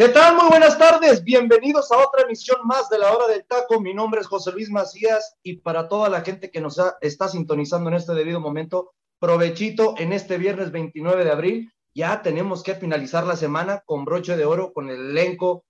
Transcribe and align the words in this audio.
¿Qué 0.00 0.08
tal? 0.08 0.34
Muy 0.34 0.48
buenas 0.48 0.78
tardes. 0.78 1.22
Bienvenidos 1.22 1.92
a 1.92 1.98
otra 1.98 2.22
emisión 2.22 2.56
más 2.64 2.88
de 2.88 2.98
la 2.98 3.12
hora 3.12 3.26
del 3.26 3.44
taco. 3.44 3.82
Mi 3.82 3.92
nombre 3.92 4.22
es 4.22 4.28
José 4.28 4.50
Luis 4.50 4.70
Macías 4.70 5.36
y 5.42 5.56
para 5.56 5.90
toda 5.90 6.08
la 6.08 6.22
gente 6.22 6.50
que 6.50 6.62
nos 6.62 6.80
está 7.02 7.28
sintonizando 7.28 7.90
en 7.90 7.96
este 7.96 8.14
debido 8.14 8.40
momento, 8.40 8.94
provechito 9.18 9.94
en 9.98 10.14
este 10.14 10.38
viernes 10.38 10.72
29 10.72 11.22
de 11.22 11.30
abril. 11.30 11.72
Ya 11.94 12.22
tenemos 12.22 12.62
que 12.62 12.76
finalizar 12.76 13.26
la 13.26 13.36
semana 13.36 13.82
con 13.84 14.06
broche 14.06 14.38
de 14.38 14.46
oro, 14.46 14.72
con 14.72 14.88
el 14.88 15.10
elenco 15.10 15.66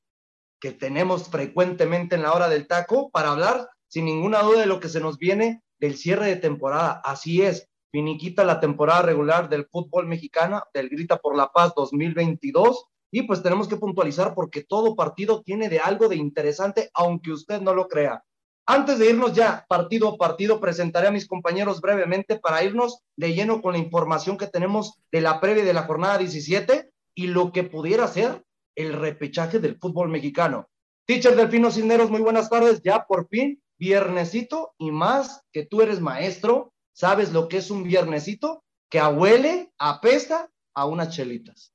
que 0.60 0.70
tenemos 0.70 1.28
frecuentemente 1.28 2.14
en 2.14 2.22
la 2.22 2.32
hora 2.32 2.48
del 2.48 2.68
taco 2.68 3.10
para 3.10 3.32
hablar 3.32 3.68
sin 3.88 4.04
ninguna 4.04 4.42
duda 4.42 4.60
de 4.60 4.66
lo 4.66 4.78
que 4.78 4.88
se 4.88 5.00
nos 5.00 5.18
viene 5.18 5.64
del 5.80 5.96
cierre 5.96 6.26
de 6.26 6.36
temporada. 6.36 7.02
Así 7.04 7.42
es, 7.42 7.68
finiquita 7.90 8.44
la 8.44 8.60
temporada 8.60 9.02
regular 9.02 9.48
del 9.48 9.66
fútbol 9.66 10.06
mexicano, 10.06 10.62
del 10.72 10.88
Grita 10.88 11.16
por 11.16 11.36
la 11.36 11.50
Paz 11.50 11.72
2022 11.74 12.86
y 13.10 13.22
pues 13.22 13.42
tenemos 13.42 13.68
que 13.68 13.76
puntualizar 13.76 14.34
porque 14.34 14.62
todo 14.62 14.96
partido 14.96 15.42
tiene 15.42 15.68
de 15.68 15.80
algo 15.80 16.08
de 16.08 16.16
interesante, 16.16 16.90
aunque 16.94 17.32
usted 17.32 17.60
no 17.60 17.74
lo 17.74 17.88
crea. 17.88 18.24
Antes 18.66 18.98
de 18.98 19.10
irnos 19.10 19.32
ya 19.32 19.66
partido 19.68 20.08
a 20.08 20.16
partido, 20.16 20.60
presentaré 20.60 21.08
a 21.08 21.10
mis 21.12 21.26
compañeros 21.26 21.80
brevemente 21.80 22.38
para 22.38 22.62
irnos 22.62 23.00
de 23.16 23.34
lleno 23.34 23.62
con 23.62 23.72
la 23.72 23.78
información 23.78 24.38
que 24.38 24.46
tenemos 24.46 24.94
de 25.10 25.20
la 25.20 25.40
previa 25.40 25.64
de 25.64 25.72
la 25.72 25.84
jornada 25.84 26.18
17 26.18 26.90
y 27.14 27.26
lo 27.26 27.52
que 27.52 27.64
pudiera 27.64 28.06
ser 28.06 28.44
el 28.76 28.92
repechaje 28.92 29.58
del 29.58 29.76
fútbol 29.78 30.08
mexicano. 30.08 30.68
Teacher 31.04 31.34
Delfino 31.34 31.72
Cisneros, 31.72 32.10
muy 32.10 32.20
buenas 32.20 32.48
tardes. 32.48 32.80
Ya 32.82 33.06
por 33.06 33.26
fin, 33.28 33.60
viernesito 33.76 34.74
y 34.78 34.92
más 34.92 35.42
que 35.52 35.66
tú 35.66 35.82
eres 35.82 36.00
maestro, 36.00 36.72
sabes 36.92 37.32
lo 37.32 37.48
que 37.48 37.56
es 37.56 37.70
un 37.72 37.82
viernesito 37.82 38.62
que 38.88 39.00
ahuele, 39.00 39.72
apesta 39.78 40.48
a 40.74 40.86
unas 40.86 41.08
chelitas. 41.08 41.72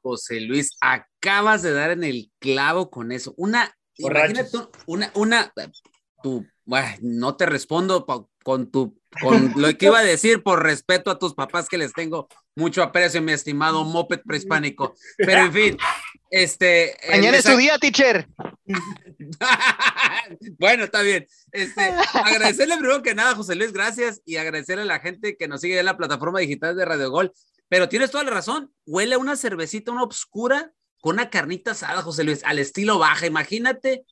José 0.00 0.40
Luis, 0.40 0.76
acabas 0.80 1.62
de 1.62 1.72
dar 1.72 1.90
en 1.90 2.04
el 2.04 2.30
clavo 2.38 2.90
con 2.90 3.12
eso. 3.12 3.34
Una, 3.36 3.74
imagínate, 3.96 4.58
una, 4.86 5.10
una, 5.14 5.52
tú, 6.22 6.46
no 7.00 7.36
te 7.36 7.46
respondo 7.46 8.06
con 8.44 8.70
tu, 8.70 8.98
con 9.20 9.52
lo 9.56 9.76
que 9.76 9.86
iba 9.86 9.98
a 9.98 10.04
decir 10.04 10.42
por 10.42 10.62
respeto 10.62 11.10
a 11.10 11.18
tus 11.18 11.34
papás 11.34 11.68
que 11.68 11.78
les 11.78 11.92
tengo 11.92 12.28
mucho 12.54 12.82
aprecio, 12.82 13.22
mi 13.22 13.32
estimado 13.32 13.84
moped 13.84 14.20
prehispánico. 14.24 14.94
Pero 15.16 15.46
en 15.46 15.52
fin, 15.52 15.76
este. 16.32 16.96
Mañana 17.08 17.36
es 17.36 17.44
su 17.44 17.56
día, 17.56 17.78
teacher. 17.78 18.26
bueno, 20.58 20.84
está 20.84 21.02
bien. 21.02 21.26
Este, 21.52 21.80
agradecerle 22.14 22.76
primero 22.78 23.02
que 23.02 23.14
nada, 23.14 23.36
José 23.36 23.54
Luis, 23.54 23.72
gracias 23.72 24.20
y 24.24 24.36
agradecerle 24.36 24.82
a 24.82 24.86
la 24.86 24.98
gente 24.98 25.36
que 25.36 25.46
nos 25.46 25.60
sigue 25.60 25.78
en 25.78 25.86
la 25.86 25.96
plataforma 25.96 26.40
digital 26.40 26.74
de 26.76 26.84
Radio 26.84 27.10
Gol 27.10 27.32
pero 27.72 27.88
tienes 27.88 28.10
toda 28.10 28.22
la 28.22 28.32
razón. 28.32 28.70
Huele 28.84 29.14
a 29.14 29.18
una 29.18 29.34
cervecita, 29.34 29.92
una 29.92 30.02
obscura, 30.02 30.74
con 31.00 31.14
una 31.14 31.30
carnita 31.30 31.70
asada, 31.70 32.02
José 32.02 32.22
Luis, 32.22 32.44
al 32.44 32.58
estilo 32.58 32.98
baja. 32.98 33.24
Imagínate 33.24 34.04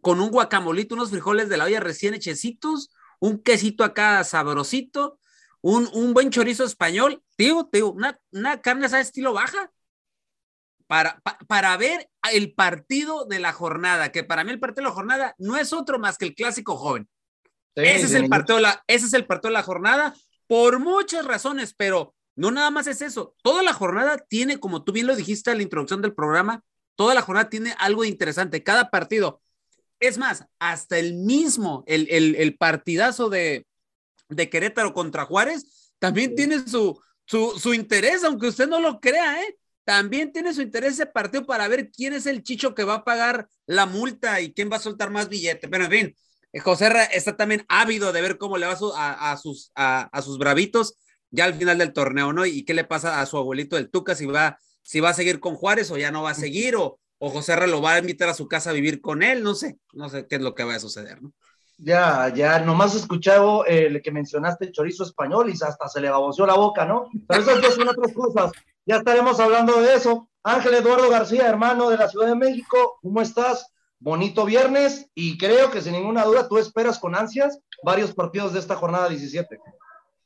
con 0.00 0.20
un 0.20 0.30
guacamolito, 0.30 0.94
unos 0.94 1.10
frijoles 1.10 1.48
de 1.48 1.56
la 1.56 1.64
olla 1.64 1.80
recién 1.80 2.14
hechecitos, 2.14 2.92
un 3.18 3.42
quesito 3.42 3.82
acá 3.82 4.22
sabrosito, 4.22 5.18
un, 5.62 5.90
un 5.94 6.14
buen 6.14 6.30
chorizo 6.30 6.62
español. 6.62 7.24
Digo, 7.36 7.68
digo, 7.72 7.90
una, 7.90 8.20
una 8.30 8.60
carne 8.60 8.86
asada 8.86 9.02
estilo 9.02 9.32
baja. 9.32 9.72
Para, 10.92 11.22
para 11.48 11.74
ver 11.78 12.10
el 12.34 12.52
partido 12.52 13.24
de 13.24 13.38
la 13.38 13.54
jornada, 13.54 14.12
que 14.12 14.24
para 14.24 14.44
mí 14.44 14.50
el 14.50 14.60
partido 14.60 14.82
de 14.82 14.90
la 14.90 14.94
jornada 14.94 15.34
no 15.38 15.56
es 15.56 15.72
otro 15.72 15.98
más 15.98 16.18
que 16.18 16.26
el 16.26 16.34
clásico 16.34 16.76
joven. 16.76 17.08
ese, 17.76 18.04
es 18.04 18.12
el 18.12 18.28
partido 18.28 18.60
la, 18.60 18.84
ese 18.86 19.06
es 19.06 19.14
el 19.14 19.24
partido 19.24 19.48
de 19.48 19.54
la 19.54 19.62
jornada 19.62 20.14
por 20.46 20.80
muchas 20.80 21.24
razones, 21.24 21.72
pero 21.74 22.14
no 22.36 22.50
nada 22.50 22.70
más 22.70 22.88
es 22.88 23.00
eso, 23.00 23.34
toda 23.42 23.62
la 23.62 23.72
jornada 23.72 24.18
tiene, 24.18 24.60
como 24.60 24.84
tú 24.84 24.92
bien 24.92 25.06
lo 25.06 25.16
dijiste 25.16 25.50
en 25.50 25.56
la 25.56 25.62
introducción 25.62 26.02
del 26.02 26.12
programa, 26.12 26.62
toda 26.94 27.14
la 27.14 27.22
jornada 27.22 27.48
tiene 27.48 27.74
algo 27.78 28.04
interesante, 28.04 28.62
cada 28.62 28.90
partido. 28.90 29.40
Es 29.98 30.18
más, 30.18 30.44
hasta 30.58 30.98
el 30.98 31.14
mismo, 31.14 31.84
el, 31.86 32.06
el, 32.10 32.56
partidazo 32.58 33.30
de, 33.30 33.66
de, 34.28 34.50
Querétaro 34.50 34.92
contra 34.92 35.24
Juárez, 35.24 35.94
también 35.98 36.34
tiene 36.34 36.68
su, 36.68 37.00
su, 37.24 37.58
su, 37.58 37.72
interés, 37.72 38.24
aunque 38.24 38.48
usted 38.48 38.68
no 38.68 38.78
lo 38.78 39.00
crea, 39.00 39.42
¿eh? 39.42 39.56
También 39.84 40.32
tiene 40.32 40.54
su 40.54 40.62
interés 40.62 40.94
ese 40.94 41.06
partido 41.06 41.44
para 41.44 41.66
ver 41.68 41.90
quién 41.90 42.12
es 42.12 42.26
el 42.26 42.42
chicho 42.42 42.74
que 42.74 42.84
va 42.84 42.94
a 42.94 43.04
pagar 43.04 43.48
la 43.66 43.86
multa 43.86 44.40
y 44.40 44.52
quién 44.52 44.70
va 44.70 44.76
a 44.76 44.80
soltar 44.80 45.10
más 45.10 45.28
billete. 45.28 45.68
Pero 45.68 45.84
en 45.84 45.90
fin, 45.90 46.16
eh, 46.52 46.60
José 46.60 46.90
está 47.12 47.36
también 47.36 47.64
ávido 47.68 48.12
de 48.12 48.22
ver 48.22 48.38
cómo 48.38 48.58
le 48.58 48.66
va 48.66 48.76
a, 48.96 49.32
a 49.32 49.36
sus, 49.36 49.72
a, 49.74 50.22
sus 50.22 50.38
bravitos 50.38 50.98
ya 51.30 51.46
al 51.46 51.54
final 51.54 51.78
del 51.78 51.92
torneo, 51.92 52.32
¿no? 52.32 52.44
Y 52.44 52.64
qué 52.64 52.74
le 52.74 52.84
pasa 52.84 53.20
a 53.20 53.26
su 53.26 53.38
abuelito 53.38 53.76
del 53.76 53.90
Tuca, 53.90 54.14
si 54.14 54.26
va, 54.26 54.58
si 54.82 55.00
va 55.00 55.10
a 55.10 55.14
seguir 55.14 55.40
con 55.40 55.54
Juárez 55.54 55.90
o 55.90 55.96
ya 55.96 56.10
no 56.10 56.22
va 56.22 56.30
a 56.30 56.34
seguir, 56.34 56.76
o, 56.76 57.00
o 57.18 57.30
José 57.30 57.54
R. 57.54 57.66
lo 57.68 57.80
va 57.80 57.94
a 57.94 57.98
invitar 57.98 58.28
a 58.28 58.34
su 58.34 58.46
casa 58.48 58.70
a 58.70 58.74
vivir 58.74 59.00
con 59.00 59.22
él, 59.22 59.42
no 59.42 59.54
sé, 59.54 59.78
no 59.94 60.10
sé 60.10 60.26
qué 60.26 60.36
es 60.36 60.42
lo 60.42 60.54
que 60.54 60.64
va 60.64 60.74
a 60.74 60.80
suceder, 60.80 61.22
¿no? 61.22 61.32
Ya, 61.78 62.32
ya, 62.32 62.60
nomás 62.60 62.94
escuchado 62.94 63.64
el 63.64 64.02
que 64.02 64.12
mencionaste 64.12 64.66
el 64.66 64.72
chorizo 64.72 65.02
español 65.02 65.50
y 65.50 65.52
hasta 65.52 65.88
se 65.88 66.00
le 66.00 66.10
baboseó 66.10 66.46
la 66.46 66.54
boca, 66.54 66.84
¿no? 66.84 67.08
Pero 67.26 67.42
esas 67.42 67.60
dos 67.60 67.74
son 67.74 67.88
otras 67.88 68.12
cosas. 68.12 68.52
Ya 68.84 68.96
estaremos 68.96 69.38
hablando 69.38 69.80
de 69.80 69.94
eso. 69.94 70.28
Ángel 70.42 70.74
Eduardo 70.74 71.08
García, 71.08 71.46
hermano 71.46 71.88
de 71.88 71.96
la 71.96 72.08
Ciudad 72.08 72.26
de 72.26 72.34
México, 72.34 72.98
¿cómo 73.00 73.20
estás? 73.20 73.72
Bonito 74.00 74.44
viernes 74.44 75.08
y 75.14 75.38
creo 75.38 75.70
que 75.70 75.80
sin 75.80 75.92
ninguna 75.92 76.24
duda 76.24 76.48
tú 76.48 76.58
esperas 76.58 76.98
con 76.98 77.14
ansias 77.14 77.60
varios 77.84 78.12
partidos 78.12 78.52
de 78.52 78.58
esta 78.58 78.74
jornada 78.74 79.08
17. 79.08 79.60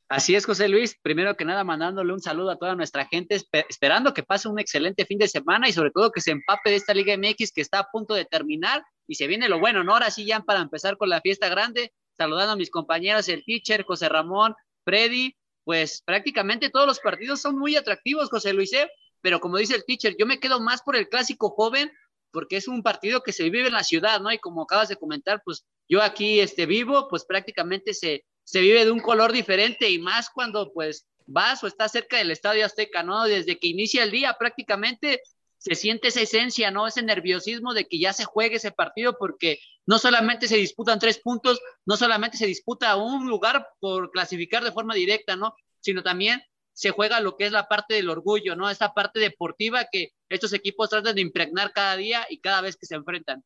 Así 0.09 0.35
es, 0.35 0.47
José 0.47 0.69
Luis. 0.69 0.97
Primero 1.03 1.35
que 1.35 1.45
nada, 1.45 1.63
mandándole 1.63 2.13
un 2.13 2.19
saludo 2.19 2.49
a 2.49 2.55
toda 2.55 2.75
nuestra 2.75 3.05
gente, 3.05 3.39
esperando 3.69 4.15
que 4.15 4.23
pase 4.23 4.47
un 4.47 4.57
excelente 4.57 5.05
fin 5.05 5.19
de 5.19 5.27
semana 5.27 5.69
y 5.69 5.73
sobre 5.73 5.91
todo 5.91 6.11
que 6.11 6.21
se 6.21 6.31
empape 6.31 6.71
de 6.71 6.77
esta 6.77 6.95
Liga 6.95 7.15
MX 7.15 7.51
que 7.51 7.61
está 7.61 7.79
a 7.79 7.91
punto 7.91 8.15
de 8.15 8.25
terminar 8.25 8.83
y 9.05 9.15
se 9.15 9.27
viene 9.27 9.49
lo 9.49 9.59
bueno, 9.59 9.83
¿no? 9.83 9.93
Ahora 9.93 10.09
sí, 10.09 10.25
ya 10.25 10.39
para 10.39 10.61
empezar 10.61 10.97
con 10.97 11.09
la 11.09 11.21
fiesta 11.21 11.47
grande, 11.49 11.93
saludando 12.13 12.53
a 12.53 12.55
mis 12.55 12.71
compañeros, 12.71 13.29
el 13.29 13.43
teacher, 13.45 13.83
José 13.83 14.09
Ramón, 14.09 14.55
Freddy, 14.83 15.35
pues 15.67 16.01
prácticamente 16.01 16.69
todos 16.69 16.87
los 16.87 17.01
partidos 17.01 17.41
son 17.41 17.59
muy 17.59 17.75
atractivos, 17.75 18.29
José 18.29 18.53
Luis, 18.53 18.71
¿eh? 18.71 18.89
pero 19.19 19.41
como 19.41 19.57
dice 19.57 19.75
el 19.75 19.83
teacher, 19.83 20.15
yo 20.17 20.25
me 20.25 20.39
quedo 20.39 20.61
más 20.61 20.81
por 20.81 20.95
el 20.95 21.09
clásico 21.09 21.49
joven 21.49 21.91
porque 22.31 22.55
es 22.55 22.69
un 22.69 22.81
partido 22.81 23.21
que 23.21 23.33
se 23.33 23.43
vive 23.49 23.67
en 23.67 23.73
la 23.73 23.83
ciudad, 23.83 24.21
¿no? 24.21 24.31
Y 24.31 24.37
como 24.37 24.61
acabas 24.61 24.87
de 24.87 24.95
comentar, 24.95 25.41
pues 25.43 25.65
yo 25.89 26.01
aquí 26.01 26.39
este, 26.39 26.67
vivo, 26.67 27.09
pues 27.09 27.25
prácticamente 27.25 27.93
se, 27.93 28.23
se 28.45 28.61
vive 28.61 28.85
de 28.85 28.91
un 28.91 29.01
color 29.01 29.33
diferente 29.33 29.89
y 29.89 29.99
más 29.99 30.29
cuando 30.29 30.71
pues 30.71 31.05
vas 31.25 31.61
o 31.65 31.67
estás 31.67 31.91
cerca 31.91 32.15
del 32.15 32.31
Estadio 32.31 32.65
Azteca, 32.65 33.03
¿no? 33.03 33.25
Desde 33.25 33.59
que 33.59 33.67
inicia 33.67 34.03
el 34.03 34.11
día 34.11 34.37
prácticamente 34.39 35.21
se 35.57 35.75
siente 35.75 36.07
esa 36.07 36.21
esencia, 36.21 36.71
¿no? 36.71 36.87
Ese 36.87 37.01
nerviosismo 37.01 37.73
de 37.73 37.89
que 37.89 37.99
ya 37.99 38.13
se 38.13 38.23
juegue 38.23 38.55
ese 38.55 38.71
partido 38.71 39.17
porque 39.19 39.59
no 39.87 39.97
solamente 39.97 40.47
se 40.47 40.57
disputan 40.57 40.99
tres 40.99 41.17
puntos, 41.19 41.59
no 41.85 41.97
solamente 41.97 42.37
se 42.37 42.45
disputa 42.45 42.95
un 42.97 43.27
lugar 43.27 43.67
por 43.79 44.11
clasificar 44.11 44.63
de 44.63 44.73
forma 44.73 44.93
directa, 44.93 45.35
¿no? 45.35 45.55
Sino 45.79 46.03
también 46.03 46.43
se 46.73 46.91
juega 46.91 47.21
lo 47.21 47.37
que 47.37 47.45
es 47.45 47.51
la 47.51 47.67
parte 47.67 47.95
del 47.95 48.09
orgullo, 48.09 48.55
¿no? 48.55 48.69
Esta 48.69 48.93
parte 48.93 49.19
deportiva 49.19 49.87
que 49.91 50.11
estos 50.29 50.53
equipos 50.53 50.89
tratan 50.89 51.15
de 51.15 51.21
impregnar 51.21 51.71
cada 51.73 51.95
día 51.95 52.27
y 52.29 52.39
cada 52.39 52.61
vez 52.61 52.75
que 52.75 52.85
se 52.85 52.95
enfrentan. 52.95 53.43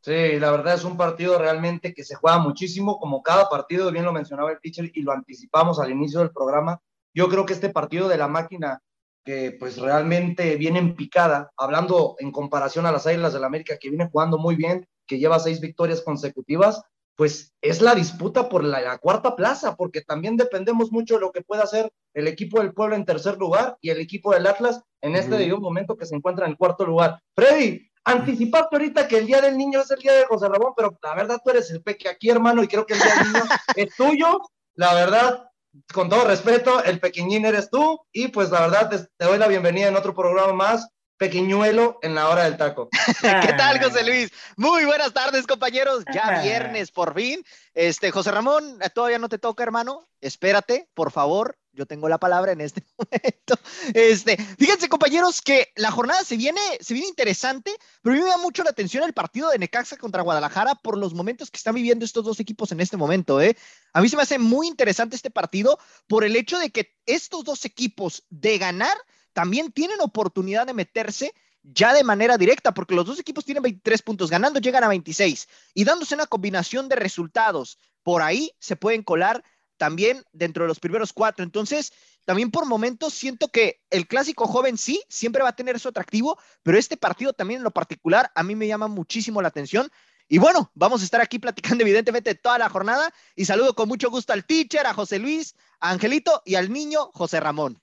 Sí, 0.00 0.40
la 0.40 0.50
verdad 0.50 0.74
es 0.74 0.82
un 0.82 0.96
partido 0.96 1.38
realmente 1.38 1.94
que 1.94 2.02
se 2.02 2.16
juega 2.16 2.38
muchísimo, 2.38 2.98
como 2.98 3.22
cada 3.22 3.48
partido, 3.48 3.92
bien 3.92 4.04
lo 4.04 4.12
mencionaba 4.12 4.50
el 4.50 4.60
teacher 4.60 4.90
y 4.92 5.02
lo 5.02 5.12
anticipamos 5.12 5.78
al 5.78 5.92
inicio 5.92 6.18
del 6.18 6.32
programa. 6.32 6.80
Yo 7.14 7.28
creo 7.28 7.46
que 7.46 7.52
este 7.52 7.68
partido 7.68 8.08
de 8.08 8.18
la 8.18 8.26
máquina, 8.26 8.80
que 9.24 9.52
pues 9.52 9.78
realmente 9.78 10.56
viene 10.56 10.80
en 10.80 10.96
picada, 10.96 11.52
hablando 11.56 12.16
en 12.18 12.32
comparación 12.32 12.84
a 12.84 12.90
las 12.90 13.06
Águilas 13.06 13.32
del 13.32 13.44
América, 13.44 13.78
que 13.80 13.90
viene 13.90 14.10
jugando 14.10 14.38
muy 14.38 14.56
bien, 14.56 14.88
que 15.12 15.18
lleva 15.18 15.38
seis 15.38 15.60
victorias 15.60 16.00
consecutivas, 16.00 16.80
pues 17.16 17.52
es 17.60 17.82
la 17.82 17.94
disputa 17.94 18.48
por 18.48 18.64
la, 18.64 18.96
cuarta 18.96 19.36
plaza, 19.36 19.76
porque 19.76 20.00
también 20.00 20.38
dependemos 20.38 20.90
mucho 20.90 21.16
de 21.16 21.20
lo 21.20 21.32
que 21.32 21.42
pueda 21.42 21.64
hacer 21.64 21.92
el 22.14 22.28
equipo 22.28 22.60
del 22.60 22.72
pueblo 22.72 22.96
en 22.96 23.04
tercer 23.04 23.36
lugar 23.36 23.76
y 23.82 23.90
el 23.90 24.00
equipo 24.00 24.32
del 24.32 24.46
Atlas 24.46 24.80
en 25.02 25.14
este 25.14 25.54
momento 25.56 25.98
que 25.98 26.06
se 26.06 26.16
encuentra 26.16 26.46
en 26.46 26.52
el 26.52 26.56
cuarto 26.56 26.86
lugar. 26.86 27.20
Freddy, 27.36 27.90
Anticiparte 28.04 28.74
ahorita 28.74 29.06
que 29.06 29.18
el 29.18 29.26
Día 29.26 29.42
del 29.42 29.58
Niño 29.58 29.82
es 29.82 29.90
el 29.90 30.00
Día 30.00 30.14
de 30.14 30.24
José 30.24 30.48
Ramón, 30.48 30.72
pero 30.74 30.98
la 31.02 31.14
verdad 31.14 31.38
tú 31.44 31.50
eres 31.50 31.70
el 31.70 31.82
peque 31.82 32.08
aquí, 32.08 32.30
hermano, 32.30 32.62
y 32.62 32.68
creo 32.68 32.86
que 32.86 32.94
el 32.94 33.00
Día 33.00 33.14
del 33.14 33.32
Niño 33.32 33.44
es 33.76 33.94
tuyo. 33.94 34.40
La 34.74 34.94
verdad, 34.94 35.44
con 35.92 36.08
todo 36.08 36.24
respeto, 36.24 36.82
el 36.82 36.98
pequeñín 36.98 37.44
eres 37.44 37.70
tú 37.70 38.00
y 38.10 38.28
pues 38.28 38.50
la 38.50 38.62
verdad 38.62 38.88
te, 38.88 38.98
te 38.98 39.24
doy 39.26 39.38
la 39.38 39.46
bienvenida 39.46 39.88
en 39.88 39.94
otro 39.94 40.14
programa 40.14 40.54
más 40.54 40.88
pequeñuelo 41.22 42.00
en 42.02 42.16
la 42.16 42.28
hora 42.28 42.42
del 42.42 42.56
taco. 42.56 42.88
¿Qué 43.20 43.52
tal, 43.52 43.80
José 43.80 44.02
Luis? 44.02 44.32
Muy 44.56 44.84
buenas 44.84 45.12
tardes, 45.12 45.46
compañeros. 45.46 46.02
Ya 46.12 46.42
viernes, 46.42 46.90
por 46.90 47.14
fin. 47.14 47.44
Este, 47.74 48.10
José 48.10 48.32
Ramón, 48.32 48.80
todavía 48.92 49.20
no 49.20 49.28
te 49.28 49.38
toca, 49.38 49.62
hermano. 49.62 50.08
Espérate, 50.20 50.88
por 50.94 51.12
favor. 51.12 51.56
Yo 51.74 51.86
tengo 51.86 52.08
la 52.08 52.18
palabra 52.18 52.50
en 52.50 52.60
este 52.60 52.84
momento. 52.98 53.54
Este, 53.94 54.36
fíjense, 54.36 54.88
compañeros, 54.88 55.40
que 55.40 55.68
la 55.76 55.92
jornada 55.92 56.24
se 56.24 56.36
viene, 56.36 56.60
se 56.80 56.92
viene 56.92 57.08
interesante, 57.08 57.72
pero 58.02 58.14
a 58.14 58.18
mí 58.18 58.24
me 58.24 58.28
da 58.28 58.38
mucho 58.38 58.64
la 58.64 58.70
atención 58.70 59.04
el 59.04 59.14
partido 59.14 59.48
de 59.50 59.60
Necaxa 59.60 59.98
contra 59.98 60.22
Guadalajara 60.22 60.74
por 60.74 60.98
los 60.98 61.14
momentos 61.14 61.52
que 61.52 61.58
están 61.58 61.76
viviendo 61.76 62.04
estos 62.04 62.24
dos 62.24 62.40
equipos 62.40 62.72
en 62.72 62.80
este 62.80 62.96
momento. 62.96 63.40
¿eh? 63.40 63.56
A 63.92 64.00
mí 64.00 64.08
se 64.08 64.16
me 64.16 64.22
hace 64.22 64.40
muy 64.40 64.66
interesante 64.66 65.14
este 65.14 65.30
partido 65.30 65.78
por 66.08 66.24
el 66.24 66.34
hecho 66.34 66.58
de 66.58 66.70
que 66.70 66.96
estos 67.06 67.44
dos 67.44 67.64
equipos 67.64 68.24
de 68.28 68.58
ganar 68.58 68.96
también 69.32 69.72
tienen 69.72 70.00
oportunidad 70.00 70.66
de 70.66 70.74
meterse 70.74 71.34
ya 71.62 71.94
de 71.94 72.04
manera 72.04 72.36
directa, 72.38 72.74
porque 72.74 72.94
los 72.94 73.06
dos 73.06 73.18
equipos 73.18 73.44
tienen 73.44 73.62
23 73.62 74.02
puntos, 74.02 74.30
ganando 74.30 74.60
llegan 74.60 74.84
a 74.84 74.88
26 74.88 75.48
y 75.74 75.84
dándose 75.84 76.14
una 76.14 76.26
combinación 76.26 76.88
de 76.88 76.96
resultados. 76.96 77.78
Por 78.02 78.22
ahí 78.22 78.52
se 78.58 78.76
pueden 78.76 79.02
colar 79.02 79.44
también 79.76 80.24
dentro 80.32 80.64
de 80.64 80.68
los 80.68 80.80
primeros 80.80 81.12
cuatro. 81.12 81.44
Entonces, 81.44 81.92
también 82.24 82.50
por 82.50 82.66
momentos 82.66 83.14
siento 83.14 83.48
que 83.48 83.80
el 83.90 84.06
clásico 84.06 84.46
joven 84.46 84.78
sí, 84.78 85.02
siempre 85.08 85.42
va 85.42 85.50
a 85.50 85.56
tener 85.56 85.80
su 85.80 85.88
atractivo, 85.88 86.38
pero 86.62 86.78
este 86.78 86.96
partido 86.96 87.32
también 87.32 87.58
en 87.58 87.64
lo 87.64 87.72
particular 87.72 88.30
a 88.34 88.42
mí 88.42 88.54
me 88.54 88.66
llama 88.66 88.88
muchísimo 88.88 89.42
la 89.42 89.48
atención. 89.48 89.90
Y 90.28 90.38
bueno, 90.38 90.70
vamos 90.74 91.02
a 91.02 91.04
estar 91.04 91.20
aquí 91.20 91.38
platicando 91.38 91.82
evidentemente 91.82 92.34
toda 92.34 92.58
la 92.58 92.68
jornada 92.68 93.12
y 93.34 93.44
saludo 93.44 93.74
con 93.74 93.88
mucho 93.88 94.10
gusto 94.10 94.32
al 94.32 94.44
teacher, 94.44 94.86
a 94.86 94.94
José 94.94 95.18
Luis, 95.18 95.56
a 95.80 95.90
Angelito 95.90 96.42
y 96.44 96.54
al 96.54 96.72
niño 96.72 97.10
José 97.12 97.40
Ramón. 97.40 97.81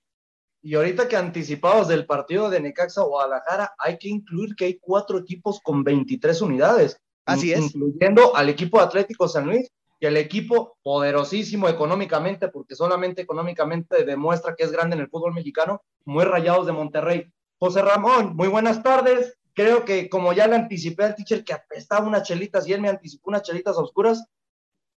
Y 0.62 0.76
ahorita 0.76 1.08
que 1.08 1.16
anticipados 1.16 1.88
del 1.88 2.06
partido 2.06 2.50
de 2.50 2.60
Necaxa 2.60 3.04
Guadalajara, 3.04 3.74
hay 3.78 3.98
que 3.98 4.10
incluir 4.10 4.56
que 4.56 4.66
hay 4.66 4.78
cuatro 4.80 5.18
equipos 5.18 5.62
con 5.64 5.84
23 5.84 6.42
unidades. 6.42 7.00
Así 7.26 7.54
es. 7.54 7.60
Incluyendo 7.60 8.36
al 8.36 8.50
equipo 8.50 8.80
Atlético 8.80 9.28
San 9.28 9.46
Luis 9.46 9.72
y 10.00 10.06
el 10.06 10.18
equipo 10.18 10.78
poderosísimo 10.84 11.70
económicamente, 11.70 12.50
porque 12.50 12.76
solamente 12.76 13.22
económicamente 13.22 14.04
demuestra 14.04 14.56
que 14.56 14.64
es 14.64 14.72
grande 14.72 14.96
en 14.96 15.04
el 15.04 15.10
fútbol 15.10 15.34
mexicano, 15.34 15.82
muy 16.06 16.26
rayados 16.26 16.66
de 16.66 16.74
Monterrey. 16.74 17.32
José 17.58 17.82
Ramón, 17.82 18.36
muy 18.36 18.48
buenas 18.48 18.84
tardes. 18.84 19.38
Creo 19.54 19.86
que 19.86 20.10
como 20.10 20.34
ya 20.34 20.48
le 20.48 20.56
anticipé 20.56 21.06
al 21.06 21.16
teacher 21.16 21.44
que 21.44 21.54
apestaba 21.54 22.06
unas 22.06 22.24
chelitas 22.24 22.68
y 22.68 22.74
él 22.74 22.82
me 22.82 22.90
anticipó 22.90 23.30
unas 23.30 23.44
chelitas 23.44 23.78
oscuras, 23.78 24.26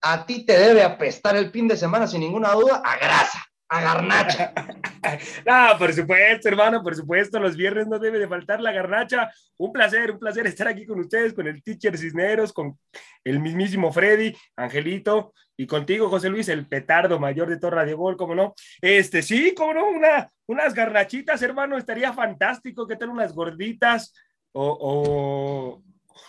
a 0.03 0.25
ti 0.25 0.47
te 0.47 0.59
debe 0.59 0.83
apestar 0.83 1.37
el 1.37 1.51
fin 1.51 1.69
de 1.69 1.77
semana 1.77 2.07
sin 2.07 2.21
ninguna 2.21 2.53
duda 2.53 2.83
a 2.85 2.97
grasa 2.97 3.50
a 3.71 3.81
garnacha. 3.81 4.53
no, 5.47 5.79
por 5.79 5.93
supuesto, 5.93 6.49
hermano, 6.49 6.83
por 6.83 6.97
supuesto, 6.97 7.39
los 7.39 7.57
viernes 7.57 7.87
no 7.87 7.99
debe 7.99 8.19
de 8.19 8.29
faltar 8.29 8.61
la 8.61 8.73
garnacha. 8.73 9.31
Un 9.57 9.73
placer, 9.73 10.11
un 10.11 10.19
placer 10.19 10.47
estar 10.47 10.67
aquí 10.67 10.85
con 10.85 10.99
ustedes, 10.99 11.33
con 11.33 11.47
el 11.47 11.63
teacher 11.63 11.97
Cisneros, 11.97 12.53
con 12.53 12.77
el 13.25 13.39
mismísimo 13.39 13.93
Freddy, 13.93 14.37
Angelito, 14.57 15.33
y 15.57 15.67
contigo, 15.67 16.09
José 16.09 16.31
Luis, 16.31 16.49
el 16.49 16.67
petardo 16.67 17.21
mayor 17.21 17.49
de 17.49 17.59
Torre 17.59 17.87
de 17.87 17.95
Gol, 17.95 18.17
¿cómo 18.17 18.35
no? 18.35 18.55
Este, 18.81 19.23
sí, 19.23 19.55
cómo 19.57 19.75
no, 19.75 19.89
una, 19.89 20.29
unas 20.47 20.75
garnachitas, 20.75 21.41
hermano, 21.43 21.79
estaría 21.79 22.13
fantástico, 22.13 22.87
¿qué 22.87 22.97
tal 22.97 23.11
unas 23.11 23.33
gorditas? 23.33 24.13
O, 24.53 24.79
o, 24.81 25.83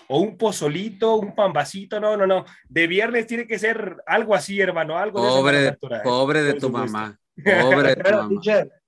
o 0.09 0.19
un 0.19 0.37
pozolito, 0.37 1.15
un 1.15 1.33
pambacito, 1.33 1.99
no, 1.99 2.15
no, 2.15 2.27
no. 2.27 2.45
De 2.69 2.85
viernes 2.85 3.25
tiene 3.25 3.47
que 3.47 3.57
ser 3.57 3.97
algo 4.05 4.35
así, 4.35 4.59
hermano, 4.59 4.97
algo 4.97 5.21
pobre, 5.21 5.61
de 5.61 5.67
esa 5.69 5.95
¿eh? 5.95 6.01
Pobre 6.03 6.43
de 6.43 6.53
tu 6.55 6.69
mamá. 6.69 7.17
Pobre 7.43 7.95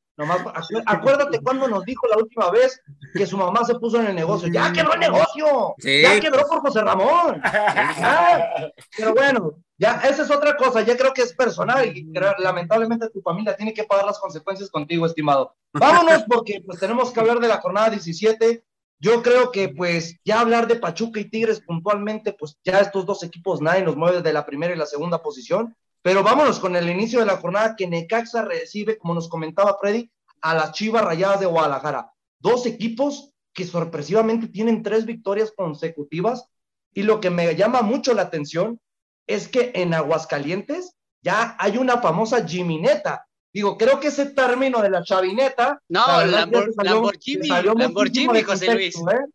acuérdate 0.85 1.39
cuando 1.41 1.67
nos 1.67 1.83
dijo 1.85 2.07
la 2.07 2.17
última 2.17 2.51
vez 2.51 2.79
que 3.13 3.25
su 3.25 3.38
mamá 3.38 3.65
se 3.65 3.75
puso 3.75 4.00
en 4.00 4.07
el 4.07 4.15
negocio. 4.15 4.47
¡Ya 4.51 4.71
quebró 4.71 4.94
el 4.94 5.00
negocio! 5.00 5.75
¡Ya 5.79 6.19
quebró 6.19 6.47
por 6.47 6.61
José 6.61 6.81
Ramón! 6.81 7.41
Pero 8.97 9.13
bueno, 9.13 9.63
ya 9.77 10.01
esa 10.03 10.23
es 10.23 10.31
otra 10.31 10.55
cosa. 10.55 10.81
Ya 10.81 10.95
creo 10.95 11.13
que 11.13 11.23
es 11.23 11.33
personal 11.33 11.85
y 11.85 12.11
lamentablemente 12.38 13.09
tu 13.09 13.21
familia 13.21 13.55
tiene 13.55 13.73
que 13.73 13.83
pagar 13.83 14.05
las 14.05 14.19
consecuencias 14.19 14.69
contigo, 14.69 15.05
estimado. 15.05 15.55
Vámonos 15.73 16.23
porque 16.29 16.61
pues 16.65 16.79
tenemos 16.79 17.11
que 17.11 17.19
hablar 17.19 17.39
de 17.39 17.47
la 17.47 17.59
jornada 17.59 17.89
17. 17.89 18.63
Yo 19.00 19.21
creo 19.21 19.51
que 19.51 19.69
pues 19.69 20.15
ya 20.23 20.39
hablar 20.39 20.67
de 20.67 20.77
Pachuca 20.77 21.19
y 21.19 21.29
Tigres 21.29 21.59
puntualmente, 21.59 22.33
pues 22.33 22.57
ya 22.63 22.79
estos 22.79 23.05
dos 23.05 23.23
equipos 23.23 23.61
nadie 23.61 23.83
nos 23.83 23.97
mueve 23.97 24.21
de 24.21 24.31
la 24.31 24.45
primera 24.45 24.73
y 24.73 24.77
la 24.77 24.85
segunda 24.85 25.21
posición. 25.21 25.75
Pero 26.03 26.21
vámonos 26.21 26.59
con 26.59 26.75
el 26.75 26.89
inicio 26.89 27.19
de 27.19 27.25
la 27.25 27.38
jornada 27.38 27.75
que 27.75 27.88
Necaxa 27.88 28.44
recibe, 28.44 28.97
como 28.97 29.15
nos 29.15 29.29
comentaba 29.29 29.77
Freddy, 29.79 30.11
a 30.41 30.53
las 30.53 30.73
Chivas 30.73 31.03
Rayadas 31.03 31.39
de 31.39 31.45
Guadalajara. 31.45 32.11
Dos 32.39 32.65
equipos 32.65 33.33
que 33.53 33.65
sorpresivamente 33.65 34.47
tienen 34.50 34.83
tres 34.83 35.05
victorias 35.05 35.53
consecutivas. 35.55 36.45
Y 36.94 37.03
lo 37.03 37.21
que 37.21 37.29
me 37.29 37.55
llama 37.55 37.81
mucho 37.81 38.13
la 38.13 38.23
atención 38.23 38.79
es 39.25 39.47
que 39.47 39.71
en 39.75 39.94
Aguascalientes 39.94 40.95
ya 41.21 41.55
hay 41.57 41.77
una 41.77 42.00
famosa 42.01 42.45
Jimineta. 42.45 43.25
Digo, 43.53 43.77
creo 43.77 44.00
que 44.00 44.09
ese 44.09 44.25
término 44.25 44.81
de 44.81 44.89
la 44.89 45.03
chavineta. 45.03 45.81
No, 45.88 46.03
Lamborghini, 46.25 47.47
Lamborghini, 47.47 48.41
José 48.41 48.73
Luis. 48.73 48.95
¿eh? 48.97 49.25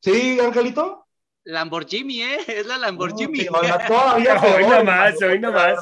Sí, 0.00 0.40
Angelito. 0.40 1.03
Lamborghini, 1.44 2.22
¿eh? 2.22 2.38
Es 2.48 2.66
la 2.66 2.78
Lamborghini. 2.78 3.46
todavía 3.88 4.40
hoy 4.40 4.66
no 4.66 4.84
más, 4.84 5.22
hoy 5.22 5.38
no 5.38 5.52
más. 5.52 5.78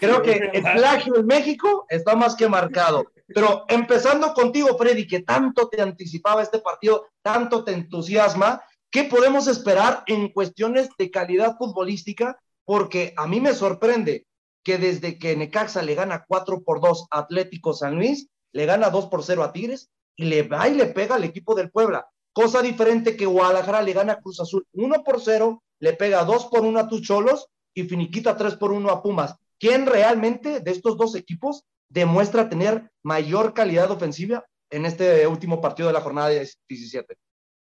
Creo 0.00 0.22
que 0.22 0.50
el 0.52 0.62
plagio 0.74 1.16
en 1.16 1.26
México 1.26 1.86
está 1.88 2.16
más 2.16 2.34
que 2.34 2.48
marcado. 2.48 3.04
Pero 3.28 3.64
empezando 3.68 4.32
contigo, 4.34 4.76
Freddy, 4.78 5.06
que 5.06 5.20
tanto 5.20 5.68
te 5.68 5.82
anticipaba 5.82 6.42
este 6.42 6.60
partido, 6.60 7.08
tanto 7.22 7.64
te 7.64 7.72
entusiasma, 7.72 8.62
¿qué 8.90 9.04
podemos 9.04 9.48
esperar 9.48 10.04
en 10.06 10.28
cuestiones 10.28 10.90
de 10.96 11.10
calidad 11.10 11.56
futbolística? 11.56 12.38
Porque 12.64 13.14
a 13.16 13.26
mí 13.26 13.40
me 13.40 13.52
sorprende 13.52 14.26
que 14.62 14.78
desde 14.78 15.18
que 15.18 15.36
Necaxa 15.36 15.82
le 15.82 15.94
gana 15.94 16.24
4 16.26 16.62
por 16.62 16.80
2 16.80 17.08
a 17.10 17.18
Atlético 17.20 17.72
San 17.72 17.96
Luis, 17.96 18.28
le 18.52 18.66
gana 18.66 18.90
2 18.90 19.06
por 19.06 19.22
0 19.22 19.42
a 19.42 19.52
Tigres 19.52 19.90
y 20.16 20.24
le 20.24 20.42
va 20.42 20.68
y 20.68 20.74
le 20.74 20.86
pega 20.86 21.16
al 21.16 21.24
equipo 21.24 21.54
del 21.54 21.70
Puebla. 21.70 22.08
Cosa 22.36 22.60
diferente 22.60 23.16
que 23.16 23.24
Guadalajara 23.24 23.80
le 23.80 23.94
gana 23.94 24.12
a 24.12 24.20
Cruz 24.20 24.40
Azul 24.40 24.66
1 24.74 25.04
por 25.04 25.22
0, 25.22 25.62
le 25.78 25.94
pega 25.94 26.22
2 26.22 26.44
por 26.48 26.66
1 26.66 26.78
a 26.78 26.86
tus 26.86 27.00
Cholos 27.00 27.46
y 27.72 27.84
finiquita 27.84 28.36
3 28.36 28.56
por 28.56 28.72
1 28.72 28.90
a 28.90 29.02
Pumas. 29.02 29.36
¿Quién 29.58 29.86
realmente 29.86 30.60
de 30.60 30.70
estos 30.70 30.98
dos 30.98 31.14
equipos 31.14 31.64
demuestra 31.88 32.50
tener 32.50 32.92
mayor 33.02 33.54
calidad 33.54 33.90
ofensiva 33.90 34.44
en 34.68 34.84
este 34.84 35.26
último 35.26 35.62
partido 35.62 35.88
de 35.88 35.94
la 35.94 36.02
jornada 36.02 36.28
17? 36.28 37.16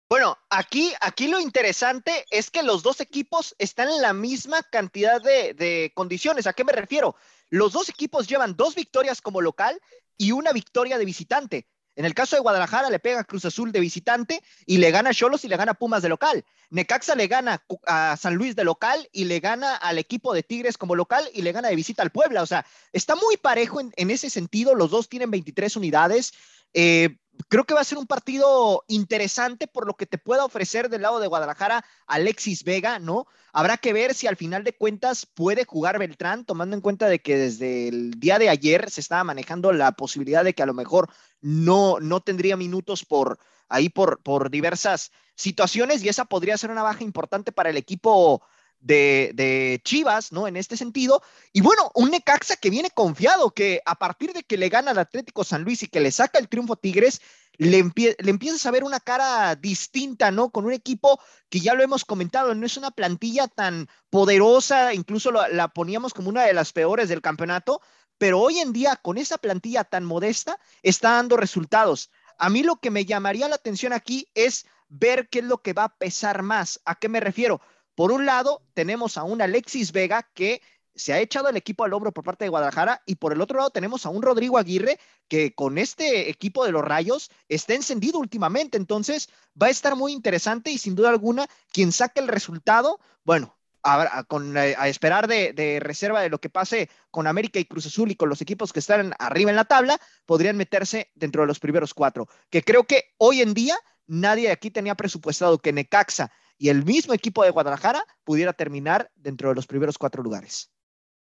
Bueno, 0.09 0.37
aquí, 0.51 0.93
aquí 1.01 1.29
lo 1.29 1.39
interesante 1.39 2.25
es 2.31 2.51
que 2.51 2.65
los 2.65 2.83
dos 2.83 3.01
equipos 3.01 3.55
están 3.59 3.89
en 3.89 4.03
la 4.03 4.13
misma 4.13 4.61
cantidad 4.65 5.23
de, 5.23 5.55
de, 5.55 5.93
condiciones. 5.95 6.49
¿A 6.49 6.53
qué 6.53 6.65
me 6.65 6.73
refiero? 6.73 7.15
Los 7.49 7.75
dos 7.75 7.89
equipos 7.89 8.27
llevan 8.27 8.57
dos 8.57 8.75
victorias 8.75 9.21
como 9.21 9.41
local 9.41 9.81
y 10.17 10.33
una 10.33 10.51
victoria 10.51 10.99
de 10.99 11.05
visitante. 11.05 11.69
En 11.97 12.05
el 12.05 12.15
caso 12.15 12.37
de 12.37 12.43
Guadalajara 12.43 12.91
le 12.91 12.99
pega 12.99 13.25
Cruz 13.25 13.45
Azul 13.45 13.73
de 13.73 13.81
visitante 13.81 14.43
y 14.67 14.79
le 14.79 14.91
gana 14.91 15.13
Cholos 15.13 15.45
y 15.45 15.49
le 15.49 15.57
gana 15.57 15.75
Pumas 15.75 16.03
de 16.03 16.09
local. 16.09 16.45
Necaxa 16.71 17.15
le 17.15 17.27
gana 17.29 17.63
a 17.87 18.17
San 18.17 18.35
Luis 18.35 18.57
de 18.57 18.65
local 18.65 19.09
y 19.13 19.25
le 19.25 19.41
gana 19.41 19.77
al 19.77 19.99
equipo 19.99 20.35
de 20.35 20.43
Tigres 20.43 20.77
como 20.77 20.97
local 20.97 21.29
y 21.33 21.43
le 21.43 21.53
gana 21.53 21.69
de 21.69 21.77
visita 21.77 22.03
al 22.03 22.11
Puebla. 22.11 22.43
O 22.43 22.47
sea, 22.47 22.67
está 22.93 23.15
muy 23.15 23.37
parejo 23.37 23.81
en, 23.81 23.93
en 23.97 24.11
ese 24.11 24.29
sentido. 24.29 24.75
Los 24.75 24.91
dos 24.91 25.09
tienen 25.09 25.31
23 25.31 25.77
unidades. 25.77 26.33
Eh, 26.73 27.17
creo 27.49 27.65
que 27.65 27.75
va 27.75 27.81
a 27.81 27.85
ser 27.85 27.99
un 27.99 28.07
partido 28.07 28.85
interesante 28.89 29.67
por 29.67 29.87
lo 29.87 29.95
que 29.95 30.07
te 30.07 30.19
pueda 30.19 30.45
ofrecer 30.45 30.89
del 30.89 31.03
lado 31.03 31.21
de 31.21 31.27
Guadalajara 31.27 31.85
Alexis 32.07 32.65
Vega, 32.65 32.99
¿no? 32.99 33.27
Habrá 33.53 33.77
que 33.77 33.93
ver 33.93 34.15
si 34.15 34.27
al 34.27 34.37
final 34.37 34.65
de 34.65 34.75
cuentas 34.75 35.27
puede 35.27 35.65
jugar 35.65 35.99
Beltrán, 35.99 36.45
tomando 36.45 36.75
en 36.75 36.83
cuenta 36.83 37.09
de 37.09 37.21
que 37.21 37.37
desde 37.37 37.89
el 37.89 38.19
día 38.19 38.39
de 38.39 38.49
ayer 38.49 38.91
se 38.91 39.01
estaba 39.01 39.25
manejando 39.25 39.73
la 39.73 39.93
posibilidad 39.93 40.45
de 40.45 40.55
que 40.55 40.63
a 40.63 40.67
lo 40.67 40.75
mejor 40.75 41.11
no, 41.41 42.01
no 42.01 42.21
tendría 42.21 42.57
minutos 42.57 43.05
por 43.05 43.39
ahí 43.69 43.89
por, 43.89 44.21
por 44.23 44.51
diversas 44.51 45.13
situaciones 45.35 46.03
y 46.03 46.09
esa 46.09 46.25
podría 46.25 46.59
ser 46.59 46.71
una 46.71 46.83
baja 46.83 47.05
importante 47.05 47.53
para 47.53 47.71
el 47.71 47.77
equipo 47.77 48.43
de, 48.85 49.81
Chivas, 49.85 50.33
¿no? 50.33 50.47
En 50.47 50.57
este 50.57 50.77
sentido. 50.77 51.23
Y 51.53 51.61
bueno, 51.61 51.91
un 51.95 52.11
Necaxa 52.11 52.57
que 52.57 52.71
viene 52.71 52.91
confiado, 52.91 53.51
que 53.51 53.81
a 53.85 53.95
partir 53.97 54.33
de 54.33 54.43
que 54.43 54.57
le 54.57 54.69
gana 54.69 54.91
al 54.91 54.99
Atlético 54.99 55.45
San 55.45 55.63
Luis 55.63 55.83
y 55.83 55.89
que 55.89 56.01
le 56.01 56.13
saca 56.13 56.39
el 56.39 56.49
triunfo 56.49 56.77
Tigres, 56.77 57.21
le, 57.57 57.83
le 57.95 58.31
empiezas 58.31 58.67
a 58.67 58.71
ver 58.71 58.85
una 58.85 59.01
cara 59.01 59.55
distinta, 59.55 60.31
¿no? 60.31 60.51
Con 60.51 60.65
un 60.65 60.73
equipo 60.73 61.21
que 61.49 61.61
ya 61.61 61.75
lo 61.75 61.83
hemos 61.83 62.05
comentado, 62.05 62.55
no 62.55 62.67
es 62.67 62.77
una 62.77 62.91
plantilla 62.91 63.49
tan 63.49 63.89
poderosa, 64.11 64.93
incluso 64.93 65.31
la 65.31 65.69
poníamos 65.69 66.13
como 66.13 66.29
una 66.29 66.43
de 66.43 66.53
las 66.53 66.73
peores 66.73 67.09
del 67.09 67.23
campeonato, 67.23 67.81
pero 68.19 68.41
hoy 68.41 68.59
en 68.59 68.73
día 68.73 68.97
con 68.97 69.19
esa 69.19 69.39
plantilla 69.39 69.85
tan 69.85 70.05
modesta 70.05 70.59
está 70.83 71.13
dando 71.13 71.37
resultados. 71.37 72.11
A 72.39 72.51
mí 72.51 72.63
lo 72.65 72.77
que 72.77 72.91
me 72.91 73.05
llamaría 73.05 73.49
la 73.49 73.55
atención 73.55 73.93
aquí 73.93 74.29
es 74.35 74.67
ver 74.89 75.29
qué 75.29 75.39
es 75.39 75.45
lo 75.45 75.63
que 75.63 75.73
va 75.73 75.85
a 75.85 75.97
pesar 75.97 76.43
más. 76.43 76.81
¿A 76.85 76.97
qué 76.97 77.09
me 77.09 77.21
refiero? 77.21 77.61
Por 77.95 78.13
un 78.13 78.27
lado, 78.27 78.63
tenemos 78.75 79.17
a 79.17 79.25
un 79.25 79.41
Alexis 79.41 79.93
Vega 79.93 80.29
que 80.35 80.61
se 80.95 81.13
ha 81.13 81.21
echado 81.21 81.49
el 81.49 81.57
equipo 81.57 81.85
al 81.85 81.93
hombro 81.93 82.13
por 82.13 82.25
parte 82.25 82.45
de 82.45 82.51
Guadalajara 82.51 83.03
y 83.07 83.17
por 83.17 83.33
el 83.33 83.41
otro 83.41 83.59
lado 83.59 83.71
tenemos 83.71 84.07
a 84.07 84.11
un 84.11 84.23
Rodrigo 84.23 84.59
Aguirre 84.59 84.99
que 85.29 85.55
con 85.55 85.79
este 85.79 86.31
equipo 86.31 86.65
de 86.65 86.73
los 86.73 86.85
Rayos 86.85 87.31
está 87.49 87.75
encendido 87.75 88.19
últimamente, 88.19 88.77
entonces 88.77 89.29
va 89.61 89.69
a 89.69 89.71
estar 89.71 89.97
muy 89.97 90.13
interesante 90.13 90.71
y 90.71 90.79
sin 90.79 90.95
duda 90.95 91.11
alguna 91.11 91.49
quien 91.73 91.91
saque 91.93 92.21
el 92.21 92.29
resultado, 92.29 93.01
bueno, 93.25 93.57
eh, 93.85 94.75
a 94.79 94.89
esperar 94.89 95.27
de, 95.27 95.53
de, 95.53 95.79
reserva 95.81 96.23
de 96.23 96.31
lo 96.31 96.41
que 96.41 96.49
pase 96.49 96.89
con 97.11 97.27
América 97.27 97.59
y 97.59 97.65
Cruz 97.65 97.87
Azul 97.87 98.11
y 98.11 98.17
con 98.17 98.29
los 98.29 98.41
equipos 98.41 98.73
que 98.73 98.79
están 98.79 99.15
arriba 99.19 99.51
en 99.51 99.57
la 99.57 99.65
tabla, 99.65 100.01
podrían 100.27 100.57
meterse 100.57 101.11
dentro 101.15 101.43
de 101.43 101.49
los 101.49 101.59
primeros 101.59 101.93
cuatro, 101.93 102.29
que 102.51 102.63
creo 102.63 102.85
que 102.85 103.15
hoy 103.19 103.43
en 103.43 103.53
día 103.53 103.77
nadie 104.07 104.51
aquí 104.51 104.71
tenía 104.71 104.95
presupuestado 104.95 105.59
que 105.59 105.73
Necaxa 105.73 106.31
y 106.59 106.69
el 106.69 106.85
mismo 106.85 107.15
equipo 107.15 107.45
de 107.45 107.51
Guadalajara 107.51 108.05
pudiera 108.25 108.53
terminar 108.53 109.11
dentro 109.15 109.49
de 109.49 109.55
los 109.55 109.67
primeros 109.67 109.99
cuatro 109.99 110.23
lugares. 110.23 110.71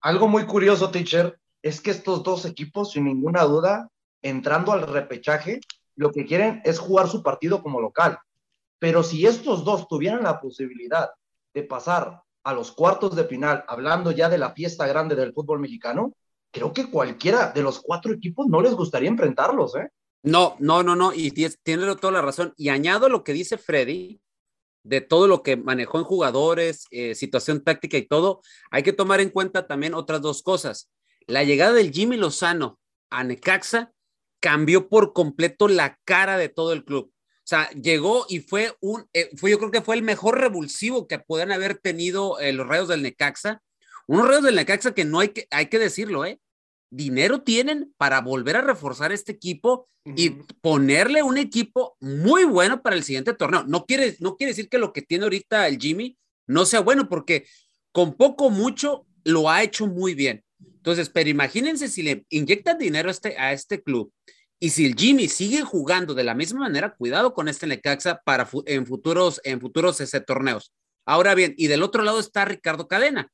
Algo 0.02 0.28
muy 0.28 0.46
curioso, 0.46 0.92
teacher, 0.92 1.40
es 1.62 1.82
que 1.82 1.92
estos 1.92 2.24
dos 2.24 2.46
equipos, 2.46 2.92
sin 2.92 3.06
ninguna 3.06 3.44
duda, 3.44 3.90
entrando 4.22 4.72
al 4.72 4.88
repechaje, 4.88 5.60
lo 5.96 6.12
que 6.12 6.26
quieren 6.26 6.62
es 6.64 6.80
jugar 6.80 7.10
su 7.10 7.22
partido 7.22 7.62
como 7.62 7.82
local. 7.82 8.18
Pero 8.80 9.04
si 9.04 9.26
estos 9.26 9.66
dos 9.66 9.88
tuvieran 9.88 10.24
la 10.24 10.40
posibilidad 10.40 11.10
de 11.54 11.64
pasar 11.64 12.22
a 12.44 12.54
los 12.54 12.72
cuartos 12.72 13.16
de 13.16 13.26
final, 13.26 13.66
hablando 13.68 14.12
ya 14.12 14.30
de 14.30 14.38
la 14.38 14.54
fiesta 14.54 14.88
grande 14.88 15.16
del 15.16 15.34
fútbol 15.34 15.60
mexicano, 15.60 16.14
creo 16.52 16.74
que 16.74 16.90
cualquiera 16.90 17.52
de 17.52 17.62
los 17.62 17.82
cuatro 17.82 18.14
equipos 18.14 18.48
no 18.48 18.62
les 18.62 18.74
gustaría 18.74 19.10
enfrentarlos, 19.10 19.76
¿eh? 19.76 19.90
No, 20.24 20.56
no, 20.60 20.84
no, 20.84 20.96
no, 20.96 21.14
y 21.14 21.32
tiene 21.32 21.96
toda 21.96 22.12
la 22.12 22.22
razón. 22.22 22.54
Y 22.58 22.70
añado 22.70 23.08
lo 23.08 23.24
que 23.24 23.32
dice 23.34 23.58
Freddy, 23.58 24.20
de 24.84 25.02
todo 25.02 25.28
lo 25.28 25.44
que 25.44 25.58
manejó 25.58 26.00
en 26.00 26.06
jugadores, 26.06 26.86
eh, 26.92 27.16
situación 27.16 27.64
táctica 27.64 27.98
y 27.98 28.08
todo, 28.08 28.42
hay 28.72 28.84
que 28.84 28.94
tomar 28.94 29.22
en 29.22 29.30
cuenta 29.30 29.68
también 29.68 29.94
otras 29.94 30.22
dos 30.22 30.42
cosas. 30.42 30.90
La 31.28 31.44
llegada 31.44 31.74
del 31.74 31.92
Jimmy 31.92 32.18
Lozano 32.18 32.80
a 33.10 33.24
Necaxa 33.24 33.92
cambió 34.40 34.90
por 34.90 35.14
completo 35.14 35.68
la 35.68 36.00
cara 36.06 36.38
de 36.38 36.50
todo 36.50 36.74
el 36.74 36.86
club. 36.86 37.12
O 37.12 37.50
sea, 37.50 37.70
llegó 37.72 38.26
y 38.30 38.42
fue 38.42 38.76
un, 38.80 39.08
eh, 39.14 39.30
fue, 39.36 39.52
yo 39.52 39.58
creo 39.58 39.72
que 39.72 39.82
fue 39.82 39.96
el 39.96 40.04
mejor 40.04 40.40
revulsivo 40.40 41.08
que 41.08 41.20
puedan 41.20 41.52
haber 41.52 41.78
tenido 41.78 42.40
eh, 42.40 42.54
los 42.54 42.68
rayos 42.68 42.88
del 42.88 43.02
Necaxa. 43.02 43.62
Unos 44.08 44.28
rayos 44.28 44.44
del 44.44 44.56
Necaxa 44.56 44.94
que 44.94 45.06
no 45.06 45.20
hay 45.20 45.30
que, 45.30 45.48
hay 45.50 45.66
que 45.66 45.80
decirlo, 45.80 46.26
¿eh? 46.26 46.40
Dinero 46.92 47.42
tienen 47.42 47.94
para 47.98 48.22
volver 48.22 48.58
a 48.58 48.62
reforzar 48.62 49.12
este 49.12 49.32
equipo 49.32 49.88
y 50.06 50.32
ponerle 50.62 51.22
un 51.24 51.38
equipo 51.38 51.96
muy 52.00 52.46
bueno 52.46 52.82
para 52.82 52.96
el 52.96 53.04
siguiente 53.04 53.34
torneo. 53.34 53.64
No 53.64 53.86
quiere, 53.86 54.16
no 54.20 54.36
quiere 54.38 54.52
decir 54.52 54.70
que 54.70 54.80
lo 54.80 54.92
que 54.92 55.02
tiene 55.02 55.26
ahorita 55.26 55.68
el 55.68 55.78
Jimmy 55.78 56.18
no 56.48 56.66
sea 56.66 56.80
bueno, 56.80 57.08
porque 57.08 57.46
con 57.92 58.14
poco, 58.14 58.50
mucho 58.50 59.06
lo 59.24 59.50
ha 59.50 59.62
hecho 59.62 59.88
muy 59.88 60.16
bien. 60.16 60.44
Entonces, 60.60 61.10
pero 61.10 61.30
imagínense 61.30 61.90
si 61.90 62.02
le 62.02 62.26
inyectan 62.30 62.78
dinero 62.78 63.10
a 63.10 63.12
este, 63.12 63.38
a 63.38 63.54
este 63.54 63.84
club 63.84 64.12
y 64.60 64.72
si 64.72 64.86
el 64.86 64.96
Jimmy 64.96 65.30
sigue 65.30 65.62
jugando 65.62 66.14
de 66.14 66.24
la 66.24 66.36
misma 66.36 66.62
manera, 66.62 66.96
cuidado 66.96 67.34
con 67.34 67.48
este 67.48 67.66
Necaxa 67.66 68.22
para 68.26 68.48
en 68.66 68.86
futuros, 68.86 69.40
en 69.44 69.62
futuros 69.62 70.02
ese 70.02 70.20
torneos. 70.20 70.74
Ahora 71.06 71.34
bien, 71.34 71.54
y 71.58 71.68
del 71.68 71.82
otro 71.82 72.04
lado 72.04 72.20
está 72.20 72.46
Ricardo 72.46 72.88
Cadena, 72.88 73.32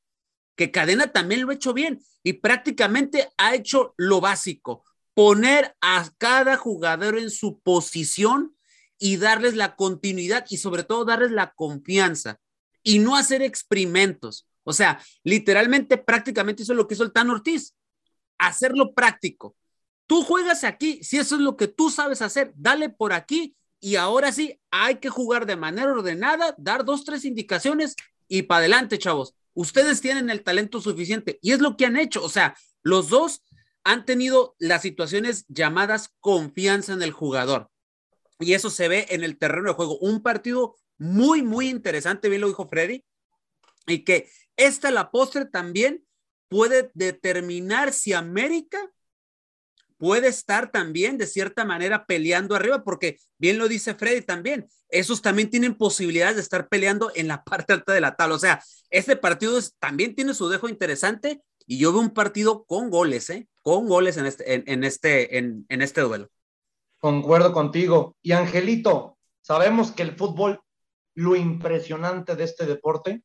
que 0.56 0.70
Cadena 0.70 1.12
también 1.12 1.42
lo 1.42 1.50
ha 1.50 1.54
hecho 1.54 1.72
bien 1.72 2.02
y 2.22 2.34
prácticamente 2.34 3.28
ha 3.36 3.54
hecho 3.54 3.94
lo 3.96 4.20
básico, 4.20 4.84
poner 5.14 5.76
a 5.80 6.08
cada 6.18 6.56
jugador 6.56 7.18
en 7.18 7.30
su 7.30 7.60
posición 7.60 8.56
y 8.98 9.18
darles 9.18 9.54
la 9.54 9.76
continuidad 9.76 10.46
y 10.48 10.56
sobre 10.56 10.82
todo 10.82 11.04
darles 11.04 11.30
la 11.30 11.52
confianza 11.52 12.40
y 12.82 12.98
no 12.98 13.16
hacer 13.16 13.42
experimentos. 13.42 14.48
O 14.64 14.72
sea, 14.72 15.00
literalmente 15.22 15.98
prácticamente 15.98 16.62
eso 16.62 16.72
es 16.72 16.76
lo 16.76 16.88
que 16.88 16.94
hizo 16.94 17.04
el 17.04 17.12
Tan 17.12 17.30
Ortiz, 17.30 17.74
hacerlo 18.38 18.94
práctico 18.94 19.56
Tú 20.06 20.22
juegas 20.22 20.62
aquí, 20.64 21.02
si 21.02 21.18
eso 21.18 21.34
es 21.34 21.40
lo 21.40 21.56
que 21.56 21.66
tú 21.66 21.90
sabes 21.90 22.22
hacer, 22.22 22.52
dale 22.54 22.88
por 22.88 23.12
aquí 23.12 23.56
y 23.80 23.96
ahora 23.96 24.30
sí 24.30 24.60
hay 24.70 24.96
que 24.96 25.10
jugar 25.10 25.46
de 25.46 25.56
manera 25.56 25.90
ordenada, 25.90 26.54
dar 26.58 26.84
dos, 26.84 27.04
tres 27.04 27.24
indicaciones 27.24 27.96
y 28.28 28.42
para 28.42 28.60
adelante, 28.60 28.98
chavos. 28.98 29.34
Ustedes 29.56 30.02
tienen 30.02 30.28
el 30.28 30.42
talento 30.42 30.82
suficiente 30.82 31.38
y 31.40 31.52
es 31.52 31.60
lo 31.60 31.78
que 31.78 31.86
han 31.86 31.96
hecho. 31.96 32.22
O 32.22 32.28
sea, 32.28 32.54
los 32.82 33.08
dos 33.08 33.42
han 33.84 34.04
tenido 34.04 34.54
las 34.58 34.82
situaciones 34.82 35.46
llamadas 35.48 36.14
confianza 36.20 36.92
en 36.92 37.02
el 37.02 37.10
jugador. 37.10 37.70
Y 38.38 38.52
eso 38.52 38.68
se 38.68 38.88
ve 38.88 39.06
en 39.08 39.24
el 39.24 39.38
terreno 39.38 39.68
de 39.68 39.74
juego. 39.74 39.96
Un 39.98 40.22
partido 40.22 40.76
muy, 40.98 41.42
muy 41.42 41.70
interesante, 41.70 42.28
bien 42.28 42.42
lo 42.42 42.48
dijo 42.48 42.68
Freddy, 42.68 43.02
y 43.86 44.04
que 44.04 44.28
esta, 44.58 44.90
la 44.90 45.10
postre, 45.10 45.46
también 45.46 46.04
puede 46.48 46.90
determinar 46.92 47.94
si 47.94 48.12
América 48.12 48.90
puede 49.98 50.28
estar 50.28 50.70
también 50.70 51.18
de 51.18 51.26
cierta 51.26 51.64
manera 51.64 52.06
peleando 52.06 52.54
arriba, 52.54 52.84
porque 52.84 53.18
bien 53.38 53.58
lo 53.58 53.68
dice 53.68 53.94
Freddy 53.94 54.22
también, 54.22 54.68
esos 54.88 55.22
también 55.22 55.50
tienen 55.50 55.74
posibilidades 55.74 56.36
de 56.36 56.42
estar 56.42 56.68
peleando 56.68 57.10
en 57.14 57.28
la 57.28 57.44
parte 57.44 57.72
alta 57.72 57.92
de 57.92 58.00
la 58.00 58.16
tabla. 58.16 58.34
O 58.34 58.38
sea, 58.38 58.62
este 58.90 59.16
partido 59.16 59.58
también 59.78 60.14
tiene 60.14 60.34
su 60.34 60.48
dejo 60.48 60.68
interesante 60.68 61.42
y 61.66 61.78
yo 61.78 61.92
veo 61.92 62.00
un 62.00 62.10
partido 62.10 62.64
con 62.64 62.90
goles, 62.90 63.28
¿eh? 63.30 63.48
Con 63.62 63.88
goles 63.88 64.16
en 64.16 64.26
este, 64.26 64.72
en, 64.72 64.84
este, 64.84 65.38
en, 65.38 65.66
en 65.68 65.82
este 65.82 66.00
duelo. 66.00 66.28
Concuerdo 66.98 67.52
contigo. 67.52 68.16
Y 68.22 68.32
Angelito, 68.32 69.18
sabemos 69.40 69.90
que 69.90 70.02
el 70.02 70.16
fútbol, 70.16 70.60
lo 71.14 71.34
impresionante 71.34 72.36
de 72.36 72.44
este 72.44 72.66
deporte 72.66 73.22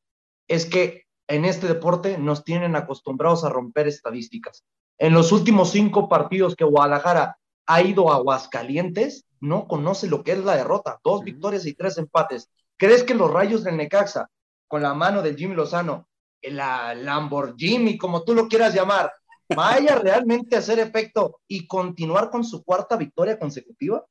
es 0.48 0.66
que 0.66 1.06
en 1.28 1.46
este 1.46 1.68
deporte 1.68 2.18
nos 2.18 2.44
tienen 2.44 2.76
acostumbrados 2.76 3.44
a 3.44 3.50
romper 3.50 3.88
estadísticas. 3.88 4.66
En 5.02 5.14
los 5.14 5.32
últimos 5.32 5.72
cinco 5.72 6.08
partidos 6.08 6.56
que 6.56 6.64
Guadalajara 6.64 7.36
ha 7.66 7.82
ido 7.82 8.12
a 8.12 8.18
Aguascalientes, 8.18 9.26
no 9.40 9.68
conoce 9.68 10.06
lo 10.06 10.24
que 10.24 10.34
es 10.34 10.46
la 10.46 10.56
derrota. 10.56 11.00
Dos 11.04 11.24
victorias 11.24 11.66
y 11.66 11.74
tres 11.74 11.98
empates. 11.98 12.52
¿Crees 12.78 13.04
que 13.04 13.16
los 13.16 13.32
rayos 13.32 13.64
del 13.64 13.78
Necaxa, 13.78 14.30
con 14.68 14.84
la 14.84 14.94
mano 14.94 15.24
del 15.24 15.36
Jimmy 15.36 15.56
Lozano, 15.56 16.08
la 16.44 16.94
Lamborghini, 16.94 17.98
como 17.98 18.24
tú 18.24 18.36
lo 18.36 18.48
quieras 18.48 18.76
llamar, 18.76 19.12
vaya 19.56 19.96
realmente 20.04 20.56
a 20.56 20.60
hacer 20.60 20.78
efecto 20.78 21.40
y 21.48 21.66
continuar 21.66 22.30
con 22.30 22.44
su 22.44 22.64
cuarta 22.64 22.96
victoria 22.96 23.40
consecutiva? 23.40 24.06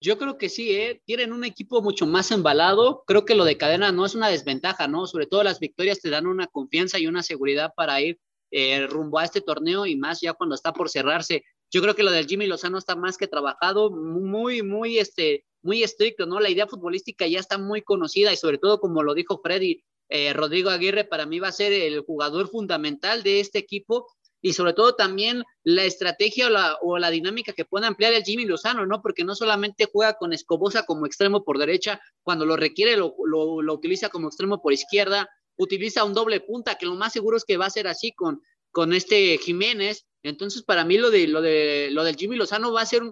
Yo 0.00 0.18
creo 0.18 0.38
que 0.38 0.48
sí, 0.48 0.70
¿eh? 0.70 1.02
tienen 1.04 1.32
un 1.32 1.42
equipo 1.42 1.82
mucho 1.82 2.06
más 2.06 2.30
embalado. 2.30 3.02
Creo 3.08 3.24
que 3.24 3.34
lo 3.34 3.44
de 3.44 3.56
cadena 3.56 3.90
no 3.90 4.06
es 4.06 4.14
una 4.14 4.28
desventaja, 4.28 4.86
¿no? 4.86 5.08
Sobre 5.08 5.26
todo 5.26 5.42
las 5.42 5.58
victorias 5.58 6.00
te 6.00 6.10
dan 6.10 6.28
una 6.28 6.46
confianza 6.46 7.00
y 7.00 7.08
una 7.08 7.24
seguridad 7.24 7.72
para 7.74 8.00
ir 8.00 8.20
eh, 8.50 8.86
rumbo 8.86 9.18
a 9.18 9.24
este 9.24 9.40
torneo 9.40 9.86
y 9.86 9.96
más 9.96 10.20
ya 10.20 10.34
cuando 10.34 10.54
está 10.54 10.72
por 10.72 10.88
cerrarse. 10.88 11.44
Yo 11.70 11.82
creo 11.82 11.94
que 11.94 12.02
lo 12.02 12.10
del 12.10 12.26
Jimmy 12.26 12.46
Lozano 12.46 12.78
está 12.78 12.94
más 12.94 13.16
que 13.16 13.26
trabajado, 13.26 13.90
muy, 13.90 14.62
muy, 14.62 14.98
este, 14.98 15.44
muy 15.62 15.82
estricto, 15.82 16.26
¿no? 16.26 16.40
La 16.40 16.48
idea 16.48 16.66
futbolística 16.66 17.26
ya 17.26 17.40
está 17.40 17.58
muy 17.58 17.82
conocida 17.82 18.32
y 18.32 18.36
sobre 18.36 18.58
todo, 18.58 18.80
como 18.80 19.02
lo 19.02 19.14
dijo 19.14 19.40
Freddy, 19.42 19.82
eh, 20.08 20.32
Rodrigo 20.32 20.70
Aguirre 20.70 21.04
para 21.04 21.26
mí 21.26 21.40
va 21.40 21.48
a 21.48 21.52
ser 21.52 21.72
el 21.72 22.00
jugador 22.00 22.48
fundamental 22.48 23.24
de 23.24 23.40
este 23.40 23.58
equipo 23.58 24.06
y 24.40 24.52
sobre 24.52 24.74
todo 24.74 24.94
también 24.94 25.42
la 25.64 25.84
estrategia 25.84 26.46
o 26.46 26.50
la, 26.50 26.78
o 26.80 26.98
la, 26.98 27.10
dinámica 27.10 27.52
que 27.52 27.64
pueda 27.64 27.88
ampliar 27.88 28.12
el 28.12 28.22
Jimmy 28.22 28.44
Lozano, 28.44 28.86
¿no? 28.86 29.02
Porque 29.02 29.24
no 29.24 29.34
solamente 29.34 29.88
juega 29.92 30.14
con 30.14 30.32
Escobosa 30.32 30.86
como 30.86 31.06
extremo 31.06 31.42
por 31.42 31.58
derecha, 31.58 32.00
cuando 32.22 32.46
lo 32.46 32.56
requiere 32.56 32.96
lo, 32.96 33.16
lo 33.26 33.74
utiliza 33.74 34.08
como 34.08 34.28
extremo 34.28 34.62
por 34.62 34.72
izquierda, 34.72 35.28
utiliza 35.56 36.04
un 36.04 36.14
doble 36.14 36.40
punta, 36.40 36.76
que 36.76 36.86
lo 36.86 36.94
más 36.94 37.12
seguro 37.12 37.36
es 37.36 37.44
que 37.44 37.56
va 37.56 37.66
a 37.66 37.70
ser 37.70 37.86
así 37.86 38.12
con, 38.12 38.42
con 38.70 38.92
este 38.92 39.38
Jiménez. 39.38 40.06
Entonces, 40.22 40.62
para 40.62 40.84
mí 40.84 40.98
lo 40.98 41.10
de 41.10 41.26
lo 41.28 41.40
de 41.40 41.88
lo 41.92 42.04
del 42.04 42.16
Jimmy 42.16 42.36
Lozano 42.36 42.72
va 42.72 42.82
a 42.82 42.86
ser 42.86 43.02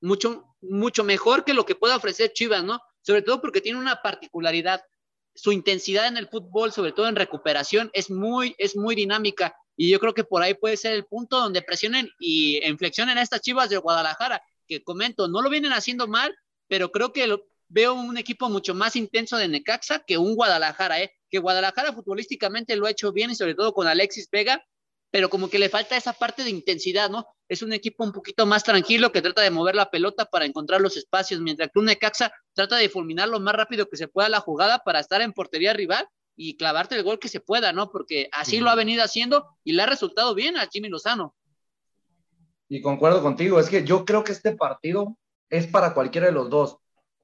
mucho 0.00 0.44
mucho 0.60 1.04
mejor 1.04 1.44
que 1.44 1.54
lo 1.54 1.64
que 1.64 1.74
pueda 1.74 1.96
ofrecer 1.96 2.32
Chivas, 2.32 2.64
¿no? 2.64 2.80
Sobre 3.02 3.22
todo 3.22 3.40
porque 3.40 3.60
tiene 3.60 3.78
una 3.78 4.02
particularidad. 4.02 4.82
Su 5.34 5.52
intensidad 5.52 6.08
en 6.08 6.16
el 6.16 6.28
fútbol, 6.28 6.72
sobre 6.72 6.92
todo 6.92 7.08
en 7.08 7.16
recuperación, 7.16 7.90
es 7.92 8.10
muy 8.10 8.54
es 8.58 8.76
muy 8.76 8.94
dinámica 8.94 9.54
y 9.76 9.88
yo 9.90 10.00
creo 10.00 10.12
que 10.12 10.24
por 10.24 10.42
ahí 10.42 10.54
puede 10.54 10.76
ser 10.76 10.92
el 10.94 11.04
punto 11.04 11.38
donde 11.38 11.62
presionen 11.62 12.10
y 12.18 12.58
inflexionen 12.66 13.16
a 13.16 13.22
estas 13.22 13.40
Chivas 13.40 13.70
de 13.70 13.76
Guadalajara, 13.76 14.42
que 14.66 14.82
comento, 14.82 15.28
no 15.28 15.40
lo 15.40 15.48
vienen 15.48 15.72
haciendo 15.72 16.08
mal, 16.08 16.36
pero 16.66 16.90
creo 16.90 17.12
que 17.12 17.28
lo, 17.28 17.44
veo 17.68 17.94
un 17.94 18.16
equipo 18.18 18.48
mucho 18.48 18.74
más 18.74 18.96
intenso 18.96 19.36
de 19.36 19.48
Necaxa 19.48 20.00
que 20.00 20.18
un 20.18 20.34
Guadalajara, 20.34 21.00
¿eh? 21.00 21.12
Que 21.30 21.38
Guadalajara 21.38 21.92
futbolísticamente 21.92 22.76
lo 22.76 22.86
ha 22.86 22.90
hecho 22.90 23.12
bien 23.12 23.30
y 23.30 23.34
sobre 23.34 23.54
todo 23.54 23.72
con 23.72 23.86
Alexis 23.86 24.28
Vega, 24.30 24.64
pero 25.10 25.30
como 25.30 25.48
que 25.48 25.58
le 25.58 25.68
falta 25.68 25.96
esa 25.96 26.12
parte 26.12 26.44
de 26.44 26.50
intensidad, 26.50 27.08
¿no? 27.08 27.26
Es 27.48 27.62
un 27.62 27.72
equipo 27.72 28.04
un 28.04 28.12
poquito 28.12 28.44
más 28.44 28.62
tranquilo 28.62 29.10
que 29.10 29.22
trata 29.22 29.40
de 29.40 29.50
mover 29.50 29.74
la 29.74 29.90
pelota 29.90 30.26
para 30.26 30.44
encontrar 30.44 30.80
los 30.80 30.96
espacios, 30.96 31.40
mientras 31.40 31.70
que 31.72 31.78
un 31.78 31.86
Necaxa 31.86 32.32
trata 32.52 32.76
de 32.76 32.88
fulminar 32.88 33.28
lo 33.28 33.40
más 33.40 33.54
rápido 33.54 33.88
que 33.88 33.96
se 33.96 34.08
pueda 34.08 34.28
la 34.28 34.40
jugada 34.40 34.80
para 34.80 35.00
estar 35.00 35.22
en 35.22 35.32
portería 35.32 35.72
rival 35.72 36.06
y 36.36 36.56
clavarte 36.56 36.94
el 36.94 37.02
gol 37.02 37.18
que 37.18 37.28
se 37.28 37.40
pueda, 37.40 37.72
¿no? 37.72 37.90
Porque 37.90 38.28
así 38.32 38.60
lo 38.60 38.70
ha 38.70 38.74
venido 38.74 39.02
haciendo 39.02 39.46
y 39.64 39.72
le 39.72 39.82
ha 39.82 39.86
resultado 39.86 40.34
bien 40.34 40.56
a 40.56 40.68
Jimmy 40.70 40.88
Lozano. 40.88 41.34
Y 42.68 42.82
concuerdo 42.82 43.22
contigo, 43.22 43.58
es 43.58 43.70
que 43.70 43.84
yo 43.84 44.04
creo 44.04 44.24
que 44.24 44.32
este 44.32 44.54
partido 44.54 45.16
es 45.48 45.66
para 45.66 45.94
cualquiera 45.94 46.26
de 46.26 46.32
los 46.32 46.50
dos 46.50 46.76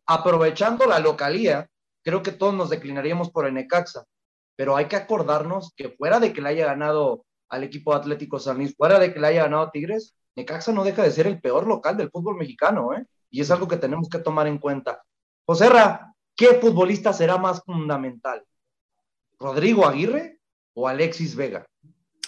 aprovechando 0.07 0.87
la 0.87 0.99
localía, 0.99 1.71
creo 2.05 2.23
que 2.23 2.33
todos 2.33 2.55
nos 2.55 2.71
declinaríamos 2.71 3.31
por 3.31 3.47
el 3.47 3.55
Necaxa. 3.55 4.05
pero 4.57 4.77
hay 4.77 4.87
que 4.87 4.97
acordarnos 4.97 5.73
que 5.77 5.89
fuera 5.89 6.21
de 6.21 6.33
que 6.33 6.41
le 6.41 6.51
haya 6.51 6.67
ganado 6.67 7.25
al 7.49 7.65
equipo 7.65 7.93
Atlético 7.93 8.39
San 8.39 8.59
Luis, 8.59 8.77
fuera 8.77 8.99
de 9.01 9.13
que 9.13 9.19
le 9.19 9.27
haya 9.27 9.43
ganado 9.45 9.65
a 9.65 9.71
Tigres, 9.73 10.15
Necaxa 10.37 10.73
no 10.73 10.85
deja 10.85 11.03
de 11.03 11.11
ser 11.11 11.27
el 11.27 11.41
peor 11.41 11.67
local 11.67 11.97
del 11.97 12.11
fútbol 12.11 12.37
mexicano, 12.37 12.95
¿eh? 12.95 13.05
Y 13.31 13.41
es 13.41 13.51
algo 13.51 13.67
que 13.67 13.77
tenemos 13.77 14.09
que 14.09 14.19
tomar 14.19 14.47
en 14.47 14.59
cuenta. 14.59 15.03
José 15.45 15.69
Ra, 15.69 16.15
¿qué 16.37 16.55
futbolista 16.61 17.13
será 17.13 17.37
más 17.37 17.63
fundamental? 17.65 18.45
¿Rodrigo 19.39 19.87
Aguirre 19.87 20.39
o 20.75 20.89
Alexis 20.89 21.35
Vega? 21.35 21.67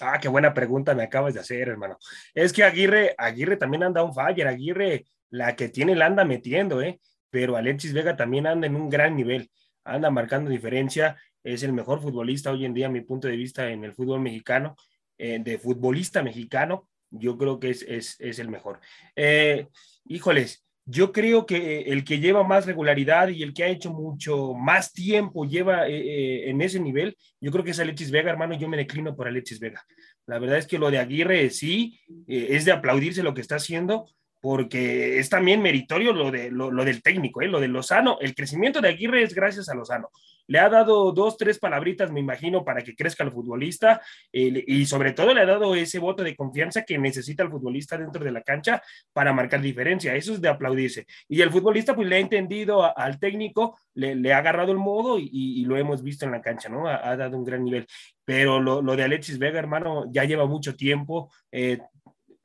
Ah, 0.00 0.18
qué 0.20 0.28
buena 0.28 0.52
pregunta 0.52 0.94
me 0.94 1.04
acabas 1.04 1.34
de 1.34 1.40
hacer, 1.40 1.68
hermano. 1.68 1.96
Es 2.34 2.52
que 2.52 2.64
Aguirre, 2.64 3.14
Aguirre 3.16 3.56
también 3.56 3.84
anda 3.84 4.02
un 4.02 4.14
fire. 4.14 4.46
Aguirre, 4.46 5.06
la 5.30 5.56
que 5.56 5.68
tiene, 5.68 5.94
la 5.94 6.06
anda 6.06 6.24
metiendo, 6.24 6.82
¿eh? 6.82 7.00
Pero 7.30 7.56
Alexis 7.56 7.92
Vega 7.92 8.16
también 8.16 8.46
anda 8.46 8.66
en 8.66 8.76
un 8.76 8.90
gran 8.90 9.16
nivel. 9.16 9.50
Anda 9.86 10.10
marcando 10.10 10.50
diferencia. 10.50 11.16
Es 11.42 11.62
el 11.62 11.72
mejor 11.72 12.02
futbolista 12.02 12.50
hoy 12.50 12.64
en 12.64 12.74
día, 12.74 12.86
a 12.86 12.90
mi 12.90 13.00
punto 13.00 13.28
de 13.28 13.36
vista, 13.36 13.70
en 13.70 13.84
el 13.84 13.94
fútbol 13.94 14.20
mexicano. 14.20 14.76
Eh, 15.18 15.38
de 15.42 15.58
futbolista 15.58 16.22
mexicano, 16.22 16.88
yo 17.10 17.38
creo 17.38 17.58
que 17.58 17.70
es, 17.70 17.82
es, 17.82 18.16
es 18.18 18.38
el 18.38 18.48
mejor. 18.48 18.80
Eh, 19.14 19.68
híjoles, 20.04 20.66
yo 20.88 21.10
creo 21.10 21.46
que 21.46 21.80
el 21.80 22.04
que 22.04 22.20
lleva 22.20 22.44
más 22.44 22.64
regularidad 22.64 23.28
y 23.28 23.42
el 23.42 23.52
que 23.52 23.64
ha 23.64 23.68
hecho 23.68 23.90
mucho 23.90 24.54
más 24.54 24.92
tiempo 24.92 25.44
lleva 25.44 25.88
eh, 25.88 25.96
eh, 25.96 26.50
en 26.50 26.62
ese 26.62 26.78
nivel, 26.78 27.16
yo 27.40 27.50
creo 27.50 27.64
que 27.64 27.72
es 27.72 27.80
Alexis 27.80 28.12
Vega, 28.12 28.30
hermano, 28.30 28.56
yo 28.56 28.68
me 28.68 28.76
declino 28.76 29.16
por 29.16 29.26
Alexis 29.26 29.58
Vega. 29.58 29.84
La 30.26 30.38
verdad 30.38 30.58
es 30.58 30.66
que 30.66 30.78
lo 30.78 30.90
de 30.92 30.98
Aguirre 30.98 31.50
sí, 31.50 31.98
eh, 32.28 32.48
es 32.50 32.64
de 32.64 32.70
aplaudirse 32.70 33.24
lo 33.24 33.34
que 33.34 33.40
está 33.40 33.56
haciendo, 33.56 34.08
porque 34.40 35.18
es 35.18 35.28
también 35.28 35.62
meritorio 35.62 36.12
lo, 36.12 36.30
de, 36.30 36.50
lo, 36.50 36.70
lo 36.70 36.84
del 36.84 37.02
técnico, 37.02 37.40
lo 37.42 37.60
de 37.60 37.68
Lozano. 37.68 38.18
El 38.20 38.34
crecimiento 38.34 38.80
de 38.80 38.88
Aguirre 38.88 39.22
es 39.22 39.34
gracias 39.34 39.68
a 39.68 39.74
Lozano 39.74 40.10
le 40.46 40.58
ha 40.58 40.68
dado 40.68 41.12
dos, 41.12 41.36
tres 41.36 41.58
palabritas, 41.58 42.10
me 42.10 42.20
imagino, 42.20 42.64
para 42.64 42.82
que 42.82 42.94
crezca 42.94 43.24
el 43.24 43.32
futbolista 43.32 44.00
eh, 44.32 44.64
y 44.66 44.86
sobre 44.86 45.12
todo 45.12 45.34
le 45.34 45.40
ha 45.40 45.46
dado 45.46 45.74
ese 45.74 45.98
voto 45.98 46.22
de 46.22 46.36
confianza 46.36 46.82
que 46.82 46.98
necesita 46.98 47.42
el 47.42 47.50
futbolista 47.50 47.98
dentro 47.98 48.24
de 48.24 48.32
la 48.32 48.42
cancha 48.42 48.82
para 49.12 49.32
marcar 49.32 49.60
diferencia. 49.60 50.14
Eso 50.14 50.34
es 50.34 50.40
de 50.40 50.48
aplaudirse. 50.48 51.06
Y 51.28 51.40
el 51.40 51.50
futbolista 51.50 51.94
pues 51.94 52.08
le 52.08 52.16
ha 52.16 52.20
entendido 52.20 52.84
a, 52.84 52.90
al 52.90 53.18
técnico, 53.18 53.78
le, 53.94 54.14
le, 54.14 54.32
ha 54.32 54.38
agarrado 54.38 54.72
el 54.72 54.78
modo 54.78 55.18
y, 55.18 55.28
y, 55.32 55.64
lo 55.64 55.76
hemos 55.76 56.02
visto 56.02 56.24
en 56.24 56.32
la 56.32 56.40
cancha, 56.40 56.68
¿no? 56.68 56.86
Ha, 56.86 57.08
ha 57.08 57.16
dado 57.16 57.36
un 57.36 57.44
gran 57.44 57.64
nivel. 57.64 57.86
Pero 58.24 58.60
lo, 58.60 58.82
lo, 58.82 58.96
de 58.96 59.04
Alexis 59.04 59.38
Vega, 59.38 59.58
hermano, 59.58 60.04
ya 60.10 60.24
lleva 60.24 60.46
mucho 60.46 60.76
tiempo. 60.76 61.30
Eh, 61.50 61.78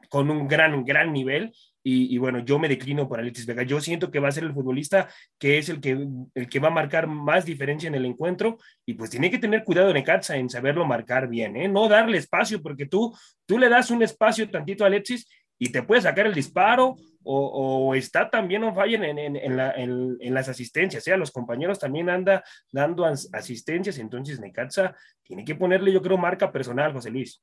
con 0.09 0.29
un 0.29 0.45
gran, 0.45 0.83
gran 0.83 1.13
nivel 1.13 1.53
y, 1.83 2.17
bueno, 2.19 2.39
yo 2.39 2.59
me 2.59 2.69
declino 2.69 3.07
por 3.07 3.19
Alexis 3.19 3.45
Vega. 3.45 3.63
Yo 3.63 3.81
siento 3.81 4.11
que 4.11 4.19
va 4.19 4.27
a 4.27 4.31
ser 4.31 4.43
el 4.43 4.53
futbolista 4.53 5.09
que 5.39 5.57
es 5.57 5.69
el 5.69 5.81
que, 5.81 6.07
el 6.35 6.49
que 6.49 6.59
va 6.59 6.67
a 6.67 6.71
marcar 6.71 7.07
más 7.07 7.45
diferencia 7.45 7.87
en 7.87 7.95
el 7.95 8.05
encuentro 8.05 8.59
y 8.85 8.93
pues 8.93 9.09
tiene 9.09 9.31
que 9.31 9.39
tener 9.39 9.63
cuidado 9.63 9.91
Necaxa 9.91 10.37
en 10.37 10.49
saberlo 10.49 10.85
marcar 10.85 11.27
bien, 11.27 11.55
¿eh? 11.55 11.67
no 11.67 11.87
darle 11.87 12.17
espacio 12.17 12.61
porque 12.61 12.85
tú, 12.85 13.15
tú 13.47 13.57
le 13.57 13.69
das 13.69 13.89
un 13.89 14.03
espacio 14.03 14.49
tantito 14.49 14.83
a 14.83 14.87
Alexis 14.87 15.27
y 15.57 15.71
te 15.71 15.83
puede 15.83 16.01
sacar 16.01 16.27
el 16.27 16.33
disparo 16.33 16.95
o, 17.23 17.87
o 17.89 17.95
está 17.95 18.29
también 18.29 18.63
on 18.63 18.75
fire 18.75 19.03
en, 19.03 19.17
en, 19.17 19.35
en, 19.35 19.57
la, 19.57 19.71
en, 19.73 20.33
las 20.33 20.49
asistencias, 20.49 21.07
¿eh? 21.07 21.17
los 21.17 21.31
compañeros 21.31 21.79
también 21.79 22.09
anda 22.09 22.43
dando 22.71 23.05
asistencias, 23.05 23.97
entonces 23.99 24.39
Necaxa 24.39 24.95
tiene 25.23 25.45
que 25.45 25.55
ponerle 25.55 25.91
yo 25.91 26.01
creo 26.01 26.17
marca 26.17 26.51
personal, 26.51 26.93
José 26.93 27.11
Luis. 27.11 27.41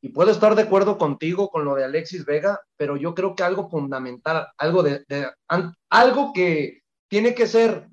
Y 0.00 0.10
puedo 0.10 0.30
estar 0.30 0.54
de 0.54 0.62
acuerdo 0.62 0.98
contigo 0.98 1.48
con 1.48 1.64
lo 1.64 1.74
de 1.74 1.84
Alexis 1.84 2.24
Vega, 2.24 2.60
pero 2.76 2.96
yo 2.96 3.14
creo 3.14 3.34
que 3.34 3.42
algo 3.42 3.68
fundamental, 3.68 4.48
algo, 4.56 4.82
de, 4.82 5.04
de 5.08 5.30
an, 5.48 5.74
algo 5.90 6.32
que 6.32 6.82
tiene 7.08 7.34
que 7.34 7.46
ser 7.46 7.88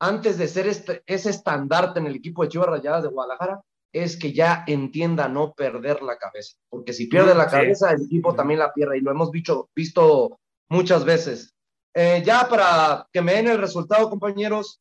antes 0.00 0.36
de 0.36 0.48
ser 0.48 0.66
este, 0.66 1.02
ese 1.06 1.30
estandarte 1.30 2.00
en 2.00 2.06
el 2.06 2.16
equipo 2.16 2.42
de 2.42 2.48
Chivas 2.48 2.68
Rayadas 2.68 3.02
de 3.04 3.08
Guadalajara, 3.08 3.60
es 3.92 4.16
que 4.16 4.32
ya 4.32 4.64
entienda 4.66 5.28
no 5.28 5.54
perder 5.54 6.02
la 6.02 6.18
cabeza, 6.18 6.56
porque 6.68 6.92
si 6.92 7.06
pierde 7.06 7.34
la 7.34 7.46
cabeza, 7.46 7.92
el 7.92 8.02
equipo 8.02 8.34
también 8.34 8.58
la 8.58 8.72
pierde, 8.72 8.98
y 8.98 9.00
lo 9.00 9.12
hemos 9.12 9.30
visto, 9.30 9.70
visto 9.74 10.40
muchas 10.68 11.04
veces. 11.04 11.54
Eh, 11.94 12.22
ya 12.26 12.48
para 12.48 13.06
que 13.12 13.22
me 13.22 13.34
den 13.34 13.46
el 13.46 13.58
resultado, 13.58 14.10
compañeros, 14.10 14.80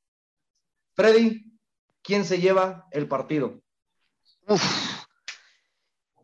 Freddy, 0.96 1.46
¿quién 2.02 2.26
se 2.26 2.40
lleva 2.40 2.88
el 2.92 3.08
partido? 3.08 3.62
Uf. 4.48 4.93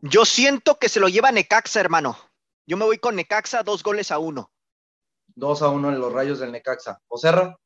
Yo 0.02 0.24
siento 0.24 0.78
que 0.78 0.88
se 0.88 0.98
lo 0.98 1.08
lleva 1.08 1.30
Necaxa, 1.30 1.80
hermano. 1.80 2.16
Yo 2.66 2.76
me 2.76 2.86
voy 2.86 2.98
con 2.98 3.16
Necaxa, 3.16 3.62
dos 3.62 3.82
goles 3.82 4.10
a 4.10 4.18
uno. 4.18 4.50
Dos 5.34 5.60
a 5.60 5.68
uno 5.68 5.90
en 5.90 6.00
los 6.00 6.12
rayos 6.12 6.38
del 6.38 6.52
Necaxa. 6.52 7.00
¿Oserra? 7.08 7.56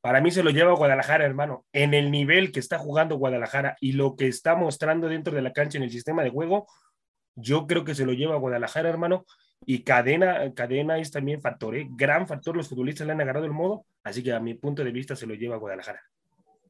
Para 0.00 0.20
mí 0.20 0.30
se 0.30 0.42
lo 0.42 0.50
lleva 0.50 0.74
Guadalajara, 0.74 1.24
hermano. 1.24 1.66
En 1.72 1.92
el 1.92 2.10
nivel 2.10 2.52
que 2.52 2.60
está 2.60 2.78
jugando 2.78 3.16
Guadalajara 3.16 3.76
y 3.80 3.92
lo 3.92 4.16
que 4.16 4.28
está 4.28 4.54
mostrando 4.54 5.08
dentro 5.08 5.34
de 5.34 5.42
la 5.42 5.52
cancha 5.52 5.76
en 5.76 5.84
el 5.84 5.90
sistema 5.90 6.22
de 6.22 6.30
juego, 6.30 6.66
yo 7.34 7.66
creo 7.66 7.84
que 7.84 7.94
se 7.94 8.06
lo 8.06 8.12
lleva 8.12 8.36
Guadalajara, 8.36 8.88
hermano. 8.88 9.26
Y 9.66 9.82
cadena, 9.82 10.52
cadena 10.54 10.98
es 10.98 11.10
también 11.10 11.40
factor, 11.40 11.76
¿eh? 11.76 11.86
gran 11.90 12.26
factor. 12.26 12.56
Los 12.56 12.68
futbolistas 12.68 13.06
le 13.06 13.12
han 13.12 13.20
agarrado 13.20 13.46
el 13.46 13.52
modo, 13.52 13.86
así 14.02 14.22
que 14.22 14.32
a 14.32 14.40
mi 14.40 14.54
punto 14.54 14.84
de 14.84 14.90
vista 14.90 15.16
se 15.16 15.26
lo 15.26 15.34
lleva 15.34 15.56
Guadalajara. 15.56 16.02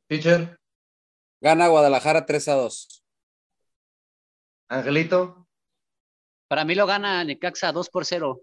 Pitcher. 0.06 0.58
Gana 1.40 1.68
Guadalajara 1.68 2.26
3 2.26 2.48
a 2.48 2.54
2. 2.54 3.03
Angelito. 4.68 5.46
Para 6.48 6.64
mí 6.64 6.74
lo 6.74 6.86
gana 6.86 7.24
Necaxa 7.24 7.72
2 7.72 7.90
por 7.90 8.04
0. 8.04 8.40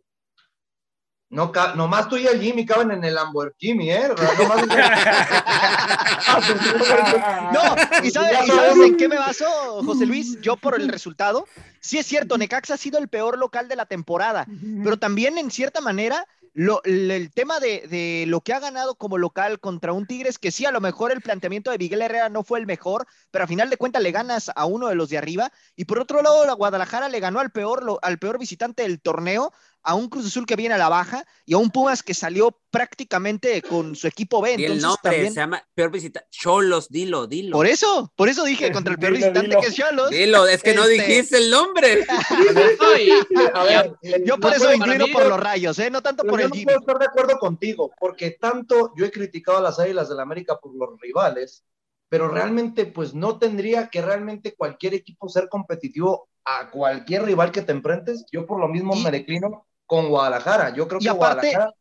No, 1.32 1.52
nomás 1.76 2.08
tú 2.10 2.18
y 2.18 2.28
el 2.28 2.42
Jimmy 2.42 2.66
caben 2.66 2.92
en 2.92 3.06
el 3.06 3.16
Lamborghini, 3.16 3.90
¿eh? 3.90 4.10
no, 7.54 7.76
¿y 8.04 8.12
sabes, 8.12 8.40
¿y 8.44 8.48
sabes 8.48 8.78
en 8.78 8.98
qué 8.98 9.08
me 9.08 9.16
baso, 9.16 9.46
José 9.86 10.06
Luis? 10.06 10.42
Yo 10.42 10.58
por 10.58 10.76
el 10.76 10.90
resultado. 10.90 11.48
Sí 11.80 11.98
es 11.98 12.06
cierto, 12.06 12.38
Necaxa 12.38 12.74
ha 12.74 12.78
sido 12.78 13.00
el 13.00 13.08
peor 13.08 13.38
local 13.38 13.70
de 13.70 13.78
la 13.78 13.86
temporada, 13.86 14.46
pero 14.84 14.98
también 14.98 15.38
en 15.38 15.52
cierta 15.52 15.80
manera 15.80 16.28
lo, 16.54 16.84
el 16.84 17.32
tema 17.34 17.60
de, 17.60 17.88
de, 17.88 18.26
lo 18.28 18.42
que 18.42 18.54
ha 18.54 18.60
ganado 18.60 18.96
como 18.96 19.18
local 19.18 19.60
contra 19.60 19.94
un 19.94 20.06
Tigres, 20.06 20.38
que 20.38 20.52
sí, 20.52 20.66
a 20.66 20.72
lo 20.72 20.82
mejor 20.82 21.12
el 21.12 21.22
planteamiento 21.22 21.72
de 21.72 21.78
Miguel 21.78 22.02
Herrera 22.02 22.30
no 22.30 22.44
fue 22.44 22.60
el 22.60 22.66
mejor, 22.66 23.08
pero 23.32 23.46
a 23.46 23.48
final 23.48 23.70
de 23.70 23.78
cuentas 23.78 24.04
le 24.04 24.12
ganas 24.12 24.52
a 24.54 24.66
uno 24.66 24.88
de 24.88 24.96
los 24.96 25.10
de 25.10 25.18
arriba. 25.18 25.52
Y 25.76 25.86
por 25.86 26.00
otro 26.00 26.22
lado, 26.22 26.46
la 26.46 26.54
Guadalajara 26.54 27.10
le 27.10 27.20
ganó 27.20 27.40
al 27.40 27.52
peor, 27.52 28.00
al 28.02 28.20
peor 28.20 28.38
visitante 28.38 28.84
del 28.84 29.02
torneo, 29.02 29.54
a 29.84 29.96
un 29.96 30.10
Cruz 30.10 30.26
Azul 30.26 30.46
que 30.46 30.56
viene 30.56 30.76
a 30.76 30.78
la 30.78 30.90
baja 30.90 31.26
y 31.46 31.54
a 31.54 31.58
un 31.58 31.70
Pumas 31.70 32.04
que 32.04 32.14
salió 32.14 32.58
prácticamente 32.70 33.62
con 33.62 33.96
su 33.96 34.08
equipo 34.08 34.42
B. 34.42 34.54
Entonces, 34.54 34.70
y 34.70 34.78
el 34.78 34.82
nombre 34.82 35.02
también... 35.04 35.34
se 35.34 35.40
llama 35.40 35.64
peor 35.74 35.92
visitante. 35.92 36.28
Cholos, 36.32 36.90
dilo, 36.90 37.28
dilo. 37.28 37.56
Por 37.56 37.68
eso, 37.68 38.12
por 38.16 38.30
eso 38.30 38.44
dije 38.44 38.72
contra 38.72 38.94
el 38.94 39.00
peor 39.00 39.14
dilo, 39.14 39.28
visitante 39.28 39.50
dilo. 39.50 39.62
que 39.62 39.68
es 39.68 39.76
Cholos. 39.76 40.10
Dilo, 40.10 40.48
es 40.48 40.64
que 40.64 40.70
este... 40.72 40.82
no 40.82 40.88
dijiste 40.88 41.38
el 41.38 41.52
nombre. 41.52 42.06
a 43.54 43.64
ver, 43.64 43.96
yo 44.26 44.38
por 44.38 44.54
eso 44.54 44.70
me 44.70 44.76
inclino 44.76 45.08
mí, 45.08 45.14
por 45.14 45.28
los 45.28 45.40
rayos, 45.40 45.78
¿eh? 45.80 45.90
no 45.90 46.02
tanto 46.02 46.24
por 46.24 46.40
yo 46.40 46.46
el 46.46 46.50
no 46.50 46.56
Jimmy. 46.56 46.66
puedo 46.66 46.80
estar 46.80 47.00
de 47.00 47.06
acuerdo 47.06 47.38
contigo, 47.40 47.92
porque 48.00 48.32
tanto 48.32 48.94
yo 48.96 49.06
he 49.06 49.12
criticado 49.12 49.58
a 49.58 49.62
las 49.62 49.80
Águilas 49.80 50.08
del 50.08 50.18
la 50.18 50.24
América 50.24 50.60
por 50.60 50.76
los 50.76 51.00
rivales, 51.00 51.64
pero 52.10 52.28
realmente 52.28 52.86
pues 52.86 53.14
no 53.14 53.40
tendría 53.40 53.90
que 53.90 54.02
realmente 54.02 54.54
cualquier 54.54 54.94
equipo 54.94 55.30
ser 55.30 55.48
competitivo 55.50 56.30
a 56.44 56.70
cualquier 56.70 57.24
rival 57.24 57.52
que 57.52 57.62
te 57.62 57.72
enfrentes. 57.72 58.26
Yo 58.32 58.46
por 58.46 58.60
lo 58.60 58.68
mismo 58.68 58.96
y... 58.96 59.04
me 59.04 59.12
declino 59.12 59.66
con 59.92 60.08
Guadalajara. 60.08 60.74
Yo 60.74 60.88
creo 60.88 61.02
y 61.02 61.04
que 61.04 61.10
aparte, 61.10 61.48
Guadalajara. 61.50 61.76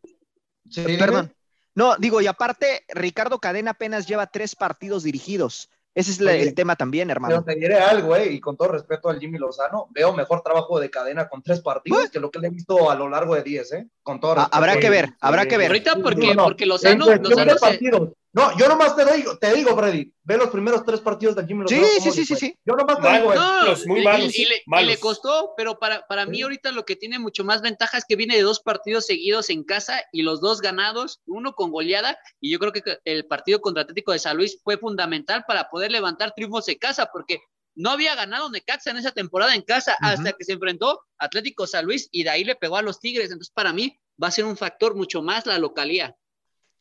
Sí, 0.68 0.96
perdón. 0.99 1.33
No, 1.77 1.94
digo, 1.96 2.20
y 2.20 2.27
aparte, 2.27 2.85
Ricardo 2.88 3.38
Cadena 3.38 3.70
apenas 3.70 4.09
lleva 4.09 4.27
tres 4.27 4.57
partidos 4.57 5.05
dirigidos. 5.05 5.70
Ese 5.94 6.11
es 6.11 6.20
la, 6.20 6.33
Oye, 6.33 6.42
el 6.42 6.55
tema 6.57 6.75
también, 6.75 7.09
hermano. 7.09 7.44
Pero 7.44 7.44
te 7.44 7.61
diré 7.61 7.79
algo, 7.79 8.16
eh, 8.16 8.33
y 8.33 8.40
con 8.40 8.57
todo 8.57 8.73
respeto 8.73 9.09
al 9.09 9.20
Jimmy 9.20 9.38
Lozano, 9.38 9.87
veo 9.90 10.12
mejor 10.12 10.42
trabajo 10.42 10.81
de 10.81 10.90
cadena 10.90 11.29
con 11.29 11.40
tres 11.40 11.61
partidos 11.61 12.01
¿Pues? 12.01 12.11
que 12.11 12.18
lo 12.18 12.33
que 12.33 12.40
le 12.40 12.49
he 12.49 12.51
visto 12.51 12.90
a 12.90 12.96
lo 12.96 13.09
largo 13.09 13.37
de 13.37 13.44
diez, 13.44 13.73
¿eh? 13.75 13.88
Con 14.03 14.18
todo 14.18 14.35
respeto. 14.35 14.57
Habrá 14.57 14.81
que 14.81 14.90
ver, 14.90 15.11
habrá 15.20 15.46
que 15.46 15.57
ver. 15.57 15.68
Ahorita 15.68 15.94
porque, 16.03 16.27
no, 16.29 16.35
no. 16.35 16.44
porque 16.46 16.66
Lozano, 16.66 17.12
en 17.12 17.23
Lozano 17.23 17.55
se... 17.55 17.61
partidos. 17.61 18.09
No, 18.33 18.57
yo 18.57 18.69
nomás 18.69 18.95
te 18.95 19.05
digo, 19.16 19.37
te 19.38 19.53
digo, 19.55 19.77
Freddy, 19.77 20.12
ve 20.23 20.37
los 20.37 20.51
primeros 20.51 20.85
tres 20.85 21.01
partidos 21.01 21.35
Jimmy 21.47 21.62
Lozano. 21.62 21.85
Sí, 21.85 22.01
sí, 22.01 22.11
sí, 22.12 22.25
sí, 22.25 22.37
sí. 22.37 22.59
Yo 22.64 22.75
nomás 22.75 23.01
te 23.01 23.12
digo, 23.12 23.35
no, 23.35 23.64
los 23.64 23.87
muy 23.87 24.05
malos, 24.05 24.38
y, 24.38 24.43
y, 24.43 24.45
le, 24.45 24.62
malos. 24.66 24.88
y, 24.88 24.93
le, 24.93 25.01
costó, 25.01 25.55
pero 25.57 25.81
para, 25.81 26.07
para 26.07 26.27
mí 26.27 26.43
ahorita 26.43 26.71
lo 26.71 26.85
que 26.85 26.95
tiene 26.95 27.19
mucho 27.19 27.45
más 27.45 27.61
ventaja 27.61 27.99
es 27.99 28.05
que 28.09 28.14
viene 28.14 28.37
de 28.37 28.43
dos 28.43 28.61
partidos 28.61 29.07
seguidos 29.07 29.51
en 29.51 29.64
casa 29.64 30.01
y 30.12 30.23
los 30.23 30.40
dos 30.40 30.61
ganados, 30.61 31.21
uno 31.27 31.55
con 31.55 31.73
goleada, 31.73 32.16
y 32.40 32.53
yo 32.53 32.61
creo 32.61 32.73
que 32.73 32.83
el 33.05 33.27
partido 33.27 33.61
contra 33.61 33.83
Atlético 33.83 34.12
de 34.12 34.21
San 34.21 34.37
Luis 34.37 34.61
fue 34.62 34.79
fundamental 34.79 35.45
para 35.49 35.69
poder 35.69 35.90
levantar 35.90 36.33
triunfos 36.33 36.69
en 36.69 36.79
casa, 36.79 37.11
porque 37.12 37.40
no 37.75 37.90
había 37.90 38.14
ganado 38.14 38.51
Necaxa 38.51 38.90
en 38.90 38.99
esa 38.99 39.11
temporada 39.11 39.55
en 39.55 39.62
casa 39.62 39.97
uh 40.01 40.05
-huh. 40.05 40.12
hasta 40.12 40.33
que 40.33 40.45
se 40.45 40.53
enfrentó 40.53 41.01
Atlético 41.19 41.66
San 41.66 41.87
Luis 41.87 42.09
y 42.12 42.25
de 42.25 42.31
ahí 42.31 42.45
le 42.45 42.57
pegó 42.57 42.77
a 42.77 42.83
los 42.83 43.01
Tigres. 43.01 43.31
Entonces, 43.31 43.53
para 43.53 43.73
mí 43.73 43.99
va 44.23 44.29
a 44.29 44.33
ser 44.33 44.45
un 44.45 44.57
factor 44.57 44.95
mucho 44.95 45.23
más 45.23 45.47
la 45.47 45.59
localía. 45.59 46.14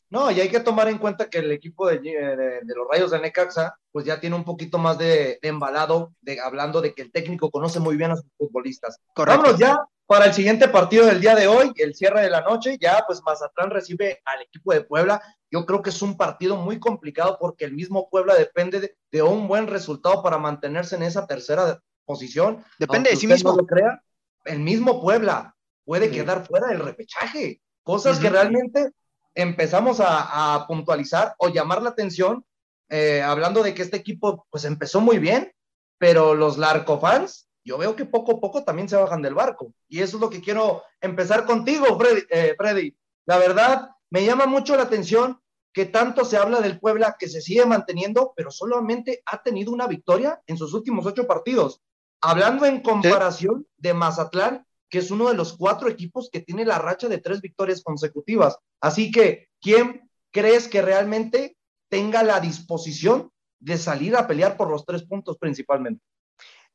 No, 0.09 0.31
y 0.31 0.39
hay 0.39 0.49
que 0.49 0.59
tomar 0.59 0.87
en 0.87 0.97
cuenta 0.97 1.29
que 1.29 1.39
el 1.39 1.51
equipo 1.51 1.87
de, 1.87 1.99
de, 1.99 2.35
de 2.63 2.75
los 2.75 2.87
Rayos 2.89 3.11
de 3.11 3.19
Necaxa, 3.19 3.77
pues 3.91 4.05
ya 4.05 4.19
tiene 4.19 4.35
un 4.35 4.43
poquito 4.43 4.77
más 4.77 4.97
de, 4.97 5.37
de, 5.41 5.49
embalado, 5.49 6.13
de, 6.21 6.39
hablando 6.39 6.81
de 6.81 6.93
que 6.93 7.03
el 7.03 7.11
técnico 7.11 7.51
conoce 7.51 7.79
muy 7.79 7.95
bien 7.95 8.11
a 8.11 8.15
sus 8.15 8.25
futbolistas. 8.37 8.99
Correcto. 9.13 9.41
Vámonos 9.41 9.59
ya 9.59 9.79
para 10.09 10.25
el 10.25 10.33
siguiente 10.33 10.67
partido 10.67 11.05
del 11.05 11.21
día 11.21 11.35
de 11.35 11.47
hoy, 11.47 11.71
el 11.75 11.93
cierre 11.93 12.23
de 12.23 12.31
la 12.31 12.41
noche, 12.41 12.79
ya 12.81 13.03
pues 13.05 13.21
Mazatlán 13.23 13.69
recibe 13.69 14.19
al 14.25 14.41
equipo 14.41 14.73
de 14.73 14.81
Puebla, 14.81 15.21
yo 15.51 15.67
creo 15.67 15.83
que 15.83 15.91
es 15.91 16.01
un 16.01 16.17
partido 16.17 16.55
muy 16.55 16.79
complicado 16.79 17.37
porque 17.39 17.65
el 17.65 17.73
mismo 17.73 18.09
Puebla 18.09 18.33
depende 18.33 18.95
de, 19.11 19.21
un 19.21 19.47
buen 19.47 19.67
resultado 19.67 20.23
para 20.23 20.39
mantenerse 20.39 20.95
en 20.95 21.03
esa 21.03 21.27
tercera 21.27 21.79
posición. 22.05 22.65
Depende 22.79 23.11
de 23.11 23.17
sí 23.17 23.27
mismo. 23.27 23.55
lo 23.55 23.67
crea, 23.67 24.01
el 24.45 24.59
mismo 24.61 24.99
Puebla 24.99 25.55
puede 25.85 26.09
quedar 26.09 26.43
fuera 26.43 26.69
del 26.69 26.79
repechaje. 26.79 27.61
Cosas 27.83 28.17
que 28.17 28.31
realmente 28.31 28.89
empezamos 29.35 29.99
a, 30.01 30.65
puntualizar 30.67 31.35
o 31.37 31.49
llamar 31.49 31.81
la 31.81 31.89
atención, 31.89 32.45
eh, 32.89 33.21
hablando 33.21 33.63
de 33.63 33.73
que 33.73 33.81
este 33.81 33.97
equipo 33.97 34.47
pues 34.49 34.65
empezó 34.65 35.01
muy 35.01 35.19
bien, 35.19 35.51
pero 35.97 36.33
los 36.33 36.57
Larcofans, 36.57 37.49
yo 37.63 37.77
veo 37.77 37.95
que 37.95 38.05
poco 38.05 38.33
a 38.33 38.39
poco 38.39 38.63
también 38.63 38.89
se 38.89 38.95
bajan 38.95 39.21
del 39.21 39.35
barco. 39.35 39.73
Y 39.87 40.01
eso 40.01 40.17
es 40.17 40.21
lo 40.21 40.29
que 40.29 40.41
quiero 40.41 40.83
empezar 41.01 41.45
contigo, 41.45 41.97
Freddy. 41.99 42.21
Eh, 42.29 42.55
Freddy. 42.57 42.95
La 43.25 43.37
verdad, 43.37 43.89
me 44.09 44.25
llama 44.25 44.45
mucho 44.47 44.75
la 44.75 44.83
atención 44.83 45.39
que 45.71 45.85
tanto 45.85 46.25
se 46.25 46.37
habla 46.37 46.61
del 46.61 46.79
Puebla 46.79 47.15
que 47.19 47.27
se 47.27 47.41
sigue 47.41 47.65
manteniendo, 47.65 48.33
pero 48.35 48.49
solamente 48.49 49.21
ha 49.25 49.43
tenido 49.43 49.71
una 49.71 49.87
victoria 49.87 50.41
en 50.47 50.57
sus 50.57 50.73
últimos 50.73 51.05
ocho 51.05 51.27
partidos. 51.27 51.81
Hablando 52.21 52.65
en 52.65 52.81
comparación 52.81 53.67
de 53.77 53.93
Mazatlán, 53.93 54.65
que 54.89 54.99
es 54.99 55.11
uno 55.11 55.29
de 55.29 55.35
los 55.35 55.55
cuatro 55.55 55.89
equipos 55.89 56.29
que 56.31 56.41
tiene 56.41 56.65
la 56.65 56.79
racha 56.79 57.07
de 57.07 57.19
tres 57.19 57.41
victorias 57.41 57.83
consecutivas. 57.83 58.57
Así 58.81 59.11
que, 59.11 59.49
¿quién 59.61 60.09
crees 60.31 60.67
que 60.67 60.81
realmente 60.81 61.57
tenga 61.89 62.23
la 62.23 62.39
disposición 62.39 63.31
de 63.59 63.77
salir 63.77 64.15
a 64.15 64.27
pelear 64.27 64.57
por 64.57 64.69
los 64.69 64.85
tres 64.85 65.03
puntos 65.03 65.37
principalmente? 65.37 66.01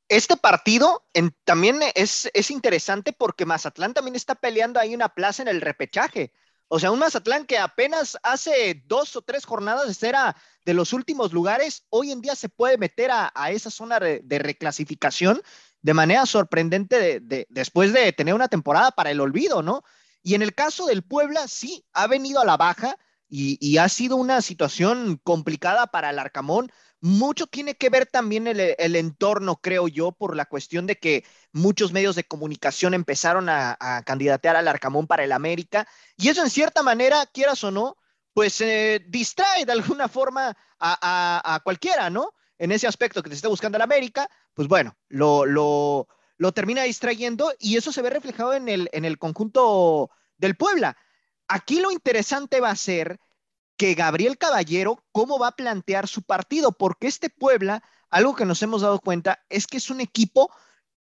Este 0.08 0.36
partido 0.36 1.06
también 1.44 1.80
es, 1.94 2.30
es 2.34 2.50
interesante 2.50 3.12
porque 3.12 3.46
Mazatlán 3.46 3.94
también 3.94 4.16
está 4.16 4.34
peleando 4.34 4.78
ahí 4.78 4.94
una 4.94 5.08
plaza 5.08 5.42
en 5.42 5.48
el 5.48 5.60
repechaje. 5.60 6.32
O 6.68 6.78
sea, 6.78 6.90
un 6.90 6.98
Mazatlán 6.98 7.46
que 7.46 7.58
apenas 7.58 8.18
hace 8.22 8.82
dos 8.86 9.16
o 9.16 9.22
tres 9.22 9.44
jornadas 9.44 10.02
era 10.02 10.36
de 10.64 10.74
los 10.74 10.92
últimos 10.92 11.32
lugares, 11.32 11.86
hoy 11.90 12.10
en 12.10 12.20
día 12.20 12.34
se 12.34 12.48
puede 12.48 12.78
meter 12.78 13.10
a, 13.12 13.32
esa 13.50 13.70
zona 13.70 14.00
de, 14.00 14.38
reclasificación 14.38 15.42
de 15.84 15.92
manera 15.92 16.24
sorprendente 16.24 17.20
después 17.50 17.92
de 17.92 18.10
tener 18.14 18.32
una 18.32 18.48
temporada 18.48 18.90
para 18.92 19.10
el 19.10 19.20
olvido, 19.20 19.62
¿no? 19.62 19.82
Y 20.22 20.34
en 20.34 20.40
el 20.40 20.54
caso 20.54 20.86
del 20.86 21.02
Puebla, 21.02 21.46
sí, 21.46 21.84
ha 21.92 22.06
venido 22.06 22.40
a 22.40 22.46
la 22.46 22.56
baja 22.56 22.96
y, 23.28 23.76
ha 23.76 23.88
sido 23.90 24.16
una 24.16 24.40
situación 24.40 25.20
complicada 25.22 25.88
para 25.88 26.08
el 26.08 26.18
Arcamón 26.18 26.72
mucho 27.02 27.46
tiene 27.46 27.74
que 27.74 27.90
ver 27.90 28.06
también 28.06 28.46
el, 28.46 28.96
entorno, 28.96 29.56
creo 29.56 29.88
yo, 29.88 30.12
por 30.12 30.34
la 30.34 30.46
cuestión 30.46 30.86
de 30.86 30.96
que 30.96 31.26
muchos 31.52 31.92
medios 31.92 32.16
de 32.16 32.24
comunicación 32.24 32.94
empezaron 32.94 33.50
a, 33.50 33.76
candidatear 34.06 34.56
al 34.56 34.68
Arcamón 34.68 35.06
para 35.06 35.22
el 35.22 35.32
América, 35.32 35.86
y 36.16 36.30
eso 36.30 36.42
en 36.42 36.48
cierta 36.48 36.82
manera, 36.82 37.26
quieras 37.26 37.62
o 37.62 37.70
no, 37.70 37.98
pues 38.32 38.58
eh, 38.62 39.04
distrae 39.06 39.66
de 39.66 39.72
alguna 39.72 40.08
forma 40.08 40.56
a, 40.80 41.60
cualquiera, 41.62 42.08
¿no? 42.08 42.32
En 42.58 42.72
ese 42.72 42.86
aspecto 42.86 43.22
que 43.22 43.28
te 43.28 43.36
esté 43.36 43.48
buscando 43.48 43.76
el 43.76 43.82
América, 43.82 44.28
pues 44.54 44.68
bueno, 44.68 44.96
lo, 45.08 45.44
lo, 45.46 46.52
termina 46.52 46.82
distrayendo 46.82 47.52
y 47.58 47.76
eso 47.76 47.92
se 47.92 48.02
ve 48.02 48.10
reflejado 48.10 48.54
en 48.54 48.68
el, 48.68 48.88
en 48.92 49.04
el 49.04 49.18
conjunto 49.18 50.10
del 50.36 50.56
Puebla. 50.56 50.96
Aquí 51.48 51.80
lo 51.80 51.90
interesante 51.90 52.60
va 52.60 52.70
a 52.70 52.76
ser 52.76 53.18
que 53.76 53.94
Gabriel 53.94 54.38
Caballero 54.38 55.04
cómo 55.12 55.38
va 55.38 55.48
a 55.48 55.56
plantear 55.56 56.06
su 56.08 56.22
partido, 56.22 56.72
porque 56.72 57.06
este 57.06 57.30
Puebla, 57.30 57.82
algo 58.08 58.34
que 58.34 58.44
nos 58.44 58.62
hemos 58.62 58.82
dado 58.82 59.00
cuenta, 59.00 59.44
es 59.48 59.66
que 59.66 59.78
es 59.78 59.90
un 59.90 60.00
equipo 60.00 60.50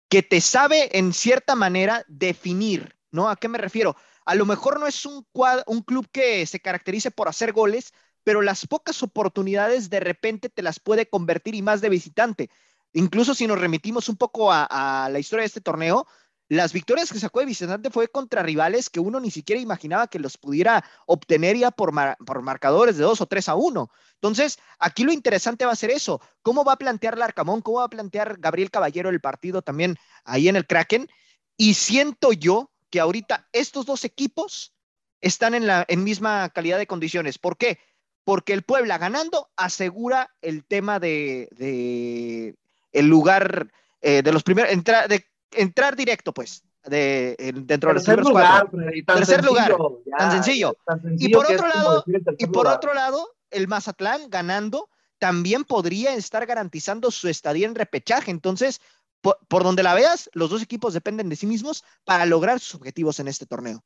que 0.10 0.24
te 0.24 0.42
sabe 0.42 0.98
en 0.98 1.14
cierta 1.14 1.56
manera 1.56 2.04
definir, 2.08 2.98
¿no? 3.12 3.30
¿A 3.30 3.36
qué 3.36 3.48
me 3.48 3.58
refiero? 3.58 3.96
A 4.26 4.36
lo 4.36 4.46
mejor 4.46 4.80
no 4.80 4.88
es 4.88 5.06
un, 5.06 5.26
un 5.66 5.82
club 5.82 6.08
que 6.12 6.46
se 6.46 6.60
caracterice 6.60 7.12
por 7.12 7.28
hacer 7.28 7.54
goles, 7.54 7.94
pero 8.24 8.42
las 8.42 8.68
pocas 8.68 9.02
oportunidades 9.04 9.90
de 9.90 10.00
repente 10.00 10.50
te 10.50 10.62
las 10.62 10.80
puede 10.80 11.08
convertir 11.08 11.56
y 11.56 11.62
más 11.62 11.82
de 11.82 11.90
visitante. 11.90 12.50
Incluso 12.94 13.34
si 13.34 13.48
nos 13.48 13.60
remitimos 13.60 14.10
un 14.10 14.18
poco 14.18 14.52
a, 14.52 15.10
la 15.12 15.20
historia 15.20 15.42
de 15.42 15.48
este 15.48 15.62
torneo, 15.62 16.06
las 16.50 16.74
victorias 16.74 17.12
que 17.12 17.20
sacó 17.20 17.40
de 17.40 17.46
visitante 17.46 17.90
fue 17.90 18.10
contra 18.10 18.44
rivales 18.44 18.90
que 18.90 19.00
uno 19.00 19.22
ni 19.22 19.32
siquiera 19.32 19.62
imaginaba 19.62 20.08
que 20.08 20.20
los 20.20 20.38
pudiera 20.38 20.84
obtener 21.06 21.56
ya 21.56 21.72
por, 21.72 21.94
por 22.26 22.42
marcadores 22.42 22.98
de 22.98 23.04
2 23.04 23.22
o 23.22 23.26
3 23.26 23.48
a 23.50 23.56
1. 23.56 23.90
Entonces, 24.16 24.60
aquí 24.78 25.04
lo 25.04 25.14
interesante 25.14 25.66
va 25.66 25.72
a 25.72 25.78
ser 25.78 25.92
eso. 25.92 26.22
¿Cómo 26.42 26.66
va 26.66 26.74
a 26.74 26.78
plantear 26.78 27.18
Larcamón? 27.18 27.62
¿Cómo 27.62 27.78
va 27.78 27.86
a 27.86 27.90
plantear 27.90 28.38
Gabriel 28.38 28.70
Caballero 28.70 29.10
el 29.10 29.22
partido 29.22 29.62
también 29.62 29.98
ahí 30.26 30.50
en 30.50 30.58
el 30.58 30.68
Kraken? 30.68 31.08
Y 31.56 31.76
siento 31.76 32.34
yo 32.34 32.70
que 32.90 33.00
ahorita 33.00 33.48
estos 33.54 33.86
dos 33.86 34.04
equipos 34.04 34.74
están 35.22 35.54
en 35.54 35.68
la 35.68 35.86
en 35.88 36.04
misma 36.04 36.50
calidad 36.50 36.78
de 36.78 36.88
condiciones. 36.88 37.38
¿Por 37.38 37.58
qué? 37.58 37.80
Porque 38.24 38.54
el 38.54 38.64
Puebla 38.64 38.98
ganando 38.98 39.50
asegura 39.56 40.30
el 40.42 40.64
tema 40.64 41.00
de, 41.00 41.50
de 41.52 42.56
el 42.92 43.08
lugar 43.08 43.72
eh, 44.02 44.22
de 44.24 44.32
los 44.32 44.44
primeros, 44.44 44.72
de 44.72 45.26
entrar 45.52 45.96
directo, 45.96 46.34
pues, 46.34 46.64
de, 46.86 47.36
dentro 47.66 47.90
de 47.90 47.94
los 47.96 48.04
primeros 48.04 48.28
lugar, 48.28 48.70
Tercer 49.06 49.44
lugar, 49.46 49.76
tan, 50.18 50.32
sencillo. 50.32 50.76
Y 51.18 51.30
por 51.30 51.46
otro 51.46 51.68
lado, 51.68 52.04
y 52.38 52.46
por 52.48 52.68
otro 52.68 52.94
lado, 52.94 53.36
el 53.50 53.68
Mazatlán 53.68 54.30
ganando 54.30 54.90
también 55.20 55.66
podría 55.66 56.16
estar 56.16 56.46
garantizando 56.46 57.12
su 57.12 57.28
estadía 57.28 57.68
en 57.68 57.76
repechaje. 57.76 58.32
Entonces, 58.32 58.82
por, 59.22 59.38
por, 59.48 59.64
donde 59.64 59.84
la 59.84 59.94
veas, 59.94 60.30
los 60.34 60.50
dos 60.50 60.64
equipos 60.64 60.96
dependen 60.96 61.30
de 61.30 61.36
sí 61.36 61.46
mismos 61.46 61.84
para 62.06 62.26
lograr 62.26 62.60
sus 62.60 62.76
objetivos 62.76 63.20
en 63.20 63.28
este 63.28 63.46
torneo. 63.46 63.84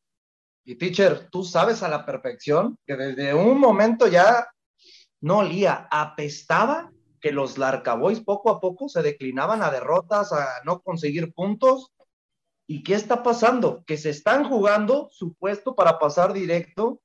Y 0.65 0.75
teacher, 0.75 1.29
tú 1.29 1.43
sabes 1.43 1.83
a 1.83 1.87
la 1.87 2.05
perfección 2.05 2.77
que 2.87 2.95
desde 2.95 3.35
un 3.35 3.59
momento 3.59 4.07
ya 4.07 4.47
no 5.21 5.37
olía, 5.37 5.87
apestaba 5.91 6.91
que 7.21 7.31
los 7.31 7.59
Larcaboys 7.59 8.19
poco 8.19 8.49
a 8.49 8.59
poco 8.59 8.89
se 8.89 9.03
declinaban 9.03 9.61
a 9.61 9.69
derrotas, 9.69 10.33
a 10.33 10.47
no 10.65 10.81
conseguir 10.81 11.33
puntos. 11.33 11.91
¿Y 12.67 12.81
qué 12.81 12.95
está 12.95 13.21
pasando? 13.21 13.83
Que 13.85 13.97
se 13.97 14.09
están 14.09 14.49
jugando 14.49 15.09
su 15.11 15.35
puesto 15.35 15.75
para 15.75 15.99
pasar 15.99 16.33
directo 16.33 16.99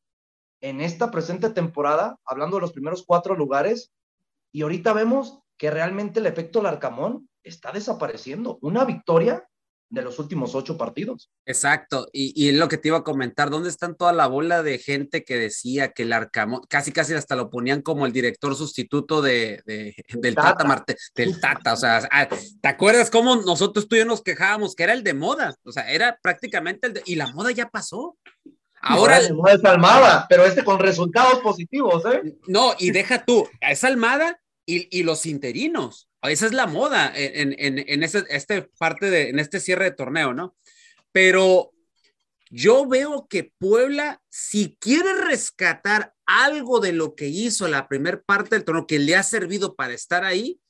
en 0.62 0.80
esta 0.80 1.10
presente 1.10 1.50
temporada, 1.50 2.18
hablando 2.24 2.56
de 2.56 2.62
los 2.62 2.72
primeros 2.72 3.04
cuatro 3.06 3.34
lugares, 3.34 3.92
y 4.52 4.62
ahorita 4.62 4.94
vemos 4.94 5.40
que 5.58 5.70
realmente 5.70 6.20
el 6.20 6.26
efecto 6.26 6.62
Larcamón 6.62 7.28
está 7.42 7.72
desapareciendo. 7.72 8.58
Una 8.62 8.86
victoria 8.86 9.46
de 9.90 10.02
los 10.02 10.18
últimos 10.20 10.54
ocho 10.54 10.78
partidos. 10.78 11.30
Exacto, 11.44 12.06
y, 12.12 12.32
y 12.36 12.52
lo 12.52 12.68
que 12.68 12.78
te 12.78 12.88
iba 12.88 12.98
a 12.98 13.04
comentar, 13.04 13.50
¿dónde 13.50 13.68
están 13.68 13.96
toda 13.96 14.12
la 14.12 14.28
bola 14.28 14.62
de 14.62 14.78
gente 14.78 15.24
que 15.24 15.36
decía 15.36 15.90
que 15.92 16.04
el 16.04 16.12
Arcamón, 16.12 16.62
casi 16.68 16.92
casi 16.92 17.14
hasta 17.14 17.34
lo 17.34 17.50
ponían 17.50 17.82
como 17.82 18.06
el 18.06 18.12
director 18.12 18.54
sustituto 18.54 19.20
de, 19.20 19.62
del 19.66 20.34
Tata, 20.34 20.64
Marte, 20.64 20.96
del 21.14 21.40
Tata, 21.40 21.72
o 21.72 21.76
sea, 21.76 22.08
ah, 22.12 22.28
¿te 22.28 22.68
acuerdas 22.68 23.10
cómo 23.10 23.36
nosotros 23.36 23.88
tú 23.88 23.96
y 23.96 23.98
yo 23.98 24.04
nos 24.04 24.22
quejábamos 24.22 24.76
que 24.76 24.84
era 24.84 24.92
el 24.92 25.02
de 25.02 25.14
moda? 25.14 25.56
O 25.64 25.72
sea, 25.72 25.90
era 25.90 26.18
prácticamente 26.22 26.86
el 26.86 26.94
de, 26.94 27.02
y 27.04 27.16
la 27.16 27.32
moda 27.32 27.50
ya 27.50 27.68
pasó. 27.68 28.16
Ahora 28.82 29.20
no, 29.28 29.36
moda 29.36 29.54
es 29.54 29.64
Almada, 29.64 30.26
pero 30.28 30.44
este 30.44 30.64
con 30.64 30.78
resultados 30.78 31.40
positivos, 31.40 32.04
¿eh? 32.06 32.36
No, 32.46 32.74
y 32.78 32.92
deja 32.92 33.24
tú, 33.24 33.46
es 33.60 33.82
Almada 33.84 34.40
y, 34.64 34.88
y 34.96 35.02
los 35.02 35.26
interinos. 35.26 36.09
Esa 36.22 36.46
es 36.46 36.52
la 36.52 36.66
moda 36.66 37.12
en, 37.14 38.02
este, 38.02 38.62
parte 38.78 39.10
de, 39.10 39.30
en 39.30 39.38
este 39.38 39.58
cierre 39.58 39.84
de 39.84 39.90
torneo, 39.92 40.34
¿no? 40.34 40.54
Pero 41.12 41.72
yo 42.50 42.86
veo 42.86 43.26
que 43.28 43.52
Puebla, 43.58 44.20
si 44.28 44.76
quiere 44.80 45.14
rescatar 45.14 46.14
algo 46.26 46.80
de 46.80 46.92
lo 46.92 47.14
que 47.14 47.28
hizo 47.28 47.68
la 47.68 47.88
primera 47.88 48.20
parte 48.20 48.56
del 48.56 48.64
torneo, 48.64 48.86
que 48.86 48.98
le 48.98 49.16
ha 49.16 49.22
servido 49.22 49.76
para 49.76 49.94
estar 49.94 50.24
ahí, 50.24 50.60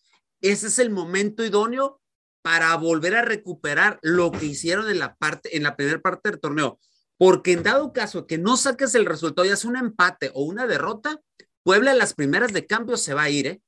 ese 0.40 0.68
es 0.68 0.78
el 0.78 0.90
momento 0.90 1.44
idóneo 1.44 2.00
para 2.42 2.74
volver 2.76 3.16
a 3.16 3.22
recuperar 3.22 3.98
lo 4.02 4.30
que 4.30 4.46
hicieron 4.46 4.88
en 4.88 4.98
la 4.98 5.16
parte, 5.16 5.56
en 5.56 5.64
la 5.64 5.76
primera 5.76 6.00
parte 6.00 6.30
del 6.30 6.40
torneo. 6.40 6.78
Porque 7.18 7.52
en 7.52 7.62
dado 7.62 7.92
caso 7.92 8.26
que 8.26 8.38
no 8.38 8.56
saques 8.56 8.94
el 8.94 9.04
resultado, 9.04 9.46
ya 9.46 9.54
es 9.54 9.64
un 9.64 9.76
empate 9.76 10.30
o 10.34 10.44
una 10.44 10.66
derrota, 10.66 11.20
Puebla 11.62 11.92
en 11.92 11.98
las 11.98 12.14
primeras 12.14 12.52
de 12.52 12.66
cambio 12.66 12.96
se 12.96 13.12
va 13.12 13.24
a 13.24 13.30
ir, 13.30 13.46
¿eh? 13.46 13.62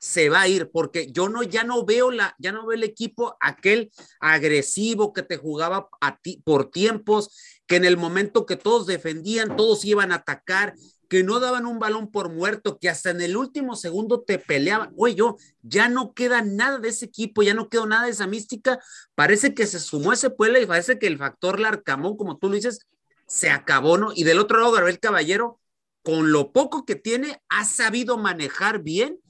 Se 0.00 0.30
va 0.30 0.40
a 0.40 0.48
ir, 0.48 0.70
porque 0.72 1.12
yo 1.12 1.28
no, 1.28 1.42
ya 1.42 1.62
no 1.62 1.84
veo 1.84 2.10
la, 2.10 2.34
ya 2.38 2.52
no 2.52 2.66
veo 2.66 2.74
el 2.74 2.84
equipo 2.84 3.36
aquel 3.38 3.92
agresivo 4.18 5.12
que 5.12 5.22
te 5.22 5.36
jugaba 5.36 5.90
a 6.00 6.18
ti 6.18 6.40
por 6.42 6.70
tiempos, 6.70 7.60
que 7.66 7.76
en 7.76 7.84
el 7.84 7.98
momento 7.98 8.46
que 8.46 8.56
todos 8.56 8.86
defendían, 8.86 9.56
todos 9.56 9.84
iban 9.84 10.10
a 10.10 10.16
atacar, 10.16 10.74
que 11.10 11.22
no 11.22 11.38
daban 11.38 11.66
un 11.66 11.78
balón 11.78 12.10
por 12.10 12.30
muerto, 12.30 12.78
que 12.78 12.88
hasta 12.88 13.10
en 13.10 13.20
el 13.20 13.36
último 13.36 13.76
segundo 13.76 14.22
te 14.22 14.38
peleaban. 14.38 14.90
Oye, 14.96 15.16
yo, 15.16 15.36
ya 15.60 15.88
no 15.88 16.14
queda 16.14 16.40
nada 16.40 16.78
de 16.78 16.88
ese 16.88 17.04
equipo, 17.04 17.42
ya 17.42 17.52
no 17.52 17.68
quedó 17.68 17.84
nada 17.84 18.06
de 18.06 18.12
esa 18.12 18.26
mística. 18.26 18.80
Parece 19.14 19.52
que 19.52 19.66
se 19.66 19.80
sumó 19.80 20.14
ese 20.14 20.30
pueblo 20.30 20.58
y 20.60 20.66
parece 20.66 20.98
que 20.98 21.08
el 21.08 21.18
factor 21.18 21.60
Larcamón, 21.60 22.16
como 22.16 22.38
tú 22.38 22.48
lo 22.48 22.54
dices, 22.54 22.86
se 23.26 23.50
acabó, 23.50 23.98
¿no? 23.98 24.12
Y 24.14 24.24
del 24.24 24.38
otro 24.38 24.60
lado, 24.60 24.72
Gabriel 24.72 24.98
Caballero, 24.98 25.60
con 26.02 26.32
lo 26.32 26.52
poco 26.52 26.86
que 26.86 26.96
tiene, 26.96 27.42
ha 27.50 27.64
sabido 27.66 28.16
manejar 28.16 28.82
bien 28.82 29.20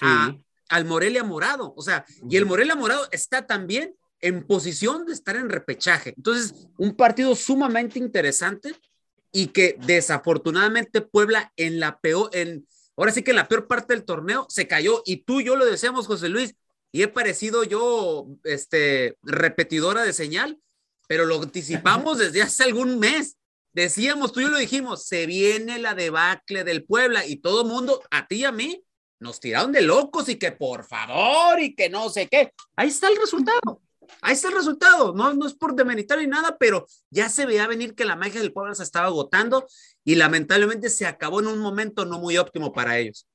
al 0.00 0.84
Morelia 0.84 1.24
Morado. 1.24 1.74
O 1.76 1.82
sea, 1.82 2.04
y 2.28 2.36
el 2.36 2.46
Morelia 2.46 2.74
Morado 2.74 3.08
está 3.10 3.46
también 3.46 3.94
en 4.20 4.46
posición 4.46 5.06
de 5.06 5.12
estar 5.12 5.36
en 5.36 5.48
repechaje. 5.48 6.14
Entonces, 6.16 6.68
un 6.76 6.96
partido 6.96 7.34
sumamente 7.36 7.98
interesante 7.98 8.74
y 9.32 9.48
que 9.48 9.76
desafortunadamente 9.86 11.00
Puebla 11.00 11.52
en 11.56 11.80
la 11.80 12.00
peor, 12.00 12.30
en, 12.32 12.66
ahora 12.96 13.12
sí 13.12 13.22
que 13.22 13.30
en 13.30 13.36
la 13.36 13.48
peor 13.48 13.66
parte 13.66 13.94
del 13.94 14.04
torneo 14.04 14.46
se 14.48 14.66
cayó 14.66 15.02
y 15.04 15.18
tú 15.18 15.40
y 15.40 15.44
yo 15.44 15.56
lo 15.56 15.64
deseamos, 15.64 16.06
José 16.06 16.28
Luis, 16.28 16.54
y 16.90 17.02
he 17.02 17.08
parecido 17.08 17.64
yo, 17.64 18.26
este, 18.44 19.18
repetidora 19.22 20.02
de 20.02 20.12
señal, 20.12 20.58
pero 21.06 21.26
lo 21.26 21.40
anticipamos 21.40 22.18
desde 22.18 22.42
hace 22.42 22.64
algún 22.64 22.98
mes. 22.98 23.36
Decíamos, 23.72 24.32
tú 24.32 24.40
y 24.40 24.44
yo 24.44 24.48
lo 24.48 24.58
dijimos, 24.58 25.06
se 25.06 25.26
viene 25.26 25.78
la 25.78 25.94
debacle 25.94 26.64
del 26.64 26.84
Puebla 26.84 27.26
y 27.26 27.36
todo 27.36 27.64
mundo, 27.64 28.02
a 28.10 28.26
ti 28.26 28.36
y 28.36 28.44
a 28.44 28.52
mí, 28.52 28.82
nos 29.20 29.40
tiraron 29.40 29.72
de 29.72 29.82
locos 29.82 30.28
y 30.28 30.36
que 30.38 30.52
por 30.52 30.84
favor 30.84 31.60
y 31.60 31.74
que 31.74 31.88
no 31.88 32.08
sé 32.08 32.28
qué. 32.28 32.52
Ahí 32.76 32.88
está 32.88 33.08
el 33.08 33.16
resultado. 33.16 33.80
Ahí 34.22 34.32
está 34.34 34.48
el 34.48 34.54
resultado. 34.54 35.12
No, 35.14 35.34
no 35.34 35.46
es 35.46 35.54
por 35.54 35.74
demeritar 35.74 36.18
ni 36.18 36.26
nada, 36.26 36.56
pero 36.58 36.86
ya 37.10 37.28
se 37.28 37.44
veía 37.46 37.66
venir 37.66 37.94
que 37.94 38.04
la 38.04 38.16
magia 38.16 38.40
del 38.40 38.52
Puebla 38.52 38.74
se 38.74 38.82
estaba 38.82 39.06
agotando 39.06 39.66
y 40.04 40.14
lamentablemente 40.14 40.88
se 40.88 41.06
acabó 41.06 41.40
en 41.40 41.48
un 41.48 41.58
momento 41.58 42.04
no 42.04 42.18
muy 42.18 42.38
óptimo 42.38 42.72
para 42.72 42.96
ellos. 42.98 43.26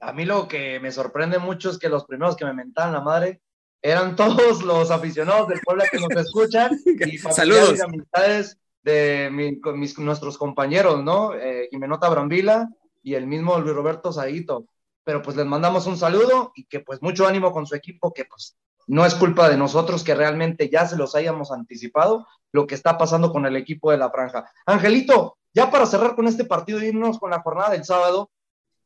A 0.00 0.12
mí 0.12 0.24
lo 0.24 0.46
que 0.48 0.78
me 0.80 0.92
sorprende 0.92 1.38
mucho 1.38 1.70
es 1.70 1.78
que 1.78 1.88
los 1.88 2.04
primeros 2.04 2.36
que 2.36 2.44
me 2.44 2.54
mentaban 2.54 2.92
la 2.92 3.00
madre 3.00 3.40
eran 3.82 4.16
todos 4.16 4.62
los 4.62 4.90
aficionados 4.90 5.48
del 5.48 5.60
Puebla 5.60 5.86
que 5.90 5.98
nos 5.98 6.10
escuchan 6.10 6.78
y 6.86 7.18
Saludos. 7.18 7.78
y 7.78 7.82
amistades 7.82 8.56
de 8.82 9.28
mi- 9.30 9.60
mis, 9.74 9.98
nuestros 9.98 10.38
compañeros, 10.38 11.02
¿no? 11.04 11.34
Eh, 11.34 11.68
Jimenota 11.70 12.08
Brambila 12.08 12.68
y 13.02 13.14
el 13.14 13.26
mismo 13.26 13.58
Luis 13.58 13.74
Roberto 13.74 14.12
Saguito. 14.12 14.66
Pero 15.08 15.22
pues 15.22 15.38
les 15.38 15.46
mandamos 15.46 15.86
un 15.86 15.96
saludo 15.96 16.52
y 16.54 16.66
que 16.66 16.80
pues 16.80 17.00
mucho 17.00 17.26
ánimo 17.26 17.50
con 17.50 17.66
su 17.66 17.74
equipo, 17.74 18.12
que 18.12 18.26
pues 18.26 18.58
no 18.86 19.06
es 19.06 19.14
culpa 19.14 19.48
de 19.48 19.56
nosotros 19.56 20.04
que 20.04 20.14
realmente 20.14 20.68
ya 20.68 20.86
se 20.86 20.98
los 20.98 21.14
hayamos 21.14 21.50
anticipado 21.50 22.26
lo 22.52 22.66
que 22.66 22.74
está 22.74 22.98
pasando 22.98 23.32
con 23.32 23.46
el 23.46 23.56
equipo 23.56 23.90
de 23.90 23.96
la 23.96 24.10
franja. 24.10 24.52
Angelito, 24.66 25.38
ya 25.54 25.70
para 25.70 25.86
cerrar 25.86 26.14
con 26.14 26.28
este 26.28 26.44
partido 26.44 26.82
y 26.82 26.88
irnos 26.88 27.18
con 27.18 27.30
la 27.30 27.40
jornada 27.40 27.70
del 27.70 27.86
sábado, 27.86 28.30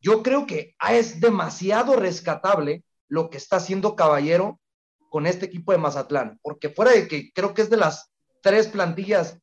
yo 0.00 0.22
creo 0.22 0.46
que 0.46 0.76
es 0.90 1.20
demasiado 1.20 1.96
rescatable 1.96 2.85
lo 3.08 3.28
que 3.28 3.38
está 3.38 3.56
haciendo 3.56 3.96
Caballero 3.96 4.61
con 5.08 5.26
este 5.26 5.46
equipo 5.46 5.72
de 5.72 5.78
Mazatlán, 5.78 6.38
porque 6.40 6.68
fuera 6.68 6.92
de 6.92 7.08
que 7.08 7.32
creo 7.32 7.52
que 7.52 7.62
es 7.62 7.68
de 7.68 7.78
las 7.78 8.12
tres 8.42 8.68
plantillas 8.68 9.40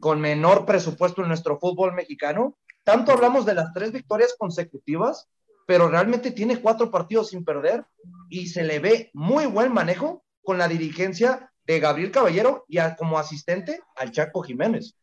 con 0.00 0.20
menor 0.20 0.66
presupuesto 0.66 1.22
en 1.22 1.28
nuestro 1.28 1.58
fútbol 1.58 1.94
mexicano, 1.94 2.58
tanto 2.84 3.12
hablamos 3.12 3.46
de 3.46 3.54
las 3.54 3.72
tres 3.72 3.92
victorias 3.92 4.34
consecutivas, 4.38 5.30
pero 5.66 5.88
realmente 5.88 6.30
tiene 6.30 6.60
cuatro 6.60 6.90
partidos 6.90 7.30
sin 7.30 7.44
perder 7.44 7.84
y 8.30 8.46
se 8.46 8.62
le 8.62 8.78
ve 8.78 9.10
muy 9.12 9.46
buen 9.46 9.72
manejo 9.72 10.24
con 10.42 10.58
la 10.58 10.68
dirigencia 10.68 11.52
de 11.64 11.80
Gabriel 11.80 12.12
Caballero 12.12 12.64
y 12.68 12.78
como 12.96 13.18
asistente 13.18 13.80
al 13.96 14.12
Chaco 14.12 14.42
Jiménez. 14.42 14.94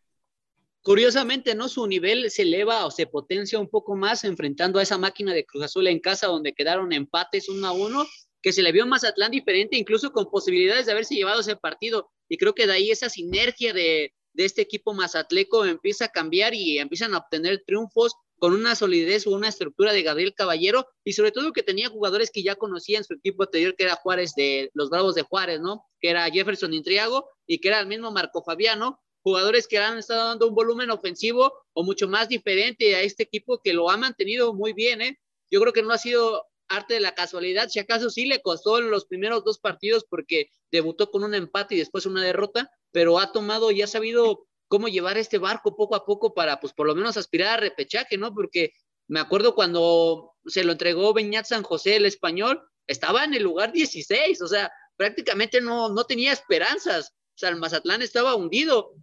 Curiosamente, 0.82 1.56
¿no? 1.56 1.70
Su 1.70 1.86
nivel 1.88 2.30
se 2.32 2.42
eleva 2.42 2.86
o 2.86 2.92
se 2.92 3.08
potencia 3.08 3.60
un 3.60 3.70
poco 3.70 3.96
más 3.96 4.24
enfrentando 4.24 4.80
a 4.80 4.84
esa 4.84 4.98
máquina 4.98 5.34
de 5.34 5.46
Cruz 5.46 5.66
Azul 5.66 5.88
en 5.88 6.00
casa 6.00 6.28
donde 6.28 6.54
quedaron 6.54 6.92
empates 6.92 7.48
uno 7.50 7.68
a 7.68 7.72
uno, 7.72 8.06
que 8.42 8.52
se 8.52 8.62
le 8.62 8.72
vio 8.72 8.84
a 8.84 8.88
Mazatlán 8.88 9.32
diferente, 9.32 9.78
incluso 9.78 10.12
con 10.12 10.30
posibilidades 10.30 10.86
de 10.86 10.92
haberse 10.92 11.16
llevado 11.16 11.42
ese 11.42 11.56
partido. 11.56 12.12
Y 12.28 12.38
creo 12.38 12.54
que 12.54 12.68
de 12.68 12.74
ahí 12.74 12.92
esa 12.92 13.10
sinergia 13.10 13.74
de, 13.74 14.14
de 14.34 14.46
este 14.46 14.62
equipo 14.62 14.94
mazatleco 14.94 15.66
empieza 15.66 16.06
a 16.06 16.10
cambiar 16.10 16.54
y 16.54 16.80
empiezan 16.80 17.14
a 17.14 17.20
obtener 17.20 17.64
triunfos 17.66 18.16
con 18.44 18.52
una 18.52 18.76
solidez 18.76 19.26
o 19.26 19.30
una 19.30 19.48
estructura 19.48 19.94
de 19.94 20.04
Gabriel 20.04 20.34
Caballero 20.34 20.86
y 21.06 21.14
sobre 21.14 21.32
todo 21.32 21.54
que 21.54 21.64
tenía 21.64 21.88
jugadores 21.88 22.30
que 22.30 22.44
ya 22.44 22.58
conocía 22.58 22.98
en 22.98 23.06
su 23.06 23.14
equipo 23.14 23.44
anterior, 23.44 23.74
que 23.74 23.86
era 23.86 23.96
Juárez 23.96 24.34
de 24.36 24.70
los 24.74 24.90
Bravos 24.90 25.16
de 25.16 25.22
Juárez, 25.22 25.62
¿no? 25.62 25.86
Que 26.02 26.10
era 26.10 26.30
Jefferson 26.30 26.74
Intriago 26.74 27.30
y 27.48 27.60
que 27.60 27.70
era 27.70 27.80
el 27.80 27.88
mismo 27.88 28.12
Marco 28.12 28.44
Fabiano, 28.44 29.00
jugadores 29.22 29.66
que 29.66 29.78
han 29.78 29.98
estado 29.98 30.28
dando 30.28 30.50
un 30.50 30.56
volumen 30.56 30.92
ofensivo 30.92 31.54
o 31.72 31.86
mucho 31.86 32.10
más 32.10 32.28
diferente 32.28 32.98
a 32.98 33.02
este 33.02 33.24
equipo 33.24 33.62
que 33.64 33.72
lo 33.72 33.90
ha 33.90 33.96
mantenido 33.96 34.54
muy 34.54 34.74
bien, 34.74 35.02
¿eh? 35.02 35.18
Yo 35.50 35.62
creo 35.62 35.72
que 35.72 35.82
no 35.82 35.94
ha 35.94 35.98
sido 35.98 36.46
arte 36.68 36.96
de 36.96 37.00
la 37.00 37.16
casualidad, 37.16 37.70
si 37.70 37.80
acaso 37.80 38.10
sí 38.10 38.26
le 38.26 38.42
costó 38.42 38.78
en 38.78 38.92
los 38.92 39.06
primeros 39.06 39.46
dos 39.46 39.58
partidos 39.58 40.04
porque 40.04 40.50
debutó 40.70 41.12
con 41.12 41.24
un 41.24 41.34
empate 41.34 41.76
y 41.76 41.78
después 41.78 42.06
una 42.06 42.22
derrota, 42.22 42.70
pero 42.92 43.20
ha 43.20 43.32
tomado 43.32 43.72
y 43.72 43.82
ha 43.82 43.88
sabido 43.88 44.48
cómo 44.74 44.88
llevar 44.88 45.20
este 45.20 45.38
barco 45.38 45.76
poco 45.76 45.94
a 45.94 46.04
poco 46.04 46.34
para, 46.34 46.60
pues, 46.60 46.74
por 46.74 46.88
lo 46.88 46.96
menos 46.96 47.16
aspirar 47.16 47.60
a 47.60 47.62
repechaje, 47.62 48.18
¿no? 48.18 48.34
Porque 48.34 48.74
me 49.08 49.20
acuerdo 49.20 49.54
cuando 49.54 50.34
se 50.48 50.64
lo 50.64 50.72
entregó 50.72 51.14
Beñat 51.14 51.46
San 51.46 51.62
José, 51.62 51.98
el 51.98 52.08
español, 52.08 52.60
estaba 52.88 53.24
en 53.24 53.36
el 53.36 53.44
lugar 53.44 53.72
16, 53.72 54.42
o 54.42 54.48
sea, 54.48 54.72
prácticamente 54.98 55.62
no, 55.62 55.90
no 55.90 56.06
tenía 56.06 56.34
esperanzas, 56.34 57.12
o 57.12 57.38
sea, 57.38 57.50
el 57.50 57.58
Mazatlán 57.58 58.02
estaba 58.02 58.34
hundido. 58.34 58.96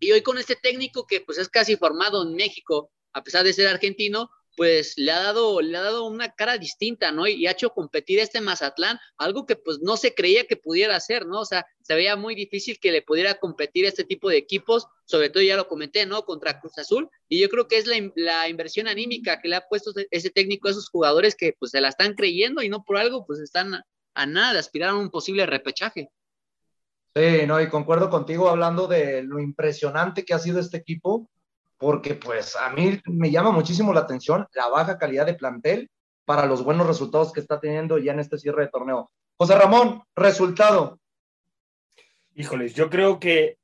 Y 0.00 0.12
hoy 0.12 0.22
con 0.22 0.38
este 0.38 0.56
técnico 0.56 1.06
que 1.06 1.20
pues 1.20 1.36
es 1.36 1.50
casi 1.50 1.76
formado 1.76 2.22
en 2.22 2.34
México, 2.34 2.90
a 3.12 3.22
pesar 3.22 3.44
de 3.44 3.52
ser 3.52 3.68
argentino, 3.68 4.30
pues 4.56 4.94
le 4.96 5.12
ha 5.12 5.20
dado, 5.22 5.60
le 5.60 5.76
ha 5.76 5.82
dado 5.82 6.06
una 6.06 6.32
cara 6.32 6.58
distinta, 6.58 7.12
¿no? 7.12 7.26
Y 7.26 7.46
ha 7.46 7.52
hecho 7.52 7.70
competir 7.70 8.18
este 8.18 8.40
Mazatlán, 8.40 8.98
algo 9.16 9.46
que 9.46 9.56
pues 9.56 9.80
no 9.80 9.96
se 9.96 10.14
creía 10.14 10.46
que 10.46 10.56
pudiera 10.56 10.96
hacer, 10.96 11.26
¿no? 11.26 11.40
O 11.40 11.44
sea, 11.44 11.66
se 11.82 11.94
veía 11.94 12.16
muy 12.16 12.34
difícil 12.34 12.78
que 12.80 12.92
le 12.92 13.02
pudiera 13.02 13.34
competir 13.34 13.84
este 13.84 14.04
tipo 14.04 14.28
de 14.28 14.36
equipos, 14.36 14.86
sobre 15.04 15.30
todo 15.30 15.42
ya 15.42 15.56
lo 15.56 15.68
comenté, 15.68 16.06
¿no? 16.06 16.24
Contra 16.24 16.60
Cruz 16.60 16.78
Azul, 16.78 17.08
y 17.28 17.40
yo 17.40 17.48
creo 17.48 17.68
que 17.68 17.78
es 17.78 17.86
la, 17.86 17.96
la 18.16 18.48
inversión 18.48 18.88
anímica 18.88 19.40
que 19.40 19.48
le 19.48 19.56
ha 19.56 19.68
puesto 19.68 19.92
ese 20.10 20.30
técnico 20.30 20.68
a 20.68 20.72
esos 20.72 20.88
jugadores 20.88 21.34
que 21.34 21.54
pues 21.58 21.70
se 21.70 21.80
la 21.80 21.88
están 21.88 22.14
creyendo 22.14 22.62
y 22.62 22.68
no 22.68 22.84
por 22.84 22.98
algo 22.98 23.24
pues 23.26 23.40
están 23.40 23.74
a, 23.74 23.84
a 24.14 24.26
nada 24.26 24.52
de 24.52 24.58
aspirar 24.58 24.90
a 24.90 24.94
un 24.94 25.10
posible 25.10 25.46
repechaje. 25.46 26.10
Sí, 27.14 27.46
no, 27.46 27.60
y 27.60 27.68
concuerdo 27.68 28.08
contigo 28.08 28.48
hablando 28.48 28.86
de 28.86 29.22
lo 29.22 29.38
impresionante 29.38 30.24
que 30.24 30.32
ha 30.32 30.38
sido 30.38 30.60
este 30.60 30.78
equipo, 30.78 31.28
porque 31.82 32.14
pues 32.14 32.54
a 32.54 32.70
mí 32.70 33.00
me 33.06 33.32
llama 33.32 33.50
muchísimo 33.50 33.92
la 33.92 34.02
atención 34.02 34.46
la 34.52 34.68
baja 34.68 34.98
calidad 34.98 35.26
de 35.26 35.34
plantel 35.34 35.90
para 36.24 36.46
los 36.46 36.62
buenos 36.62 36.86
resultados 36.86 37.32
que 37.32 37.40
está 37.40 37.58
teniendo 37.58 37.98
ya 37.98 38.12
en 38.12 38.20
este 38.20 38.38
cierre 38.38 38.62
de 38.62 38.70
torneo. 38.70 39.10
José 39.36 39.56
Ramón, 39.56 40.04
resultado. 40.14 41.00
Híjoles, 42.36 42.74
yo 42.74 42.88
creo 42.88 43.18
que 43.18 43.58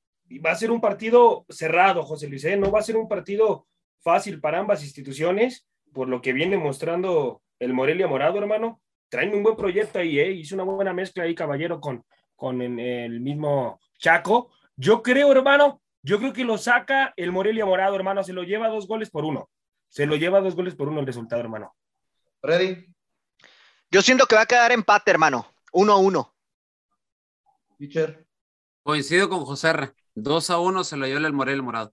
va 0.44 0.50
a 0.50 0.56
ser 0.56 0.72
un 0.72 0.80
partido 0.80 1.46
cerrado, 1.48 2.02
José 2.02 2.26
Luis, 2.26 2.44
¿eh? 2.44 2.56
no 2.56 2.72
va 2.72 2.80
a 2.80 2.82
ser 2.82 2.96
un 2.96 3.06
partido 3.06 3.68
fácil 4.00 4.40
para 4.40 4.58
ambas 4.58 4.82
instituciones, 4.82 5.68
por 5.92 6.08
lo 6.08 6.20
que 6.20 6.32
viene 6.32 6.58
mostrando 6.58 7.42
el 7.60 7.72
Morelia 7.72 8.08
Morado, 8.08 8.36
hermano. 8.38 8.80
Traen 9.08 9.32
un 9.32 9.44
buen 9.44 9.54
proyecto 9.54 10.00
ahí, 10.00 10.18
¿eh? 10.18 10.32
hizo 10.32 10.56
una 10.56 10.64
buena 10.64 10.92
mezcla 10.92 11.22
ahí, 11.22 11.36
caballero, 11.36 11.80
con, 11.80 12.04
con 12.34 12.60
el, 12.62 13.20
mismo 13.20 13.78
Chaco. 13.96 14.50
Yo 14.74 15.04
creo, 15.04 15.30
hermano, 15.30 15.82
yo 16.02 16.18
creo 16.18 16.32
que 16.32 16.44
lo 16.44 16.58
saca 16.58 17.12
el 17.16 17.32
Morelia 17.32 17.66
Morado, 17.66 17.94
hermano, 17.96 18.22
se 18.22 18.32
lo 18.32 18.42
lleva 18.42 18.68
dos 18.68 18.86
goles 18.86 19.10
por 19.10 19.24
uno. 19.24 19.50
Se 19.88 20.06
lo 20.06 20.16
lleva 20.16 20.40
dos 20.40 20.54
goles 20.54 20.74
por 20.74 20.88
uno 20.88 21.00
el 21.00 21.06
resultado, 21.06 21.40
hermano. 21.40 21.74
Freddy, 22.40 22.86
Yo 23.90 24.02
siento 24.02 24.26
que 24.26 24.36
va 24.36 24.42
a 24.42 24.46
quedar 24.46 24.70
empate, 24.72 25.10
hermano. 25.10 25.52
Uno 25.72 25.92
a 25.92 25.96
uno. 25.96 26.34
Pitcher, 27.78 28.26
Coincido 28.82 29.28
con 29.28 29.44
José 29.44 29.68
R. 29.68 29.92
2 30.14 30.50
a 30.50 30.58
1 30.58 30.82
se 30.84 30.96
lo 30.96 31.06
lleva 31.06 31.26
el 31.26 31.32
Morel 31.32 31.62
Morado. 31.62 31.92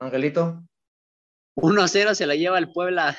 Angelito. 0.00 0.62
1-0 1.60 2.14
se 2.14 2.26
la 2.26 2.34
lleva 2.34 2.58
el 2.58 2.70
Puebla. 2.72 3.16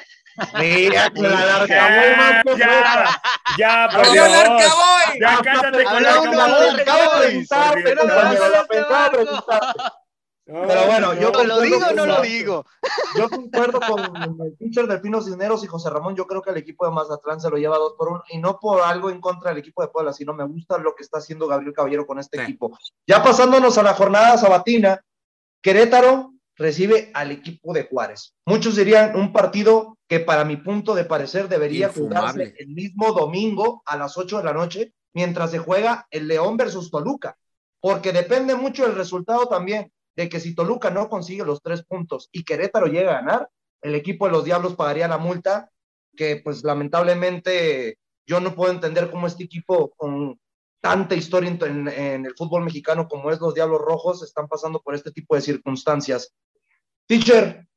Mira, 0.60 1.10
que 1.14 1.22
la 1.22 1.46
larga, 1.46 1.68
Ya, 1.68 2.44
güey, 2.44 2.58
ya, 2.58 3.22
ya, 3.58 3.90
por 3.92 4.06
¡Adiós, 4.06 4.14
Dios. 4.28 4.38
Arcaboy! 4.40 5.20
Ya, 5.20 5.40
cállate 5.44 5.84
con 5.84 5.94
Habla 5.96 6.12
la 6.16 6.22
uno, 6.22 6.32
cámara. 6.32 6.56
habla 6.56 6.82
Acabo 6.82 7.02
de 7.02 7.08
Boys, 7.08 7.48
preguntarte, 7.50 7.82
por 7.82 7.92
Dios. 7.92 8.00
compañero, 8.00 8.50
la 8.50 8.66
pensaba 8.66 8.90
barco. 9.02 9.18
preguntarte. 9.18 9.84
Pero 10.46 10.86
bueno, 10.86 11.14
yo 11.14 11.32
¿Lo 11.44 11.62
digo 11.62 11.78
o 11.78 11.80
con 11.82 11.96
no 11.96 12.06
lo 12.06 12.22
digo? 12.22 12.66
Yo 13.16 13.30
concuerdo 13.30 13.80
con 13.80 14.02
el 14.42 14.54
pitcher 14.58 14.86
de 14.88 14.98
Pino 15.00 15.22
Cisneros 15.22 15.64
y 15.64 15.68
José 15.68 15.90
Ramón. 15.90 16.16
Yo 16.16 16.26
creo 16.28 16.42
que 16.42 16.50
el 16.50 16.58
equipo 16.58 16.86
de 16.86 16.92
Mazatlán 16.92 17.40
se 17.40 17.50
lo 17.50 17.56
lleva 17.58 17.78
dos 17.78 17.94
por 17.98 18.10
uno 18.10 18.24
y 18.30 18.38
no 18.38 18.60
por 18.60 18.82
algo 18.82 19.10
en 19.10 19.22
contra 19.22 19.52
del 19.52 19.60
equipo 19.60 19.82
de 19.82 19.88
Puebla, 19.90 20.12
sino 20.12 20.34
me 20.34 20.44
gusta 20.46 20.78
lo 20.78 20.94
que 20.96 21.04
está 21.04 21.20
haciendo 21.20 21.48
Gabriel 21.48 21.74
Caballero 21.74 22.06
con 22.06 22.20
este 22.20 22.38
Sí. 22.38 22.44
equipo. 22.44 22.78
Ya 23.08 23.24
pasándonos 23.24 23.78
a 23.78 23.84
la 23.84 23.94
jornada 23.94 24.38
sabatina, 24.38 25.02
Querétaro 25.62 26.31
recibe 26.58 27.12
al 27.14 27.32
equipo 27.32 27.74
de 27.74 27.84
Juárez. 27.84 28.36
Muchos 28.46 28.76
dirían 28.76 29.16
un 29.16 29.32
partido 29.32 29.98
que 30.08 30.20
para 30.20 30.44
mi 30.46 30.58
punto 30.58 30.94
de 30.94 31.06
parecer 31.06 31.48
debería 31.48 31.88
Infumable. 31.88 32.46
jugarse 32.46 32.56
el 32.60 32.68
mismo 32.70 33.14
domingo 33.14 33.82
a 33.86 33.98
las 33.98 34.18
8 34.18 34.40
de 34.40 34.44
la 34.44 34.54
noche 34.54 34.94
mientras 35.14 35.52
se 35.52 35.60
juega 35.60 36.08
el 36.12 36.28
León 36.28 36.58
versus 36.58 36.92
Toluca, 36.92 37.38
porque 37.80 38.12
depende 38.12 38.56
mucho 38.56 38.84
del 38.84 38.96
resultado 38.96 39.48
también 39.48 39.92
de 40.16 40.30
que 40.30 40.40
si 40.40 40.54
Toluca 40.54 40.90
no 40.90 41.10
consigue 41.10 41.46
los 41.46 41.62
tres 41.62 41.84
puntos 41.84 42.30
y 42.32 42.44
Querétaro 42.44 42.88
llega 42.88 43.12
a 43.12 43.22
ganar, 43.22 43.50
el 43.82 43.96
equipo 43.96 44.26
de 44.26 44.34
los 44.34 44.44
Diablos 44.44 44.76
pagaría 44.76 45.08
la 45.08 45.18
multa, 45.18 45.72
que 46.16 46.42
pues 46.44 46.64
lamentablemente 46.64 47.98
yo 48.28 48.40
no 48.40 48.54
puedo 48.56 48.72
entender 48.72 49.10
cómo 49.10 49.28
este 49.28 49.44
equipo 49.44 49.92
con 49.96 50.40
tanta 50.82 51.15
historia 51.15 51.50
en, 51.50 52.26
el 52.26 52.36
fútbol 52.36 52.63
mexicano 52.63 53.08
como 53.08 53.32
es 53.32 53.39
los 53.39 53.54
Diablos 53.54 53.80
Rojos 53.82 54.24
están 54.24 54.48
pasando 54.48 54.82
por 54.82 54.96
este 54.96 55.12
tipo 55.12 55.36
de 55.36 55.41
circunstancias. 55.41 56.34
Teacher, 57.06 57.67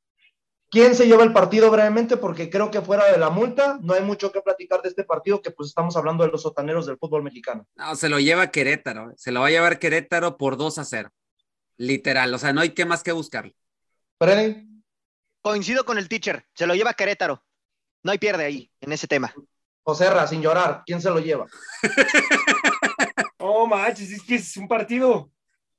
¿quién 0.71 0.95
se 0.95 1.07
lleva 1.07 1.23
el 1.23 1.33
partido 1.33 1.71
brevemente? 1.71 2.17
Porque 2.17 2.49
creo 2.49 2.71
que 2.71 2.81
fuera 2.81 3.13
de 3.13 3.19
la 3.19 3.29
multa 3.29 3.79
no 3.83 3.93
hay 3.93 4.03
mucho 4.03 4.33
que 4.33 4.41
platicar 4.41 4.81
de 4.81 4.89
este 4.89 5.05
partido, 5.05 5.43
que 5.43 5.51
pues 5.51 5.69
estamos 5.69 5.97
hablando 5.97 6.25
de 6.25 6.31
los 6.31 6.43
sotaneros 6.43 6.87
del 6.87 6.99
fútbol 6.99 7.23
mexicano. 7.23 7.67
No, 7.77 7.95
se 7.95 8.09
lo 8.09 8.19
lleva 8.19 8.51
Querétaro. 8.51 9.13
Se 9.17 9.31
lo 9.31 9.41
va 9.41 9.49
a 9.49 9.51
llevar 9.51 9.79
Querétaro 9.79 10.39
por 10.39 10.57
2 10.57 10.79
a 10.79 10.85
0. 10.85 11.11
Literal. 11.77 12.33
O 12.33 12.39
sea, 12.39 12.53
no 12.53 12.63
hay 12.63 12.71
que 12.71 12.87
más 12.87 13.03
que 13.03 13.13
buscarlo. 13.13 13.53
Freddy. 14.19 14.67
Coincido 15.43 15.85
con 15.85 15.99
el 15.99 16.09
teacher, 16.09 16.47
se 16.55 16.67
lo 16.67 16.75
lleva 16.75 16.95
Querétaro. 16.95 17.45
No 18.03 18.13
hay 18.13 18.19
pierde 18.19 18.47
ahí, 18.47 18.71
en 18.81 18.93
ese 18.93 19.07
tema. 19.07 19.35
José 19.83 20.09
Ra, 20.09 20.27
sin 20.27 20.41
llorar, 20.41 20.83
¿quién 20.87 21.03
se 21.03 21.11
lo 21.11 21.19
lleva? 21.19 21.47
Oh, 23.57 23.67
manches, 23.69 24.11
es 24.11 24.23
que 24.23 24.35
es 24.35 24.57
un 24.57 24.67
partido. 24.67 25.31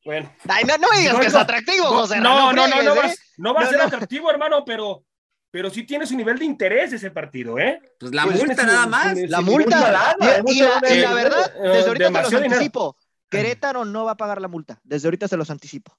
Bueno. 0.05 0.31
Ay, 0.47 0.63
no, 0.63 0.77
no 0.77 0.87
me 0.93 0.99
digas 0.99 1.13
No, 1.15 1.19
que 1.19 1.27
es 1.27 1.33
no, 1.33 1.39
atractivo, 1.39 1.85
José. 1.87 2.19
No, 2.21 2.53
no, 2.53 2.67
no, 2.67 2.81
no, 2.83 3.03
¿eh? 3.03 3.15
no 3.37 3.53
va 3.53 3.61
a 3.61 3.63
No, 3.63 3.69
ser 3.69 3.79
no. 3.79 3.83
atractivo, 3.85 4.29
hermano, 4.31 4.63
pero, 4.63 5.03
pero 5.51 5.69
sí 5.69 5.83
tiene 5.83 6.05
su 6.05 6.15
nivel 6.15 6.37
de 6.39 6.45
interés 6.45 6.93
ese 6.93 7.11
partido, 7.11 7.59
¿eh? 7.59 7.81
Pues 7.99 8.13
la 8.13 8.23
Pues 8.23 8.37
multa 8.37 8.63
nada 8.63 8.85
más. 8.85 9.17
La 9.27 9.41
multa. 9.41 10.15
Y, 10.47 10.59
la, 10.61 10.79
la 10.79 11.13
verdad, 11.13 11.51
Eh, 11.57 11.67
desde 11.69 11.87
ahorita 11.87 12.07
se 12.25 12.31
los 12.31 12.43
anticipo. 12.43 12.97
Querétaro 13.29 13.83
no 13.83 14.05
va 14.05 14.11
a 14.11 14.17
pagar 14.17 14.39
la 14.39 14.47
multa. 14.47 14.79
Desde 14.83 15.07
ahorita 15.07 15.27
se 15.27 15.35
los 15.35 15.49
anticipo. 15.49 15.97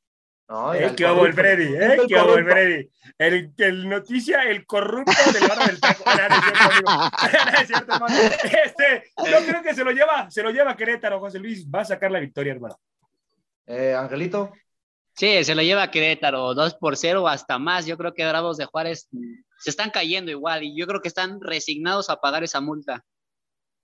No, 0.48 0.72
Eh, 0.74 0.92
¿Qué 0.96 1.04
hago 1.04 1.26
el? 1.26 1.34
Siempre 1.34 1.52
¿Eh? 1.64 1.94
el 2.00 2.06
¿Qué 2.06 2.16
hago 2.16 2.36
el. 2.36 2.44
Freddy? 2.44 2.90
El, 3.18 3.52
el 3.58 3.88
noticia, 3.88 4.42
el 4.42 4.64
corrupto 4.64 5.12
de 5.32 5.40
la 5.40 5.54
hora 5.54 5.66
del 5.66 5.80
taco. 5.80 6.04
No, 6.06 6.28
no 6.28 6.34
es 6.36 6.46
cierto, 6.46 6.62
amigo. 6.62 7.10
No 7.52 7.58
es 7.60 7.66
cierto, 7.66 7.94
hermano. 7.94 8.16
Este, 8.64 9.12
yo 9.30 9.46
creo 9.46 9.62
que 9.62 9.74
se 9.74 9.84
lo 9.84 9.90
lleva, 9.90 10.30
se 10.30 10.42
lo 10.42 10.50
lleva 10.50 10.76
Querétaro, 10.76 11.18
José 11.18 11.38
Luis. 11.38 11.66
Va 11.68 11.80
a 11.80 11.84
sacar 11.84 12.10
la 12.10 12.20
victoria, 12.20 12.52
hermano. 12.52 12.78
Eh, 13.66 13.94
Angelito. 13.94 14.52
Sí, 15.14 15.42
se 15.44 15.54
lo 15.54 15.62
lleva 15.62 15.90
Querétaro, 15.90 16.54
2 16.54 16.74
por 16.74 16.96
0 16.96 17.22
o 17.24 17.28
hasta 17.28 17.58
más. 17.58 17.86
Yo 17.86 17.96
creo 17.96 18.12
que 18.12 18.26
Bravos 18.26 18.58
de 18.58 18.66
Juárez 18.66 19.08
se 19.58 19.70
están 19.70 19.90
cayendo 19.90 20.30
igual 20.30 20.62
y 20.62 20.78
yo 20.78 20.86
creo 20.86 21.00
que 21.00 21.08
están 21.08 21.40
resignados 21.40 22.10
a 22.10 22.16
pagar 22.20 22.44
esa 22.44 22.60
multa. 22.60 23.02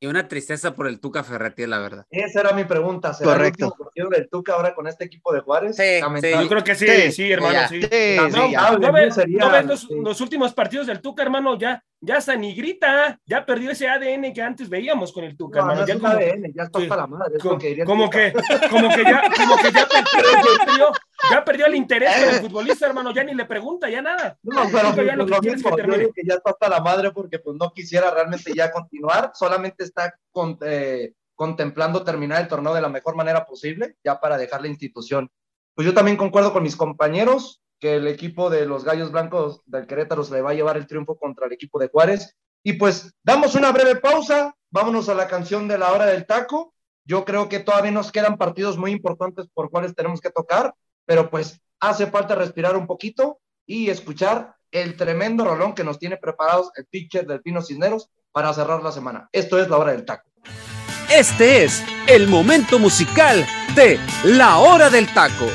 Y 0.03 0.09
una 0.09 0.27
tristeza 0.27 0.75
por 0.75 0.89
el 0.89 0.99
Tuca 0.99 1.23
Ferretti, 1.23 1.65
la 1.65 1.79
verdad. 1.79 2.05
Esa 2.11 2.41
era 2.41 2.53
mi 2.55 2.65
pregunta. 2.65 3.15
¿Será 3.15 3.35
Correcto. 3.35 3.67
el 3.67 3.71
último 3.71 3.85
partido 3.85 4.09
del 4.09 4.29
Tuca 4.29 4.55
ahora 4.55 4.75
con 4.75 4.89
este 4.89 5.05
equipo 5.05 5.33
de 5.33 5.39
Juárez? 5.43 5.77
Sí, 5.77 6.01
Lamentable. 6.01 6.43
Yo 6.43 6.49
creo 6.49 6.65
que 6.65 6.75
sí, 6.75 6.89
Sí, 6.89 7.13
sí, 7.13 7.31
hermano, 7.31 7.53
ya. 7.53 7.69
sí. 7.69 7.81
Sí, 7.83 7.89
sí, 7.89 8.17
No, 8.37 8.51
ya. 8.51 8.71
¿No 8.79 8.93
ves, 8.93 9.15
Sería- 9.15 9.39
no 9.39 9.51
ves 9.53 9.65
los, 9.65 9.81
sí. 9.83 9.95
los 10.03 10.21
últimos 10.21 10.53
partidos 10.55 10.89
del 10.89 11.01
Tuca, 11.01 11.23
hermano? 11.23 11.57
Ya, 11.57 11.85
ya 12.05 12.17
hasta 12.17 12.35
ni 12.35 12.53
grita, 12.55 13.21
ya 13.25 13.47
perdió 13.47 13.71
ese 13.71 13.89
ADN 13.89 14.33
que 14.35 14.43
antes 14.43 14.69
veíamos 14.69 15.13
con 15.13 15.23
el 15.23 15.37
Tuca, 15.37 15.61
No, 15.65 15.87
Ya 15.87 15.95
como, 15.95 16.09
ADN, 16.09 16.53
ya 16.53 16.65
está 16.65 16.81
hasta 16.81 16.97
la 16.97 17.07
madre. 17.07 17.37
es 17.37 17.43
como, 17.43 17.59
que 17.59 17.85
como 17.85 18.11
que, 18.11 18.33
como 18.69 18.89
que 18.89 19.05
ya, 19.05 19.23
como 19.37 19.57
que 19.57 19.71
ya 19.73 19.87
perdió, 19.89 20.93
ya 21.31 21.67
el 21.69 21.75
interés 21.77 22.11
por 22.13 22.35
el 22.35 22.41
futbolista, 22.41 22.87
hermano. 22.87 23.13
Ya 23.13 23.23
ni 23.23 23.35
le 23.35 23.45
pregunta, 23.45 23.89
ya 23.89 24.03
nada. 24.03 24.37
No, 24.43 24.63
pero 24.73 25.03
ya 25.05 25.15
lo 25.15 25.27
que 25.27 25.39
que 25.41 25.51
mismo, 25.53 25.77
yo 25.79 25.97
digo 25.97 26.13
que 26.13 26.23
ya 26.27 26.35
está 26.35 26.51
hasta 26.51 26.69
la 26.69 26.81
madre 26.81 27.13
porque 27.13 27.39
pues 27.39 27.57
no 27.59 27.73
quisiera 27.73 28.11
realmente 28.11 28.53
ya 28.55 28.73
continuar, 28.73 29.31
solamente 29.35 29.85
está 29.85 30.13
con- 30.33 30.59
eh, 30.63 31.13
contemplando 31.37 32.03
terminar 32.03 32.41
el 32.43 32.49
torneo 32.49 32.75
de 32.75 32.81
la 32.83 32.89
mejor 32.89 33.15
manera 33.15 33.47
posible, 33.47 33.97
ya 34.05 34.19
para 34.19 34.37
dejar 34.37 34.61
la 34.61 34.69
institución. 34.69 35.31
Pues 35.75 35.87
yo 35.87 35.95
también 35.95 36.17
concuerdo 36.17 36.53
con 36.53 36.65
mis 36.65 36.77
compañeros 36.77 37.62
que 37.83 37.97
el 37.97 38.07
equipo 38.07 38.49
de 38.49 38.65
los 38.65 38.85
Gallos 38.85 39.11
Blancos 39.11 39.61
del 39.67 39.89
Querétaro 39.89 40.23
se 40.23 40.33
le 40.35 40.41
va 40.41 40.51
a 40.51 40.55
llevar 40.55 40.77
el 40.77 40.87
triunfo 40.87 41.19
contra 41.19 41.47
el 41.47 41.53
equipo 41.53 41.81
de 41.81 41.89
Juárez. 41.89 42.37
Y 42.63 42.75
pues 42.75 43.13
damos 43.25 43.57
una 43.57 43.73
breve 43.73 43.97
pausa, 43.97 44.55
vámonos 44.71 45.09
a 45.09 45.15
la 45.15 45.27
canción 45.27 45.67
de 45.67 45.79
la 45.79 45.91
hora 45.91 46.07
del 46.07 46.25
taco. 46.25 46.75
Yo 47.05 47.25
creo 47.25 47.49
que 47.49 47.59
todavía 47.59 47.91
nos 47.91 48.13
quedan 48.13 48.39
partidos 48.39 48.79
muy 48.79 48.93
importantes 48.93 49.49
por 49.53 49.69
cuales 49.69 49.97
tenemos 49.97 50.21
que 50.21 50.31
tocar, 50.31 50.73
pero 51.07 51.29
pues 51.29 51.61
hace 51.81 52.07
falta 52.07 52.37
respirar 52.37 52.77
un 52.77 52.87
poquito 52.87 53.41
y 53.67 53.91
escuchar 53.91 54.55
el 54.71 54.97
tremendo 54.97 55.45
rolón 55.45 55.75
que 55.75 55.83
nos 55.83 55.99
tiene 55.99 56.17
preparados 56.17 56.71
el 56.77 56.87
pitcher 56.87 57.27
del 57.27 57.43
Pino 57.43 57.63
Cisneros 57.63 58.11
para 58.31 58.55
cerrar 58.55 58.81
la 58.81 58.93
semana. 58.93 59.29
Esto 59.33 59.61
es 59.61 59.69
la 59.69 59.79
hora 59.79 59.91
del 59.91 60.05
taco. 60.05 60.31
Este 61.11 61.65
es 61.65 61.83
el 62.07 62.29
momento 62.29 62.79
musical 62.79 63.45
de 63.75 63.99
La 64.23 64.59
Hora 64.59 64.89
del 64.89 65.13
Taco. 65.13 65.49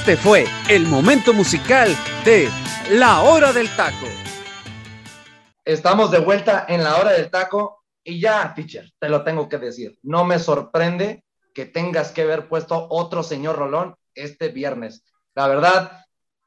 Este 0.00 0.16
fue 0.16 0.46
el 0.70 0.86
momento 0.86 1.34
musical 1.34 1.94
de 2.24 2.48
La 2.92 3.20
Hora 3.20 3.52
del 3.52 3.68
Taco. 3.76 4.06
Estamos 5.62 6.10
de 6.10 6.20
vuelta 6.20 6.64
en 6.66 6.82
la 6.82 6.96
hora 6.96 7.12
del 7.12 7.30
taco 7.30 7.84
y 8.02 8.18
ya, 8.18 8.54
teacher, 8.54 8.90
te 8.98 9.10
lo 9.10 9.22
tengo 9.24 9.46
que 9.46 9.58
decir. 9.58 9.98
No 10.02 10.24
me 10.24 10.38
sorprende 10.38 11.22
que 11.54 11.66
tengas 11.66 12.12
que 12.12 12.22
haber 12.22 12.48
puesto 12.48 12.86
otro 12.88 13.22
señor 13.22 13.56
Rolón 13.58 13.94
este 14.14 14.48
viernes. 14.48 15.04
La 15.34 15.46
verdad, 15.48 16.06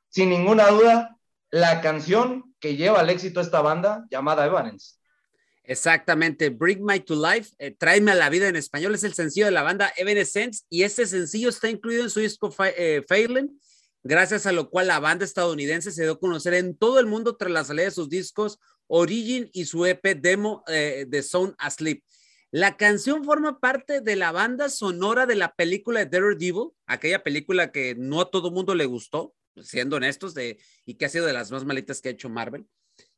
sin 0.09 0.31
ninguna 0.31 0.69
duda, 0.69 1.15
la 1.51 1.79
canción 1.79 2.55
que 2.59 2.75
lleva 2.75 3.01
al 3.01 3.11
éxito 3.11 3.39
esta 3.39 3.61
banda 3.61 4.03
llamada 4.09 4.47
Evanescence. 4.47 4.95
Exactamente, 5.65 6.49
Bring 6.49 6.83
My 6.83 6.99
to 6.99 7.15
Life, 7.15 7.55
eh, 7.57 7.71
Tráeme 7.71 8.11
a 8.11 8.15
la 8.15 8.29
vida 8.29 8.49
en 8.49 8.57
español, 8.57 8.95
es 8.95 9.05
el 9.05 9.13
sencillo 9.13 9.45
de 9.45 9.51
la 9.51 9.63
banda 9.63 9.93
Evanescence 9.95 10.63
y 10.69 10.83
este 10.83 11.05
sencillo 11.05 11.47
está 11.47 11.69
incluido 11.69 12.03
en 12.03 12.09
su 12.09 12.19
disco 12.19 12.53
eh, 12.59 13.01
Failing, 13.07 13.57
gracias 14.03 14.45
a 14.45 14.51
lo 14.51 14.69
cual 14.69 14.87
la 14.87 14.99
banda 14.99 15.23
estadounidense 15.23 15.91
se 15.91 16.03
dio 16.03 16.13
a 16.13 16.19
conocer 16.19 16.53
en 16.55 16.75
todo 16.75 16.99
el 16.99 17.05
mundo 17.05 17.37
tras 17.37 17.51
la 17.51 17.63
salida 17.63 17.85
de 17.85 17.91
sus 17.91 18.09
discos 18.09 18.59
Origin 18.87 19.49
y 19.53 19.63
su 19.63 19.85
EP 19.85 20.03
demo 20.19 20.63
eh, 20.67 21.05
de 21.07 21.23
Sound 21.23 21.55
Asleep. 21.57 22.03
La 22.51 22.75
canción 22.75 23.23
forma 23.23 23.59
parte 23.59 24.01
de 24.01 24.15
la 24.15 24.31
banda 24.31 24.69
sonora 24.69 25.25
de 25.25 25.35
la 25.35 25.55
película 25.55 26.01
de 26.01 26.05
Daredevil, 26.05 26.71
aquella 26.85 27.23
película 27.23 27.71
que 27.71 27.95
no 27.97 28.21
a 28.21 28.29
todo 28.29 28.51
mundo 28.51 28.75
le 28.75 28.85
gustó, 28.85 29.33
siendo 29.61 29.95
honestos, 29.95 30.33
de, 30.33 30.59
y 30.85 30.95
que 30.95 31.05
ha 31.05 31.09
sido 31.09 31.25
de 31.25 31.33
las 31.33 31.51
más 31.51 31.65
malitas 31.65 32.01
que 32.01 32.09
ha 32.09 32.11
hecho 32.11 32.29
Marvel. 32.29 32.67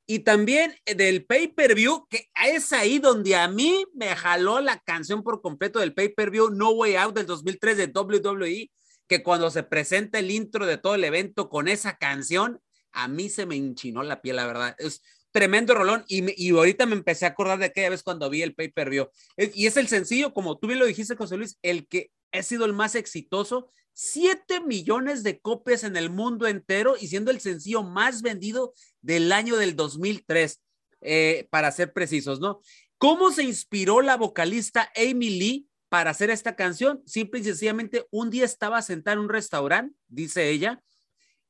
Y 0.08 0.20
también 0.20 0.76
del 0.86 1.26
pay-per-view, 1.26 2.08
que 2.10 2.30
es 2.46 2.72
ahí 2.74 3.00
donde 3.00 3.36
a 3.36 3.48
mí 3.48 3.86
me 3.94 4.16
jaló 4.16 4.62
la 4.62 4.80
canción 4.80 5.24
por 5.24 5.42
completo 5.42 5.80
del 5.80 5.96
pay-per-view 5.96 6.52
No 6.52 6.72
Way 6.72 6.96
Out 6.96 7.16
del 7.16 7.26
2003 7.26 7.78
de 7.78 7.88
WWE, 7.88 8.72
que 9.08 9.24
cuando 9.24 9.50
se 9.50 9.64
presenta 9.64 10.20
el 10.20 10.30
intro 10.30 10.66
de 10.66 10.78
todo 10.78 10.96
el 10.96 11.04
evento 11.04 11.50
con 11.50 11.68
esa 11.68 11.98
canción, 11.98 12.60
a 12.92 13.08
mí 13.08 13.30
se 13.30 13.46
me 13.46 13.56
hinchinó 13.56 14.04
la 14.04 14.22
piel, 14.22 14.36
la 14.36 14.46
verdad. 14.46 14.76
Es 14.78 15.02
tremendo 15.32 15.74
rolón 15.74 16.06
y, 16.08 16.24
y 16.42 16.52
ahorita 16.52 16.86
me 16.86 16.96
empecé 16.96 17.26
a 17.26 17.30
acordar 17.30 17.60
de 17.60 17.66
aquella 17.66 17.90
vez 17.90 18.04
cuando 18.04 18.30
vi 18.30 18.42
el 18.42 18.56
pay-per-view. 18.56 19.10
Y 19.38 19.66
es 19.66 19.76
el 19.76 19.88
sencillo, 19.88 20.34
como 20.34 20.58
tú 20.58 20.68
bien 20.68 20.80
lo 20.80 20.86
dijiste, 20.86 21.16
José 21.16 21.36
Luis, 21.38 21.58
el 21.62 21.88
que 21.88 22.12
ha 22.32 22.44
sido 22.44 22.66
el 22.66 22.74
más 22.74 22.96
exitoso. 22.96 23.72
7 23.96 24.60
millones 24.60 25.24
de 25.24 25.40
copias 25.40 25.84
en 25.86 25.96
el 25.96 26.10
mundo 26.10 26.48
entero 26.48 26.96
y 27.00 27.08
siendo 27.08 27.32
el 27.32 27.40
sencillo 27.40 27.82
más 27.82 28.22
vendido 28.22 28.74
del 29.02 29.32
año 29.32 29.56
del 29.56 29.76
2003, 29.76 30.62
eh, 31.02 31.48
para 31.50 31.72
ser 31.72 31.94
precisos, 31.94 32.40
¿no? 32.40 32.62
¿Cómo 32.98 33.32
se 33.32 33.44
inspiró 33.44 34.02
la 34.02 34.18
vocalista 34.18 34.92
Amy 34.96 35.30
Lee 35.30 35.68
para 35.88 36.12
hacer 36.12 36.30
esta 36.30 36.56
canción? 36.56 37.02
Simple 37.06 37.40
y 37.40 37.44
sencillamente, 37.46 38.06
un 38.12 38.30
día 38.30 38.44
estaba 38.44 38.82
sentada 38.82 39.14
en 39.14 39.22
un 39.22 39.30
restaurante, 39.30 39.96
dice 40.08 40.50
ella, 40.50 40.84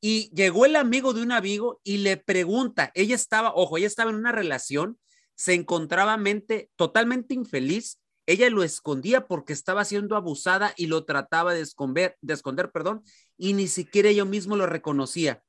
y 0.02 0.30
llegó 0.36 0.66
el 0.66 0.76
amigo 0.76 1.14
de 1.14 1.24
un 1.24 1.32
amigo 1.32 1.82
y 1.84 1.98
le 1.98 2.18
pregunta, 2.18 2.91
ella 2.93 3.16
estaba, 3.16 3.54
ojo, 3.56 3.78
ella 3.78 3.88
estaba 3.88 4.12
en 4.12 4.18
una 4.18 4.32
relación, 4.32 5.00
se 5.34 5.54
encontraba 5.54 6.18
mente, 6.18 6.70
totalmente 6.76 7.34
infeliz, 7.34 8.00
ella 8.26 8.50
lo 8.50 8.64
escondía 8.64 9.28
porque 9.28 9.54
estaba 9.54 9.86
siendo 9.86 10.16
abusada 10.16 10.74
y 10.78 10.88
lo 10.88 11.06
trataba 11.06 11.54
de 11.54 11.62
esconder, 11.62 12.18
de 12.22 12.34
esconder, 12.34 12.72
perdón, 12.72 13.04
y 13.38 13.54
ni 13.54 13.68
siquiera 13.68 14.10
ella 14.10 14.26
mismo 14.26 14.56
lo 14.56 14.66
reconocía. 14.66 15.44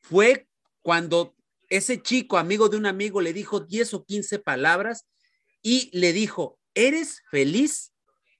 Fue 0.00 0.48
cuando 0.82 1.34
ese 1.68 2.00
chico, 2.00 2.38
amigo 2.38 2.68
de 2.68 2.76
un 2.76 2.86
amigo, 2.86 3.20
le 3.20 3.32
dijo 3.32 3.60
10 3.60 3.94
o 3.94 4.04
15 4.04 4.38
palabras 4.38 5.06
y 5.62 5.90
le 5.98 6.12
dijo, 6.12 6.58
¿eres 6.74 7.22
feliz? 7.30 7.92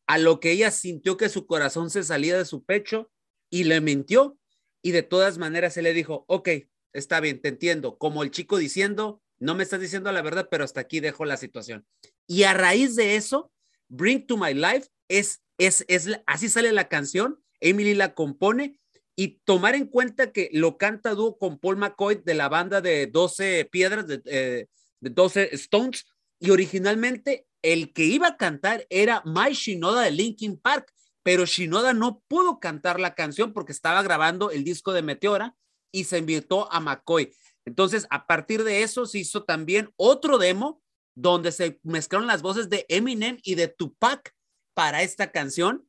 A 0.06 0.18
lo 0.18 0.38
que 0.40 0.50
ella 0.50 0.70
sintió 0.70 1.16
que 1.16 1.30
su 1.30 1.46
corazón 1.46 1.90
se 1.90 2.04
salía 2.04 2.36
de 2.36 2.44
su 2.44 2.64
pecho 2.64 3.10
y 3.48 3.64
le 3.64 3.80
mintió. 3.80 4.38
Y 4.82 4.90
de 4.90 5.02
todas 5.02 5.38
maneras 5.38 5.76
él 5.78 5.84
le 5.84 5.94
dijo, 5.94 6.24
ok, 6.28 6.50
está 6.92 7.20
bien, 7.20 7.40
te 7.40 7.48
entiendo. 7.48 7.96
Como 7.96 8.22
el 8.22 8.30
chico 8.30 8.58
diciendo, 8.58 9.22
no 9.38 9.54
me 9.54 9.62
estás 9.62 9.80
diciendo 9.80 10.12
la 10.12 10.20
verdad, 10.20 10.48
pero 10.50 10.64
hasta 10.64 10.80
aquí 10.80 11.00
dejo 11.00 11.24
la 11.24 11.38
situación. 11.38 11.86
Y 12.26 12.42
a 12.42 12.52
raíz 12.52 12.94
de 12.96 13.16
eso, 13.16 13.50
Bring 13.88 14.26
to 14.26 14.36
My 14.36 14.54
Life 14.54 14.88
es, 15.08 15.42
es, 15.58 15.84
es, 15.88 16.10
así 16.26 16.48
sale 16.48 16.72
la 16.72 16.88
canción. 16.88 17.40
Emily 17.60 17.94
la 17.94 18.14
compone 18.14 18.78
y 19.16 19.40
tomar 19.44 19.74
en 19.74 19.86
cuenta 19.86 20.32
que 20.32 20.50
lo 20.52 20.76
canta 20.76 21.14
dúo 21.14 21.38
con 21.38 21.58
Paul 21.58 21.76
McCoy 21.76 22.20
de 22.24 22.34
la 22.34 22.48
banda 22.48 22.80
de 22.80 23.06
12 23.06 23.66
piedras, 23.70 24.06
de, 24.06 24.20
eh, 24.26 24.66
de 25.00 25.10
12 25.10 25.50
Stones, 25.54 26.06
y 26.40 26.50
originalmente 26.50 27.46
el 27.62 27.92
que 27.92 28.04
iba 28.04 28.28
a 28.28 28.36
cantar 28.36 28.86
era 28.90 29.22
Mike 29.24 29.54
Shinoda 29.54 30.02
de 30.02 30.10
Linkin 30.10 30.58
Park, 30.58 30.92
pero 31.22 31.46
Shinoda 31.46 31.94
no 31.94 32.22
pudo 32.28 32.60
cantar 32.60 33.00
la 33.00 33.14
canción 33.14 33.52
porque 33.52 33.72
estaba 33.72 34.02
grabando 34.02 34.50
el 34.50 34.64
disco 34.64 34.92
de 34.92 35.02
Meteora 35.02 35.56
y 35.90 36.04
se 36.04 36.18
invitó 36.18 36.70
a 36.70 36.80
McCoy. 36.80 37.32
Entonces, 37.64 38.06
a 38.10 38.26
partir 38.26 38.64
de 38.64 38.82
eso 38.82 39.06
se 39.06 39.20
hizo 39.20 39.44
también 39.44 39.90
otro 39.96 40.36
demo 40.36 40.82
donde 41.14 41.52
se 41.52 41.80
mezclaron 41.82 42.26
las 42.26 42.42
voces 42.42 42.68
de 42.68 42.86
Eminem 42.88 43.38
y 43.42 43.54
de 43.54 43.68
Tupac 43.68 44.32
para 44.74 45.02
esta 45.02 45.30
canción 45.30 45.86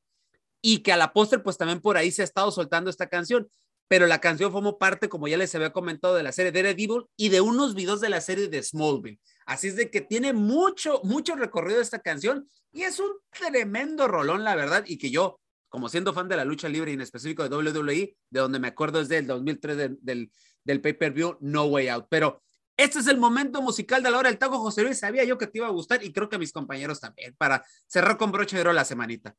y 0.62 0.80
que 0.80 0.92
a 0.92 0.98
la 0.98 1.14
postre 1.14 1.40
pues 1.40 1.58
también 1.58 1.82
por 1.82 1.98
ahí 1.98 2.12
se 2.12 2.22
ha 2.22 2.26
estado 2.26 2.52
soltando 2.52 2.90
esta 2.90 3.08
canción, 3.08 3.48
pero 3.88 4.08
la 4.08 4.20
canción 4.20 4.52
formó 4.52 4.78
parte, 4.78 5.10
como 5.10 5.28
ya 5.28 5.38
les 5.38 5.54
había 5.54 5.72
comentado, 5.72 6.16
de 6.16 6.24
la 6.24 6.32
serie 6.32 6.52
Daredevil 6.52 7.06
y 7.16 7.30
de 7.30 7.42
unos 7.42 7.76
videos 7.76 8.02
de 8.02 8.10
la 8.10 8.22
serie 8.22 8.48
de 8.48 8.64
Smallville. 8.64 9.20
Así 9.46 9.68
es 9.68 9.76
de 9.76 9.92
que 9.92 10.02
tiene 10.02 10.34
mucho, 10.34 11.02
mucho 11.04 11.36
recorrido 11.36 11.82
esta 11.82 12.00
canción 12.00 12.50
y 12.72 12.84
es 12.84 13.00
un 13.00 13.12
tremendo 13.30 14.08
rolón, 14.08 14.44
la 14.44 14.56
verdad, 14.56 14.84
y 14.88 14.98
que 14.98 15.12
yo, 15.12 15.40
como 15.70 15.88
siendo 15.88 16.14
fan 16.14 16.28
de 16.28 16.36
la 16.36 16.46
lucha 16.46 16.68
libre 16.68 16.92
y 16.92 16.96
en 16.96 17.02
específico 17.02 17.48
de 17.48 17.56
WWE, 17.56 18.18
de 18.30 18.40
donde 18.40 18.60
me 18.60 18.68
acuerdo 18.68 19.02
es 19.02 19.08
del 19.08 19.28
2003 19.28 19.78
del, 19.78 19.98
del, 20.02 20.32
del 20.64 20.82
pay-per-view 20.82 21.38
No 21.42 21.66
Way 21.66 21.90
Out. 21.90 22.08
Pero 22.10 22.42
este 22.78 23.00
es 23.00 23.08
el 23.08 23.18
momento 23.18 23.62
musical 23.62 24.04
de 24.04 24.12
la 24.12 24.18
hora 24.18 24.30
del 24.30 24.38
taco, 24.38 24.60
José 24.60 24.84
Luis. 24.84 25.00
Sabía 25.00 25.24
yo 25.24 25.38
que 25.38 25.48
te 25.48 25.60
iba 25.60 25.68
a 25.68 25.72
gustar 25.72 26.04
y 26.04 26.12
creo 26.12 26.30
que 26.30 26.36
a 26.36 26.40
mis 26.40 26.52
compañeros 26.52 27.00
también, 27.00 27.36
para 27.38 27.64
cerrar 27.88 28.18
con 28.18 28.32
broche 28.32 28.56
de 28.56 28.62
oro 28.62 28.74
la 28.74 28.86
semanita. 28.86 29.36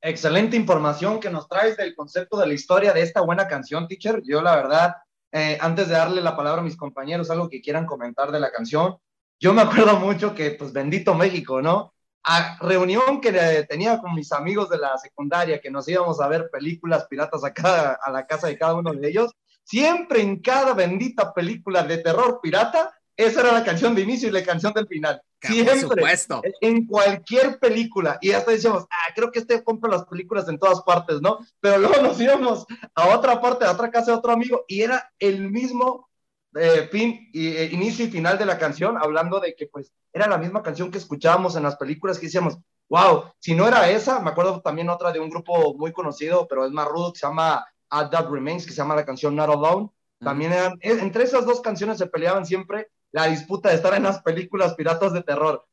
Excelente 0.00 0.56
información 0.56 1.18
que 1.18 1.30
nos 1.30 1.48
traes 1.48 1.76
del 1.76 1.94
concepto 1.94 2.38
de 2.38 2.46
la 2.46 2.54
historia 2.54 2.92
de 2.92 3.02
esta 3.02 3.22
buena 3.22 3.48
canción, 3.48 3.88
teacher. 3.88 4.22
Yo, 4.24 4.42
la 4.42 4.54
verdad, 4.54 4.94
eh, 5.32 5.58
antes 5.60 5.88
de 5.88 5.94
darle 5.94 6.20
la 6.20 6.36
palabra 6.36 6.60
a 6.60 6.64
mis 6.64 6.76
compañeros, 6.76 7.30
algo 7.30 7.48
que 7.48 7.62
quieran 7.62 7.86
comentar 7.86 8.30
de 8.30 8.40
la 8.40 8.52
canción, 8.52 8.98
yo 9.40 9.52
me 9.52 9.62
acuerdo 9.62 9.98
mucho 9.98 10.34
que, 10.34 10.50
pues, 10.52 10.72
bendito 10.72 11.14
México, 11.14 11.62
¿no? 11.62 11.94
A 12.24 12.58
reunión 12.60 13.20
que 13.20 13.32
tenía 13.68 13.98
con 13.98 14.14
mis 14.14 14.32
amigos 14.32 14.68
de 14.68 14.78
la 14.78 14.96
secundaria, 14.98 15.60
que 15.60 15.70
nos 15.70 15.88
íbamos 15.88 16.20
a 16.20 16.28
ver 16.28 16.50
películas 16.50 17.06
piratas 17.08 17.44
acá 17.44 17.98
a 18.02 18.10
la 18.10 18.26
casa 18.26 18.48
de 18.48 18.58
cada 18.58 18.74
uno 18.74 18.92
de 18.92 19.08
ellos, 19.08 19.32
siempre 19.66 20.20
en 20.22 20.40
cada 20.40 20.72
bendita 20.74 21.34
película 21.34 21.82
de 21.82 21.98
terror 21.98 22.40
pirata, 22.42 22.94
esa 23.16 23.40
era 23.40 23.52
la 23.52 23.64
canción 23.64 23.94
de 23.94 24.02
inicio 24.02 24.28
y 24.28 24.32
la 24.32 24.44
canción 24.44 24.72
del 24.72 24.86
final. 24.86 25.20
Siempre 25.40 25.80
supuesto. 25.80 26.42
en 26.60 26.86
cualquier 26.86 27.58
película. 27.58 28.18
Y 28.20 28.32
hasta 28.32 28.52
decíamos, 28.52 28.84
ah, 28.84 29.12
creo 29.14 29.30
que 29.30 29.40
este 29.40 29.62
compra 29.64 29.90
las 29.90 30.04
películas 30.04 30.48
en 30.48 30.58
todas 30.58 30.82
partes, 30.82 31.20
¿no? 31.20 31.38
Pero 31.60 31.78
luego 31.78 32.02
nos 32.02 32.20
íbamos 32.20 32.66
a 32.94 33.08
otra 33.16 33.40
parte, 33.40 33.64
a 33.64 33.72
otra 33.72 33.90
casa 33.90 34.12
de 34.12 34.18
otro 34.18 34.32
amigo, 34.32 34.64
y 34.68 34.82
era 34.82 35.10
el 35.18 35.50
mismo 35.50 36.08
eh, 36.54 36.88
fin, 36.90 37.28
y, 37.32 37.48
eh, 37.48 37.68
inicio 37.72 38.04
y 38.04 38.10
final 38.10 38.38
de 38.38 38.46
la 38.46 38.58
canción, 38.58 38.96
hablando 38.96 39.40
de 39.40 39.54
que 39.54 39.66
pues 39.66 39.92
era 40.12 40.26
la 40.26 40.38
misma 40.38 40.62
canción 40.62 40.90
que 40.90 40.98
escuchábamos 40.98 41.56
en 41.56 41.62
las 41.62 41.76
películas, 41.76 42.18
que 42.18 42.26
decíamos, 42.26 42.58
wow, 42.88 43.24
si 43.38 43.54
no 43.54 43.66
era 43.66 43.88
esa, 43.90 44.20
me 44.20 44.30
acuerdo 44.30 44.60
también 44.60 44.88
otra 44.88 45.12
de 45.12 45.20
un 45.20 45.28
grupo 45.28 45.74
muy 45.74 45.92
conocido, 45.92 46.46
pero 46.48 46.64
es 46.64 46.72
más 46.72 46.88
rudo, 46.88 47.12
que 47.12 47.18
se 47.18 47.26
llama 47.26 47.64
At 47.90 48.10
That 48.10 48.28
Remains, 48.28 48.64
que 48.64 48.70
se 48.72 48.76
llama 48.78 48.94
la 48.96 49.04
canción 49.06 49.34
Not 49.36 49.50
Alone. 49.50 49.90
También 50.18 50.52
eran, 50.52 50.78
entre 50.80 51.24
esas 51.24 51.44
dos 51.44 51.60
canciones 51.60 51.98
se 51.98 52.06
peleaban 52.06 52.46
siempre 52.46 52.88
la 53.12 53.26
disputa 53.26 53.68
de 53.68 53.76
estar 53.76 53.94
en 53.94 54.02
las 54.04 54.22
películas 54.22 54.74
piratas 54.74 55.12
de 55.12 55.22
terror. 55.22 55.66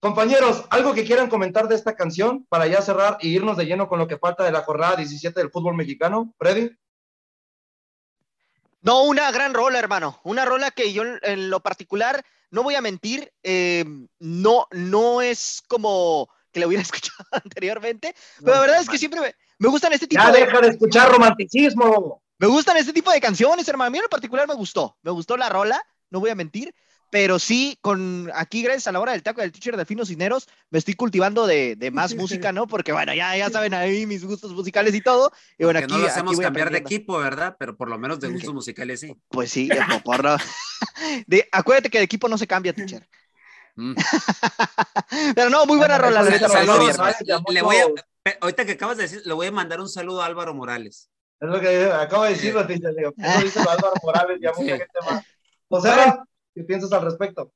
Compañeros, 0.00 0.64
algo 0.70 0.94
que 0.94 1.04
quieran 1.04 1.28
comentar 1.28 1.66
de 1.66 1.74
esta 1.74 1.96
canción 1.96 2.46
para 2.48 2.66
ya 2.68 2.80
cerrar 2.80 3.18
y 3.20 3.34
irnos 3.34 3.56
de 3.56 3.66
lleno 3.66 3.88
con 3.88 3.98
lo 3.98 4.06
que 4.06 4.16
falta 4.18 4.44
de 4.44 4.52
la 4.52 4.62
jornada 4.62 4.94
17 4.96 5.40
del 5.40 5.50
fútbol 5.50 5.74
mexicano. 5.74 6.32
Freddy. 6.38 6.70
No, 8.80 9.02
una 9.02 9.30
gran 9.32 9.54
rola, 9.54 9.78
hermano. 9.78 10.20
Una 10.22 10.44
rola 10.44 10.70
que 10.70 10.92
yo 10.92 11.02
en- 11.02 11.18
en 11.22 11.50
lo 11.50 11.60
particular, 11.60 12.24
no 12.50 12.62
voy 12.62 12.76
a 12.76 12.80
mentir, 12.80 13.32
eh, 13.42 13.84
no, 14.20 14.66
no 14.70 15.20
es 15.20 15.62
como 15.68 16.28
que 16.52 16.60
la 16.60 16.66
hubiera 16.68 16.82
escuchado 16.90 17.26
anteriormente, 17.32 18.14
pero 18.40 18.54
la 18.54 18.60
verdad 18.60 18.80
es 18.80 18.88
que 18.88 18.98
siempre 18.98 19.20
me, 19.20 19.34
me 19.58 19.68
gustan 19.68 19.92
este 19.92 20.06
tipo 20.06 20.22
Ya 20.22 20.32
de, 20.32 20.40
deja 20.40 20.60
de 20.60 20.68
escuchar 20.68 21.10
romanticismo. 21.10 22.22
me 22.38 22.46
gustan 22.46 22.76
este 22.76 22.92
tipo 22.92 23.10
de 23.10 23.20
canciones, 23.20 23.68
hermano. 23.68 23.88
A 23.88 23.90
mí 23.90 23.98
en 23.98 24.02
lo 24.02 24.08
particular 24.08 24.46
me 24.46 24.54
gustó, 24.54 24.96
me 25.02 25.10
gustó 25.10 25.36
la 25.36 25.48
rola, 25.48 25.82
no 26.10 26.20
voy 26.20 26.30
a 26.30 26.34
mentir, 26.34 26.74
pero 27.10 27.38
sí, 27.38 27.78
con 27.80 28.30
aquí, 28.34 28.62
gracias 28.62 28.86
a 28.88 28.92
la 28.92 29.00
hora 29.00 29.12
del 29.12 29.22
taco 29.22 29.40
del 29.40 29.50
teacher 29.50 29.76
de 29.76 29.86
Finos 29.86 30.08
Cisneros, 30.08 30.46
me 30.70 30.78
estoy 30.78 30.94
cultivando 30.94 31.46
de, 31.46 31.74
de 31.74 31.90
más 31.90 32.14
música, 32.14 32.52
¿no? 32.52 32.66
Porque 32.66 32.92
bueno, 32.92 33.14
ya, 33.14 33.34
ya 33.36 33.48
saben 33.48 33.72
ahí 33.72 34.04
mis 34.04 34.24
gustos 34.24 34.52
musicales 34.52 34.94
y 34.94 35.00
todo. 35.00 35.32
Y 35.56 35.64
bueno, 35.64 35.80
que 35.80 35.84
aquí, 35.84 35.94
no 35.94 36.00
lo 36.00 36.06
hacemos 36.06 36.38
cambiar 36.38 36.70
de 36.70 36.78
equipo, 36.78 37.18
¿verdad? 37.18 37.56
Pero 37.58 37.76
por 37.76 37.88
lo 37.88 37.98
menos 37.98 38.20
de 38.20 38.28
gustos 38.28 38.52
musicales 38.52 39.00
sí. 39.00 39.16
Pues 39.28 39.50
sí, 39.50 39.68
de 39.68 39.80
porro. 40.04 40.36
De, 41.26 41.48
acuérdate 41.50 41.90
que 41.90 41.98
de 41.98 42.04
equipo 42.04 42.28
no 42.28 42.36
se 42.36 42.46
cambia, 42.46 42.72
teacher. 42.72 43.08
Mm. 43.76 43.94
Pero 45.34 45.50
no, 45.50 45.64
muy 45.66 45.76
buena 45.78 45.96
rola. 45.96 46.22
la 46.22 46.28
eso 46.28 46.30
neta, 46.30 46.46
es 46.46 46.52
para 46.96 47.10
este 47.10 47.24
saludos. 47.26 47.54
Le 47.54 47.62
voy 47.62 47.76
a, 47.76 47.86
ahorita 48.40 48.64
que 48.64 48.72
acabas 48.72 48.96
de 48.96 49.04
decir, 49.04 49.22
le 49.24 49.32
voy 49.34 49.46
a 49.46 49.52
mandar 49.52 49.80
un 49.80 49.88
saludo 49.88 50.22
a 50.22 50.26
Álvaro 50.26 50.54
Morales. 50.54 51.10
Es 51.40 51.48
lo 51.48 51.60
que 51.60 51.84
acabo 51.92 52.24
de 52.24 52.30
decirlo, 52.30 52.66
teacher. 52.66 52.94
Digo, 52.94 53.12
Eso 53.16 53.40
dice 53.42 53.60
Álvaro 53.60 53.92
Morales 54.02 54.38
y 54.40 54.46
a 54.46 54.52
mucha 54.52 54.76
gente 54.76 54.98
más. 55.08 55.24
José, 55.68 55.94
Ra, 55.94 56.24
¿qué 56.54 56.64
piensas 56.64 56.92
al 56.92 57.04
respecto? 57.04 57.52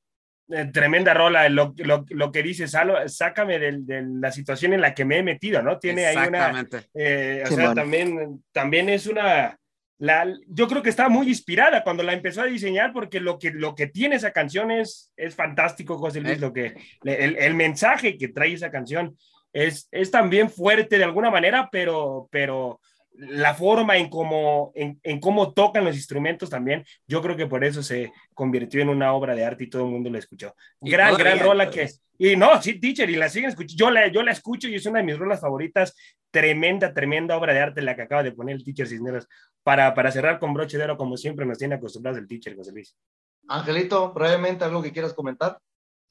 Eh, 0.49 0.69
tremenda 0.73 1.13
rola, 1.13 1.47
lo, 1.49 1.73
lo, 1.77 2.05
lo 2.09 2.31
que 2.31 2.43
dice 2.43 2.67
Salo, 2.67 3.07
sácame 3.07 3.59
del- 3.59 3.85
de, 3.85 4.03
la 4.05 4.31
situación 4.31 4.73
en 4.73 4.81
la 4.81 4.93
que 4.93 5.05
me 5.05 5.17
he 5.19 5.23
metido, 5.23 5.61
¿no? 5.61 5.79
Tiene 5.79 6.05
ahí 6.05 6.15
una, 6.15 6.49
Exactamente. 6.49 6.89
eh, 6.93 7.43
o 7.45 7.47
Sí, 7.47 7.55
sea, 7.55 7.73
también, 7.73 8.43
también 8.51 8.89
es 8.89 9.07
una, 9.07 9.57
la, 9.99 10.27
yo 10.47 10.67
creo 10.67 10.83
que 10.83 10.89
está 10.89 11.07
muy 11.07 11.27
inspirada 11.29 11.81
cuando 11.83 12.03
la 12.03 12.11
empezó 12.13 12.41
a 12.41 12.45
diseñar 12.45 12.91
porque 12.91 13.21
lo 13.21 13.39
que, 13.39 13.51
lo 13.51 13.73
que 13.73 13.87
tiene 13.87 14.17
esa 14.17 14.31
canción 14.31 14.69
es, 14.69 15.11
es 15.15 15.33
fantástico, 15.33 15.97
José 15.97 16.19
Luis, 16.19 16.37
Eh. 16.37 16.41
lo 16.41 16.51
que, 16.51 16.75
el, 17.05 17.37
el 17.37 17.55
mensaje 17.55 18.17
que 18.17 18.27
trae 18.27 18.53
esa 18.53 18.69
canción 18.69 19.17
es, 19.53 19.87
es 19.91 20.11
también 20.11 20.49
fuerte 20.49 20.97
de 20.97 21.03
alguna 21.03 21.29
manera, 21.31 21.69
pero, 21.71 22.27
pero 22.31 22.81
la 23.15 23.53
forma 23.53 23.97
en 23.97 24.09
cómo, 24.09 24.71
en, 24.75 24.99
en 25.03 25.19
cómo 25.19 25.53
tocan 25.53 25.85
los 25.85 25.95
instrumentos 25.95 26.49
también, 26.49 26.83
yo 27.07 27.21
creo 27.21 27.37
que 27.37 27.45
por 27.45 27.63
eso 27.63 27.83
se 27.83 28.11
convirtió 28.33 28.81
en 28.81 28.89
una 28.89 29.13
obra 29.13 29.35
de 29.35 29.45
arte 29.45 29.65
y 29.65 29.69
todo 29.69 29.85
el 29.85 29.91
mundo 29.91 30.09
la 30.09 30.17
escuchó. 30.17 30.55
Gran, 30.81 31.11
todavía, 31.11 31.35
gran 31.35 31.45
rola 31.47 31.69
que... 31.69 31.89
Y 32.17 32.35
no, 32.35 32.61
sí, 32.61 32.79
teacher, 32.79 33.09
y 33.09 33.15
la 33.15 33.27
siguen 33.27 33.49
escuchando. 33.49 33.75
Yo 33.77 33.91
la, 33.91 34.07
yo 34.07 34.23
la 34.23 34.31
escucho 34.31 34.67
y 34.67 34.75
es 34.75 34.85
una 34.85 34.99
de 34.99 35.05
mis 35.05 35.17
rolas 35.17 35.41
favoritas. 35.41 35.95
Tremenda, 36.31 36.93
tremenda 36.93 37.35
obra 37.35 37.53
de 37.53 37.59
arte 37.59 37.81
la 37.81 37.95
que 37.95 38.03
acaba 38.03 38.23
de 38.23 38.31
poner 38.31 38.55
el 38.55 38.63
teacher 38.63 38.87
Cisneros. 38.87 39.27
Para, 39.63 39.93
para 39.93 40.11
cerrar 40.11 40.39
con 40.39 40.53
broche 40.53 40.77
de 40.77 40.83
oro, 40.83 40.95
como 40.95 41.17
siempre 41.17 41.45
nos 41.45 41.57
tiene 41.57 41.75
acostumbrados 41.75 42.19
el 42.19 42.27
teacher, 42.27 42.55
José 42.55 42.71
Luis. 42.71 42.95
Angelito, 43.47 44.13
brevemente, 44.13 44.63
algo 44.63 44.81
que 44.81 44.91
quieras 44.91 45.13
comentar. 45.13 45.57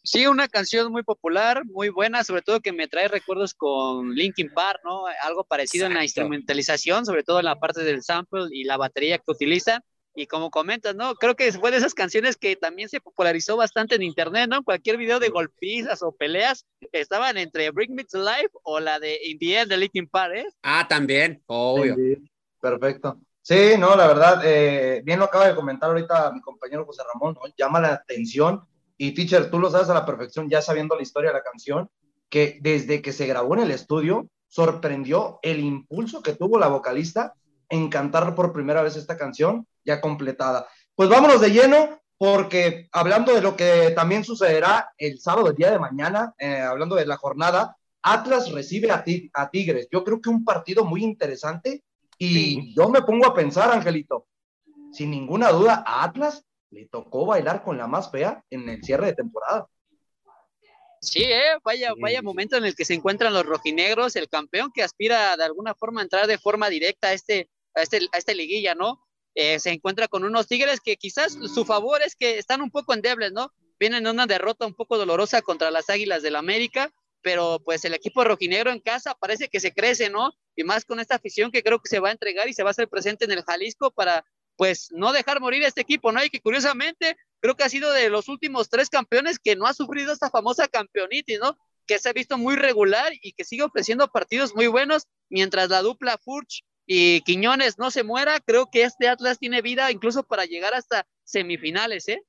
Sí, 0.05 0.27
una 0.27 0.49
canción 0.49 0.91
muy 0.91 1.05
popular, 1.05 1.65
muy 1.65 1.89
buena, 1.89 2.25
sobre 2.25 2.43
todo 2.43 2.61
que 2.61 2.73
me 2.73 2.89
trae 2.89 3.07
recuerdos 3.07 3.55
con 3.55 4.15
Linkin 4.17 4.53
Park, 4.53 4.81
¿no? 4.83 5.05
Algo 5.23 5.45
parecido 5.45 5.87
en 5.87 5.95
la 5.95 6.03
instrumentalización, 6.03 7.07
sobre 7.07 7.23
todo 7.23 7.39
en 7.39 7.45
la 7.45 7.61
parte 7.61 7.85
del 7.85 8.03
sample 8.03 8.47
y 8.51 8.65
la 8.65 8.77
batería 8.77 9.19
que 9.19 9.31
utilizan. 9.31 9.81
Y 10.17 10.27
como 10.27 10.51
comentas, 10.51 10.97
¿no? 10.97 11.15
Creo 11.15 11.37
que 11.37 11.53
fue 11.53 11.71
de 11.71 11.77
esas 11.77 11.95
canciones 11.95 12.37
que 12.37 12.57
también 12.57 12.89
se 12.89 13.01
popularizó 13.01 13.57
bastante 13.57 13.95
en 13.95 14.03
internet, 14.03 14.51
¿no? 14.51 14.65
Cualquier 14.65 14.97
video 14.97 15.21
de 15.21 15.29
golpizas 15.29 16.03
o 16.03 16.11
peleas 16.11 16.67
estaban 16.91 17.39
entre 17.39 17.71
Bring 17.71 17.95
Me 17.95 18.05
to 18.05 18.19
Life 18.19 18.51
o 18.65 18.81
la 18.81 18.99
de 18.99 19.21
In 19.25 19.39
the 19.39 19.61
End 19.61 19.71
de 19.71 19.77
Linkin 19.77 20.09
Park, 20.09 20.35
¿eh? 20.35 20.47
Ah, 20.63 20.85
también, 20.89 21.41
obvio. 21.47 21.95
Sí, 21.95 22.17
perfecto. 22.61 23.21
Sí, 23.41 23.75
no, 23.79 23.95
la 23.95 24.09
verdad, 24.09 24.43
eh, 24.45 25.01
bien 25.05 25.21
lo 25.21 25.27
acaba 25.27 25.47
de 25.47 25.55
comentar 25.55 25.91
ahorita 25.91 26.33
mi 26.33 26.41
compañero 26.41 26.85
José 26.85 27.03
Ramón, 27.13 27.35
¿no? 27.35 27.43
llama 27.57 27.81
la 27.81 27.95
atención 27.95 28.67
y 29.07 29.13
teacher, 29.15 29.51
tú 29.51 29.59
lo 29.59 29.71
sabes 29.71 29.89
a 29.89 29.95
la 29.95 30.07
perfección, 30.07 30.49
ya 30.49 30.63
sabiendo 30.63 30.95
la 30.97 31.03
historia 31.03 31.31
de 31.31 31.39
la 31.39 31.43
canción, 31.43 31.89
que 32.29 32.59
desde 32.63 33.03
que 33.03 33.13
se 33.13 33.27
grabó 33.27 33.55
en 33.55 33.61
el 33.63 33.71
estudio, 33.71 34.29
sorprendió 34.49 35.39
el 35.43 35.61
impulso 35.61 36.23
que 36.23 36.35
tuvo 36.35 36.59
la 36.59 36.69
vocalista 36.69 37.35
en 37.69 37.89
cantar 37.89 38.35
por 38.35 38.53
primera 38.53 38.83
vez 38.83 38.97
esta 38.97 39.17
canción 39.17 39.67
ya 39.85 40.01
completada. 40.01 40.67
Pues 40.95 41.09
vámonos 41.09 41.41
de 41.41 41.51
lleno, 41.51 41.99
porque 42.19 42.89
hablando 42.93 43.35
de 43.35 43.41
lo 43.41 43.57
que 43.57 43.91
también 43.97 44.23
sucederá 44.25 44.93
el 44.97 45.19
sábado, 45.19 45.49
el 45.49 45.57
día 45.57 45.71
de 45.73 45.79
mañana, 45.79 46.33
eh, 46.39 46.61
hablando 46.61 46.95
de 46.95 47.07
la 47.07 47.17
jornada, 47.17 47.77
Atlas 48.03 48.53
recibe 48.53 48.91
a, 48.93 49.03
Ti- 49.03 49.31
a 49.35 49.51
Tigres. 49.51 49.89
Yo 49.91 50.05
creo 50.05 50.21
que 50.21 50.29
un 50.29 50.45
partido 50.45 50.85
muy 50.85 51.03
interesante 51.03 51.83
y 52.19 52.35
Sí. 52.35 52.75
yo 52.77 52.89
me 52.89 53.03
pongo 53.03 53.27
a 53.27 53.35
pensar, 53.35 53.71
Angelito, 53.73 54.27
sin 54.93 55.11
ninguna 55.11 55.51
duda, 55.51 55.83
a 55.87 56.05
Atlas 56.05 56.45
le 56.73 56.87
tocó 56.87 57.27
bailar 57.27 57.63
con 57.63 57.77
la 57.77 57.87
más 57.87 58.11
fea 58.11 58.43
en 58.51 58.69
el 58.69 58.83
cierre 58.83 59.07
de 59.07 59.15
temporada. 59.15 59.69
Sí, 61.01 61.23
¿eh? 61.25 61.59
Vaya, 61.63 61.93
vaya 62.01 62.23
momento 62.23 62.57
en 62.57 62.65
el 62.65 62.75
que 62.75 62.85
se 62.85 62.95
encuentran 62.95 63.35
los 63.35 63.45
rojinegros, 63.45 64.17
el 64.17 64.29
campeón 64.29 64.71
que 64.73 64.83
aspira 64.83 65.37
de 65.37 65.45
alguna 65.45 65.75
forma 65.75 66.01
a 66.01 66.05
entrar 66.05 66.27
de 66.27 66.39
forma 66.39 66.71
directa 66.71 67.09
a 67.09 67.13
este, 67.13 67.51
a 67.75 67.83
este, 67.83 67.99
a 68.13 68.19
esta 68.19 68.33
liguilla, 68.33 68.75
¿no? 68.75 69.05
Eh, 69.35 69.59
se 69.59 69.71
encuentra 69.71 70.09
con 70.09 70.25
unos 70.25 70.47
Tigres 70.47 70.81
que 70.81 70.97
quizás 70.97 71.33
su 71.33 71.65
favor 71.65 72.03
es 72.03 72.15
que 72.17 72.39
están 72.39 72.63
un 72.63 72.71
poco 72.71 72.95
endebles, 72.95 73.33
¿no? 73.33 73.53
Vienen 73.79 74.07
una 74.07 74.27
derrota 74.27 74.67
un 74.67 74.75
poco 74.75 74.97
dolorosa 74.97 75.43
contra 75.43 75.71
las 75.71 75.91
Águilas 75.91 76.23
del 76.23 76.37
América, 76.37 76.93
pero 77.21 77.61
pues 77.65 77.85
el 77.85 77.95
equipo 77.95 78.25
rojinegro 78.25 78.71
en 78.71 78.81
casa 78.81 79.15
parece 79.19 79.49
que 79.49 79.61
se 79.61 79.73
crece, 79.73 80.09
¿no? 80.09 80.33
Y 80.55 80.65
más 80.65 80.85
con 80.85 81.01
esta 81.01 81.17
afición 81.17 81.51
que 81.51 81.63
creo 81.63 81.81
que 81.81 81.89
se 81.89 81.99
va 81.99 82.11
a 82.11 82.13
entregar 82.13 82.49
y 82.49 82.55
se 82.55 82.63
va 82.63 82.71
a 82.71 82.73
hacer 82.73 82.89
presente 82.89 83.25
en 83.25 83.33
el 83.33 83.43
Jalisco 83.43 83.91
para 83.91 84.25
pues 84.57 84.89
no 84.91 85.13
dejar 85.13 85.41
morir 85.41 85.65
a 85.65 85.69
este 85.69 85.81
equipo, 85.81 86.13
¿no? 86.13 86.25
Y 86.25 86.31
que 86.31 86.41
curiosamente 86.41 87.17
creo 87.41 87.57
que 87.57 87.65
ha 87.65 87.69
sido 87.69 87.91
de 87.93 88.11
los 88.11 88.29
últimos 88.29 88.69
tres 88.69 88.89
campeones 88.89 89.39
que 89.39 89.57
no 89.57 89.67
ha 89.67 89.75
sufrido 89.75 90.13
esta 90.13 90.31
famosa 90.31 90.69
campeonitis, 90.69 91.39
¿no? 91.41 91.57
Que 91.87 91.99
se 91.99 92.09
ha 92.09 92.13
visto 92.13 92.39
muy 92.39 92.57
regular 92.57 93.13
y 93.23 93.33
que 93.33 93.45
sigue 93.45 93.63
ofreciendo 93.63 94.09
partidos 94.09 94.55
muy 94.55 94.67
buenos, 94.67 95.05
mientras 95.29 95.69
la 95.69 95.83
dupla 95.83 96.19
Furch 96.19 96.65
y 96.87 97.23
Quiñones 97.23 97.79
no 97.79 97.91
se 97.91 98.03
muera, 98.03 98.41
creo 98.41 98.71
que 98.71 98.83
este 98.83 99.09
Atlas 99.09 99.39
tiene 99.39 99.63
vida 99.63 99.91
incluso 99.91 100.23
para 100.23 100.45
llegar 100.45 100.75
hasta 100.75 101.07
semifinales, 101.25 102.09
¿eh? 102.09 102.23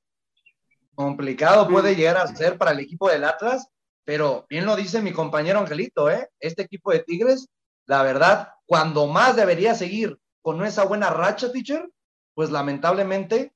Complicado 0.94 1.68
puede 1.68 1.96
llegar 1.96 2.16
a 2.16 2.26
ser 2.28 2.56
para 2.56 2.70
el 2.70 2.80
equipo 2.80 3.10
del 3.10 3.24
Atlas, 3.24 3.66
pero 4.04 4.46
bien 4.48 4.64
lo 4.64 4.76
dice 4.76 5.02
mi 5.02 5.12
compañero 5.12 5.58
Angelito, 5.58 6.08
¿eh? 6.08 6.28
Este 6.38 6.62
equipo 6.62 6.92
de 6.92 7.00
Tigres, 7.00 7.48
la 7.86 8.02
verdad, 8.02 8.48
cuando 8.66 9.06
más 9.06 9.36
debería 9.36 9.74
seguir 9.74 10.16
con 10.40 10.64
esa 10.64 10.84
buena 10.84 11.10
racha, 11.10 11.50
teacher, 11.50 11.88
pues 12.34 12.50
lamentablemente 12.50 13.54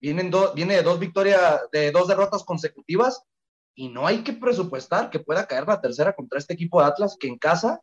vienen 0.00 0.30
viene 0.54 0.76
de 0.76 0.82
dos 0.82 0.98
victorias, 0.98 1.60
de 1.72 1.90
dos 1.90 2.08
derrotas 2.08 2.44
consecutivas 2.44 3.22
y 3.74 3.88
no 3.88 4.06
hay 4.06 4.22
que 4.22 4.32
presupuestar 4.32 5.10
que 5.10 5.20
pueda 5.20 5.46
caer 5.46 5.66
la 5.66 5.80
tercera 5.80 6.14
contra 6.14 6.38
este 6.38 6.54
equipo 6.54 6.80
de 6.80 6.86
Atlas 6.86 7.16
que 7.18 7.28
en 7.28 7.38
casa 7.38 7.80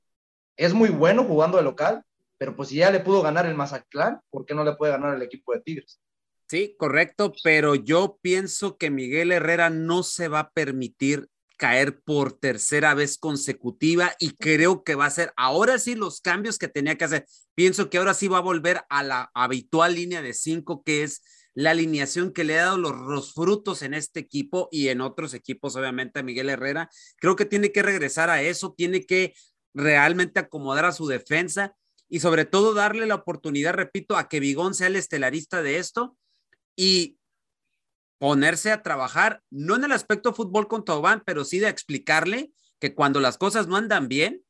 es 0.55 0.73
muy 0.73 0.89
bueno 0.89 1.23
jugando 1.23 1.57
de 1.57 1.63
local, 1.63 2.03
pero 2.37 2.55
pues 2.55 2.69
si 2.69 2.75
ya 2.75 2.91
le 2.91 2.99
pudo 2.99 3.21
ganar 3.21 3.45
el 3.45 3.55
Mazatlán, 3.55 4.21
¿por 4.29 4.45
qué 4.45 4.53
no 4.53 4.63
le 4.63 4.75
puede 4.75 4.91
ganar 4.91 5.15
el 5.15 5.21
equipo 5.21 5.53
de 5.53 5.61
Tigres? 5.61 5.99
Sí, 6.47 6.75
correcto, 6.77 7.33
pero 7.43 7.73
yo 7.73 8.19
pienso 8.21 8.77
que 8.77 8.91
Miguel 8.91 9.31
Herrera 9.31 9.69
no 9.69 10.03
se 10.03 10.27
va 10.27 10.39
a 10.39 10.49
permitir 10.51 11.29
caer 11.63 12.01
por 12.01 12.33
tercera 12.33 12.93
vez 12.93 13.17
consecutiva 13.17 14.13
y 14.19 14.31
creo 14.35 14.83
que 14.83 14.95
va 14.95 15.05
a 15.05 15.09
ser 15.09 15.31
ahora 15.37 15.79
sí 15.79 15.95
los 15.95 16.19
cambios 16.19 16.57
que 16.57 16.67
tenía 16.67 16.97
que 16.97 17.05
hacer. 17.05 17.25
Pienso 17.55 17.89
que 17.89 17.99
ahora 17.99 18.13
sí 18.13 18.27
va 18.27 18.39
a 18.39 18.41
volver 18.41 18.81
a 18.89 19.01
la 19.01 19.31
habitual 19.33 19.95
línea 19.95 20.21
de 20.21 20.33
cinco, 20.33 20.83
que 20.83 21.03
es 21.03 21.23
la 21.53 21.71
alineación 21.71 22.33
que 22.33 22.43
le 22.43 22.59
ha 22.59 22.65
dado 22.65 22.77
los, 22.77 22.99
los 23.07 23.33
frutos 23.33 23.81
en 23.81 23.93
este 23.93 24.19
equipo 24.19 24.67
y 24.73 24.89
en 24.89 24.99
otros 24.99 25.33
equipos, 25.33 25.77
obviamente, 25.77 26.19
a 26.19 26.23
Miguel 26.23 26.49
Herrera. 26.49 26.89
Creo 27.15 27.37
que 27.37 27.45
tiene 27.45 27.71
que 27.71 27.81
regresar 27.81 28.29
a 28.29 28.41
eso, 28.41 28.73
tiene 28.75 29.05
que 29.05 29.33
realmente 29.73 30.41
acomodar 30.41 30.83
a 30.83 30.91
su 30.91 31.07
defensa 31.07 31.77
y 32.09 32.19
sobre 32.19 32.43
todo 32.43 32.73
darle 32.73 33.07
la 33.07 33.15
oportunidad, 33.15 33.71
repito, 33.71 34.17
a 34.17 34.27
que 34.27 34.41
Vigón 34.41 34.73
sea 34.73 34.87
el 34.87 34.97
estelarista 34.97 35.61
de 35.61 35.77
esto 35.77 36.17
y 36.75 37.19
ponerse 38.23 38.71
a 38.71 38.81
trabajar, 38.81 39.41
no 39.49 39.75
en 39.75 39.83
el 39.83 39.91
aspecto 39.91 40.33
fútbol 40.33 40.69
con 40.69 40.85
Tobán, 40.85 41.23
pero 41.25 41.43
sí 41.43 41.59
de 41.59 41.67
explicarle 41.67 42.53
que 42.79 42.95
cuando 42.95 43.19
las 43.19 43.37
cosas 43.37 43.67
no 43.67 43.75
andan 43.75 44.07
bien, 44.07 44.45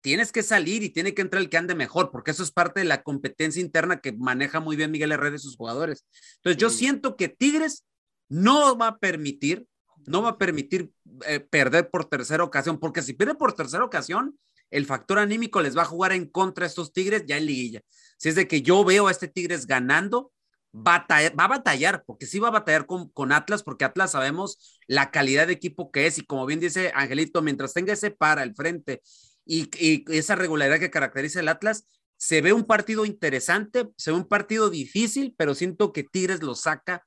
tienes 0.00 0.30
que 0.30 0.44
salir 0.44 0.84
y 0.84 0.90
tiene 0.90 1.12
que 1.12 1.22
entrar 1.22 1.42
el 1.42 1.48
que 1.48 1.56
ande 1.56 1.74
mejor, 1.74 2.12
porque 2.12 2.30
eso 2.30 2.44
es 2.44 2.52
parte 2.52 2.78
de 2.78 2.86
la 2.86 3.02
competencia 3.02 3.60
interna 3.60 4.00
que 4.00 4.12
maneja 4.12 4.60
muy 4.60 4.76
bien 4.76 4.92
Miguel 4.92 5.10
Herrera 5.10 5.34
y 5.34 5.40
sus 5.40 5.56
jugadores. 5.56 6.06
Entonces, 6.36 6.56
yo 6.62 6.70
siento 6.70 7.16
que 7.16 7.28
Tigres 7.28 7.84
no 8.28 8.78
va 8.78 8.86
a 8.86 8.98
permitir, 8.98 9.66
no 10.06 10.22
va 10.22 10.28
a 10.28 10.38
permitir 10.38 10.92
eh, 11.26 11.40
perder 11.40 11.90
por 11.90 12.04
tercera 12.04 12.44
ocasión, 12.44 12.78
porque 12.78 13.02
si 13.02 13.14
pierde 13.14 13.34
por 13.34 13.54
tercera 13.54 13.82
ocasión, 13.82 14.38
el 14.70 14.86
factor 14.86 15.18
anímico 15.18 15.60
les 15.60 15.76
va 15.76 15.82
a 15.82 15.86
jugar 15.86 16.12
en 16.12 16.30
contra 16.30 16.64
a 16.64 16.68
estos 16.68 16.92
Tigres 16.92 17.24
ya 17.26 17.38
en 17.38 17.46
liguilla. 17.46 17.80
Si 18.18 18.28
es 18.28 18.36
de 18.36 18.46
que 18.46 18.62
yo 18.62 18.84
veo 18.84 19.08
a 19.08 19.10
este 19.10 19.26
Tigres 19.26 19.66
ganando, 19.66 20.30
va 20.76 21.06
a 21.08 21.48
batallar, 21.48 22.04
porque 22.06 22.26
sí 22.26 22.38
va 22.38 22.48
a 22.48 22.52
batallar 22.52 22.86
con, 22.86 23.08
con 23.10 23.32
Atlas, 23.32 23.62
porque 23.62 23.84
Atlas 23.84 24.12
sabemos 24.12 24.80
la 24.86 25.10
calidad 25.10 25.46
de 25.46 25.54
equipo 25.54 25.90
que 25.90 26.06
es, 26.06 26.18
y 26.18 26.24
como 26.24 26.46
bien 26.46 26.60
dice 26.60 26.92
Angelito, 26.94 27.42
mientras 27.42 27.72
tenga 27.72 27.92
ese 27.92 28.10
para 28.10 28.42
el 28.42 28.54
frente 28.54 29.02
y, 29.44 29.70
y 29.78 30.04
esa 30.16 30.34
regularidad 30.34 30.78
que 30.78 30.90
caracteriza 30.90 31.40
el 31.40 31.48
Atlas, 31.48 31.86
se 32.16 32.40
ve 32.40 32.52
un 32.52 32.64
partido 32.64 33.04
interesante, 33.04 33.88
se 33.96 34.10
ve 34.10 34.16
un 34.16 34.28
partido 34.28 34.70
difícil, 34.70 35.34
pero 35.36 35.54
siento 35.54 35.92
que 35.92 36.04
Tigres 36.04 36.42
lo 36.42 36.54
saca 36.54 37.06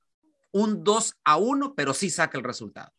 un 0.52 0.84
2 0.84 1.16
a 1.24 1.38
1, 1.38 1.76
pero 1.76 1.94
sí 1.94 2.10
saca 2.10 2.38
el 2.38 2.44
resultado. 2.44 2.92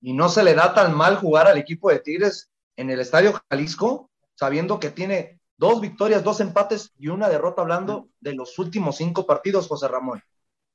y 0.00 0.12
no 0.12 0.28
se 0.28 0.42
le 0.42 0.54
da 0.54 0.74
tan 0.74 0.94
mal 0.94 1.16
jugar 1.16 1.46
al 1.46 1.56
equipo 1.56 1.90
de 1.90 1.98
Tigres 1.98 2.50
en 2.76 2.90
el 2.90 3.00
Estadio 3.00 3.40
Jalisco, 3.48 4.10
sabiendo 4.34 4.78
que 4.78 4.90
tiene 4.90 5.40
dos 5.56 5.80
victorias, 5.80 6.24
dos 6.24 6.40
empates 6.40 6.92
y 6.98 7.08
una 7.08 7.28
derrota 7.28 7.62
hablando 7.62 8.08
de 8.20 8.34
los 8.34 8.58
últimos 8.58 8.96
cinco 8.96 9.26
partidos, 9.26 9.68
José 9.68 9.88
Ramón. 9.88 10.22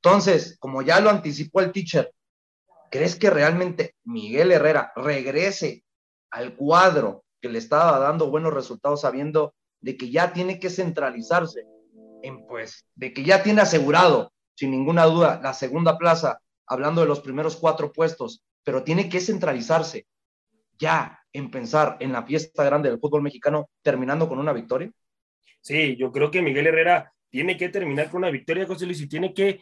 Entonces, 0.01 0.57
como 0.59 0.81
ya 0.81 0.99
lo 0.99 1.09
anticipó 1.09 1.61
el 1.61 1.71
teacher, 1.71 2.13
¿crees 2.89 3.15
que 3.15 3.29
realmente 3.29 3.95
Miguel 4.05 4.51
Herrera 4.51 4.93
regrese 4.95 5.83
al 6.31 6.55
cuadro 6.55 7.23
que 7.41 7.49
le 7.49 7.59
estaba 7.59 7.99
dando 7.99 8.29
buenos 8.29 8.53
resultados 8.53 9.01
sabiendo 9.01 9.53
de 9.81 9.97
que 9.97 10.09
ya 10.09 10.33
tiene 10.33 10.59
que 10.59 10.69
centralizarse 10.69 11.65
en 12.21 12.45
pues, 12.47 12.85
de 12.95 13.13
que 13.13 13.23
ya 13.23 13.43
tiene 13.43 13.61
asegurado, 13.61 14.31
sin 14.55 14.71
ninguna 14.71 15.05
duda, 15.05 15.39
la 15.41 15.53
segunda 15.53 15.97
plaza, 15.97 16.41
hablando 16.67 17.01
de 17.01 17.07
los 17.07 17.21
primeros 17.21 17.55
cuatro 17.55 17.93
puestos, 17.93 18.43
pero 18.63 18.83
tiene 18.83 19.09
que 19.09 19.21
centralizarse 19.21 20.05
ya 20.79 21.19
en 21.31 21.51
pensar 21.51 21.97
en 21.99 22.11
la 22.11 22.23
fiesta 22.23 22.63
grande 22.63 22.89
del 22.89 22.99
fútbol 22.99 23.21
mexicano, 23.21 23.69
terminando 23.81 24.27
con 24.27 24.39
una 24.39 24.53
victoria? 24.53 24.91
Sí, 25.61 25.95
yo 25.97 26.11
creo 26.11 26.31
que 26.31 26.41
Miguel 26.41 26.67
Herrera 26.67 27.13
tiene 27.29 27.57
que 27.57 27.69
terminar 27.69 28.09
con 28.09 28.19
una 28.19 28.31
victoria, 28.31 28.65
José 28.65 28.85
Luis, 28.85 29.01
y 29.01 29.07
tiene 29.07 29.33
que, 29.33 29.59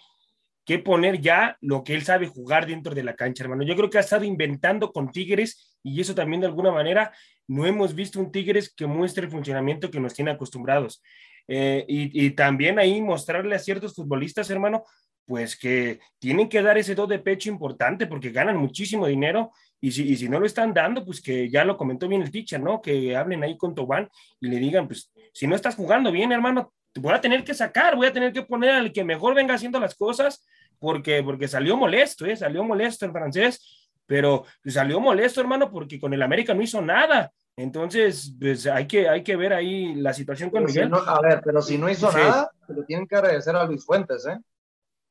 que 0.64 0.80
poner 0.80 1.20
ya 1.20 1.58
lo 1.62 1.84
que 1.84 1.96
él 1.96 2.04
sabe 2.04 2.28
jugar 2.28 2.68
dentro 2.68 2.96
de 2.96 3.04
la 3.04 3.16
cancha, 3.16 3.44
hermano. 3.44 3.64
Yo 3.64 3.76
creo 3.76 3.90
que 3.90 3.98
ha 3.98 4.02
estado 4.02 4.24
inventando 4.24 4.92
con 4.92 5.12
Tigres 5.12 5.78
y 5.84 6.00
eso 6.00 6.14
también 6.16 6.42
de 6.42 6.48
alguna 6.48 6.72
manera 6.72 7.12
no 7.48 7.66
hemos 7.66 7.96
visto 7.96 8.20
un 8.20 8.32
Tigres 8.32 8.74
que 8.74 8.86
muestre 8.86 9.26
el 9.26 9.32
funcionamiento 9.32 9.90
que 9.90 10.00
nos 10.00 10.14
tiene 10.14 10.32
acostumbrados. 10.32 11.02
Eh, 11.48 11.86
y, 11.88 12.32
también 12.32 12.78
ahí 12.78 13.02
mostrarle 13.02 13.56
a 13.56 13.60
ciertos 13.60 13.96
futbolistas, 13.96 14.50
hermano, 14.50 14.84
pues 15.26 15.58
que 15.58 16.00
tienen 16.20 16.50
que 16.50 16.62
dar 16.62 16.78
ese 16.78 16.94
do 16.94 17.08
de 17.08 17.20
pecho 17.20 17.50
importante 17.50 18.06
porque 18.06 18.32
ganan 18.32 18.58
muchísimo 18.58 19.08
dinero 19.08 19.52
y 19.80 19.92
si, 19.92 20.04
y 20.12 20.16
si 20.16 20.28
no 20.30 20.40
lo 20.40 20.46
están 20.46 20.74
dando, 20.74 21.06
pues 21.06 21.22
que 21.22 21.50
ya 21.50 21.64
lo 21.64 21.78
comentó 21.78 22.08
bien 22.08 22.22
el 22.22 22.32
teacher, 22.32 22.60
¿no? 22.60 22.82
Que 22.82 23.16
hablen 23.16 23.44
ahí 23.44 23.56
con 23.58 23.76
Tobán 23.76 24.10
y 24.40 24.48
le 24.48 24.58
digan, 24.58 24.88
pues 24.88 25.12
si 25.34 25.46
no 25.48 25.56
estás 25.56 25.76
jugando 25.76 26.12
bien, 26.12 26.32
hermano, 26.32 26.74
te 26.92 27.00
voy 27.00 27.14
a 27.14 27.22
tener 27.22 27.44
que 27.44 27.54
sacar, 27.54 27.96
voy 27.96 28.08
a 28.08 28.14
tener 28.14 28.34
que 28.34 28.42
poner 28.42 28.72
al 28.72 28.92
que 28.92 29.04
mejor 29.04 29.36
venga 29.36 29.54
haciendo 29.54 29.80
las 29.80 29.94
cosas 29.96 30.46
porque, 30.80 31.22
porque 31.24 31.48
salió 31.48 31.78
molesto, 31.78 32.26
¿eh? 32.26 32.36
Salió 32.36 32.64
molesto 32.64 33.06
el 33.06 33.12
francés, 33.12 33.90
pero 34.06 34.46
salió 34.66 35.00
molesto, 35.00 35.42
hermano, 35.42 35.70
porque 35.70 36.00
con 36.00 36.14
el 36.14 36.22
América 36.24 36.54
no 36.54 36.62
hizo 36.64 36.82
nada. 36.82 37.32
Entonces, 37.56 38.34
pues 38.40 38.66
hay 38.68 38.86
que, 38.88 39.10
hay 39.10 39.24
que 39.24 39.36
ver 39.36 39.52
ahí 39.54 39.96
la 39.96 40.14
situación 40.14 40.50
con 40.50 40.62
Pero 40.62 40.70
si 40.74 40.80
Miguel. 40.80 40.92
no- 40.92 40.98
a 41.00 41.20
ver, 41.22 41.42
pero 41.44 41.62
si 41.62 41.78
no 41.78 41.90
hizo 41.90 42.10
Sí. 42.12 42.18
nada, 42.18 42.52
se 42.66 42.74
lo 42.74 42.84
tienen 42.84 43.08
que 43.08 43.16
agradecer 43.16 43.56
a 43.56 43.66
Luis 43.66 43.84
Fuentes, 43.86 44.26
¿eh? 44.28 44.38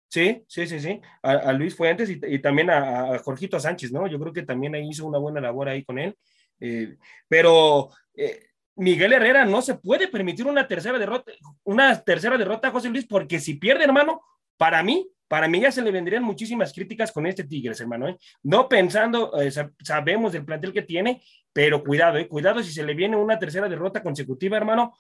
Sí, 0.09 0.45
sí, 0.47 0.67
sí, 0.67 0.81
sí. 0.81 1.01
A, 1.23 1.33
a 1.33 1.53
Luis 1.53 1.75
Fuentes 1.75 2.09
y, 2.09 2.21
y 2.27 2.39
también 2.39 2.71
a, 2.71 3.15
a 3.15 3.19
Jorgito 3.19 3.59
Sánchez, 3.61 3.93
¿no? 3.93 4.07
Yo 4.07 4.19
creo 4.21 4.33
que 4.33 4.43
también 4.43 4.75
ahí 4.75 4.89
hizo 4.89 5.07
una 5.07 5.19
buena 5.19 5.41
labor 5.41 5.69
ahí 5.69 5.85
con 5.85 5.99
él. 5.99 6.17
Eh, 6.61 6.97
pero 7.29 7.91
eh, 8.15 8.41
Miguel 8.77 9.13
Herrera 9.13 9.45
no 9.45 9.61
se 9.63 9.75
puede 9.75 10.09
permitir 10.09 10.47
una 10.47 10.67
tercera 10.69 10.99
derrota, 10.99 11.33
una 11.65 12.01
tercera 12.03 12.39
derrota, 12.39 12.71
José 12.71 12.89
Luis, 12.89 13.07
porque 13.07 13.41
si 13.41 13.55
pierde, 13.55 13.85
hermano, 13.85 14.23
para 14.57 14.83
mí, 14.83 15.11
para 15.29 15.49
mí 15.49 15.61
ya 15.61 15.73
se 15.73 15.83
le 15.83 15.91
vendrían 15.91 16.23
muchísimas 16.23 16.73
críticas 16.73 17.11
con 17.13 17.27
este 17.27 17.45
Tigres, 17.45 17.81
hermano. 17.81 18.09
¿eh? 18.09 18.17
No 18.45 18.69
pensando, 18.69 19.39
eh, 19.41 19.49
sab- 19.49 19.75
sabemos 19.83 20.33
del 20.33 20.45
plantel 20.45 20.73
que 20.73 20.83
tiene, 20.83 21.23
pero 21.53 21.83
cuidado, 21.83 22.17
¿eh? 22.19 22.29
cuidado 22.29 22.63
si 22.63 22.73
se 22.73 22.85
le 22.85 22.95
viene 22.95 23.17
una 23.17 23.39
tercera 23.39 23.69
derrota 23.69 24.03
consecutiva, 24.03 24.57
hermano, 24.57 24.95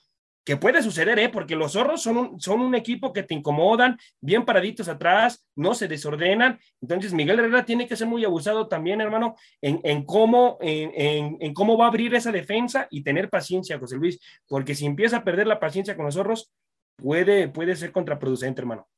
que 0.46 0.56
puede 0.56 0.80
suceder, 0.80 1.18
¿eh? 1.18 1.28
porque 1.28 1.56
los 1.56 1.72
zorros 1.72 2.00
son 2.00 2.16
un, 2.16 2.40
son 2.40 2.60
un 2.60 2.76
equipo 2.76 3.12
que 3.12 3.24
te 3.24 3.34
incomodan, 3.34 3.98
bien 4.20 4.44
paraditos 4.44 4.86
atrás, 4.88 5.44
no 5.56 5.74
se 5.74 5.88
desordenan. 5.88 6.60
Entonces, 6.80 7.12
Miguel 7.12 7.40
Herrera 7.40 7.64
tiene 7.64 7.88
que 7.88 7.96
ser 7.96 8.06
muy 8.06 8.24
abusado 8.24 8.68
también, 8.68 9.00
hermano, 9.00 9.34
en, 9.60 9.80
en 9.82 10.04
cómo, 10.06 10.56
en, 10.60 10.92
en- 10.94 11.36
en 11.40 11.52
cómo 11.52 11.76
va 11.76 11.86
a 11.86 11.88
abrir 11.88 12.14
esa 12.14 12.30
defensa 12.30 12.86
y 12.92 13.02
tener 13.02 13.28
paciencia, 13.28 13.76
José 13.80 13.96
Luis, 13.96 14.20
porque 14.46 14.76
si 14.76 14.86
empieza 14.86 15.16
a 15.16 15.24
perder 15.24 15.48
la 15.48 15.58
paciencia 15.58 15.96
con 15.96 16.04
los 16.04 16.14
zorros, 16.14 16.52
puede, 16.94 17.48
puede 17.48 17.74
ser 17.74 17.90
contraproducente, 17.90 18.60
hermano. 18.60 18.88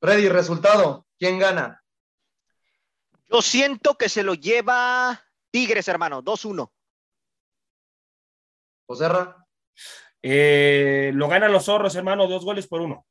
Freddy, 0.00 0.30
resultado, 0.30 1.06
¿quién 1.18 1.38
gana? 1.38 1.84
Yo 3.30 3.42
siento 3.42 3.96
que 3.98 4.08
se 4.08 4.22
lo 4.22 4.32
lleva 4.32 5.22
Tigres, 5.50 5.88
hermano, 5.88 6.22
2-1. 6.22 6.70
Joserra, 8.86 9.46
Eh, 10.26 11.10
lo 11.14 11.28
ganan 11.28 11.52
los 11.52 11.66
zorros, 11.66 11.94
hermano, 11.96 12.26
dos 12.26 12.46
goles 12.46 12.66
por 12.66 12.80
uno. 12.80 13.04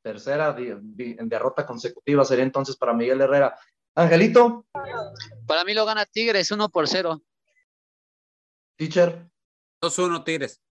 tercera 0.00 0.56
derrota 0.56 1.66
consecutiva 1.66 2.24
sería 2.24 2.44
entonces 2.44 2.76
para 2.78 2.94
Miguel 2.94 3.20
Herrera. 3.20 3.54
Angelito, 3.94 4.64
Para 5.46 5.64
mí 5.64 5.74
lo 5.74 5.84
gana 5.84 6.06
Tigres 6.06 6.50
1 6.50 6.70
por 6.70 6.88
0. 6.88 7.20
teacher, 8.76 9.28
2-1 9.82 10.24
Tigres. 10.24 10.62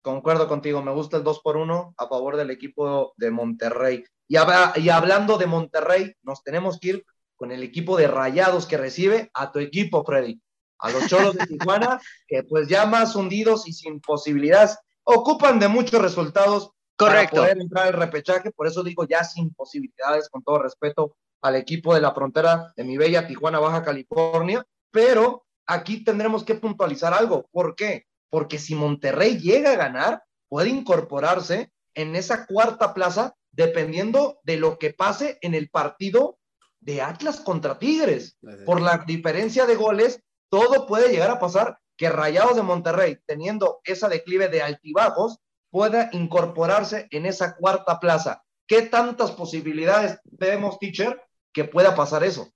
concuerdo 0.00 0.48
contigo, 0.48 0.82
me 0.82 0.92
gusta 0.92 1.18
el 1.18 1.24
2 1.24 1.40
por 1.40 1.56
1 1.58 1.94
a 1.98 2.08
favor 2.08 2.36
del 2.36 2.50
equipo 2.50 3.12
de 3.18 3.30
Monterrey. 3.30 4.04
Y, 4.28 4.36
hab- 4.36 4.78
y 4.78 4.88
hablando 4.88 5.36
de 5.36 5.46
Monterrey, 5.46 6.14
nos 6.22 6.42
tenemos 6.42 6.78
que 6.80 6.88
ir 6.88 7.04
con 7.36 7.52
el 7.52 7.62
equipo 7.62 7.96
de 7.98 8.06
Rayados 8.06 8.64
que 8.66 8.78
recibe 8.78 9.30
a 9.34 9.50
tu 9.52 9.58
equipo, 9.58 10.04
Freddy. 10.04 10.40
A 10.78 10.90
los 10.90 11.06
Cholos 11.08 11.36
de 11.36 11.46
Tijuana, 11.46 12.00
que 12.26 12.42
pues 12.42 12.68
ya 12.68 12.86
más 12.86 13.16
hundidos 13.16 13.66
y 13.68 13.72
sin 13.72 14.00
posibilidades, 14.00 14.76
ocupan 15.04 15.58
de 15.58 15.68
muchos 15.68 16.00
resultados 16.00 16.70
Correcto. 16.96 17.36
para 17.36 17.46
poder 17.46 17.60
entrar 17.60 17.86
al 17.86 17.92
repechaje, 17.94 18.50
por 18.50 18.66
eso 18.66 18.82
digo 18.82 19.06
ya 19.06 19.24
sin 19.24 19.52
posibilidades, 19.54 20.28
con 20.28 20.42
todo 20.42 20.62
respeto 20.62 21.16
al 21.42 21.56
equipo 21.56 21.94
de 21.94 22.00
la 22.00 22.14
frontera 22.14 22.72
de 22.76 22.84
mi 22.84 22.96
bella 22.96 23.26
Tijuana, 23.26 23.58
Baja 23.58 23.82
California, 23.82 24.64
pero 24.90 25.44
aquí 25.66 26.04
tendremos 26.04 26.44
que 26.44 26.54
puntualizar 26.54 27.12
algo. 27.12 27.46
¿Por 27.50 27.74
qué? 27.74 28.06
Porque 28.30 28.58
si 28.58 28.74
Monterrey 28.74 29.38
llega 29.38 29.72
a 29.72 29.76
ganar, 29.76 30.22
puede 30.48 30.70
incorporarse 30.70 31.70
en 31.94 32.16
esa 32.16 32.46
cuarta 32.46 32.94
plaza 32.94 33.34
dependiendo 33.52 34.40
de 34.42 34.56
lo 34.56 34.78
que 34.78 34.92
pase 34.92 35.38
en 35.42 35.54
el 35.54 35.68
partido 35.68 36.38
de 36.80 37.02
Atlas 37.02 37.40
contra 37.40 37.78
Tigres. 37.78 38.36
Por 38.66 38.80
la 38.80 39.04
diferencia 39.06 39.66
de 39.66 39.76
goles, 39.76 40.20
todo 40.54 40.86
puede 40.86 41.10
llegar 41.10 41.32
a 41.32 41.40
pasar 41.40 41.80
que 41.96 42.08
Rayados 42.08 42.54
de 42.54 42.62
Monterrey, 42.62 43.18
teniendo 43.26 43.80
esa 43.82 44.08
declive 44.08 44.46
de 44.48 44.62
altibajos, 44.62 45.40
pueda 45.68 46.10
incorporarse 46.12 47.08
en 47.10 47.26
esa 47.26 47.56
cuarta 47.56 47.98
plaza. 47.98 48.44
¿Qué 48.68 48.82
tantas 48.82 49.32
posibilidades 49.32 50.20
vemos, 50.24 50.78
teacher, 50.78 51.20
que 51.52 51.64
pueda 51.64 51.96
pasar 51.96 52.22
eso? 52.22 52.52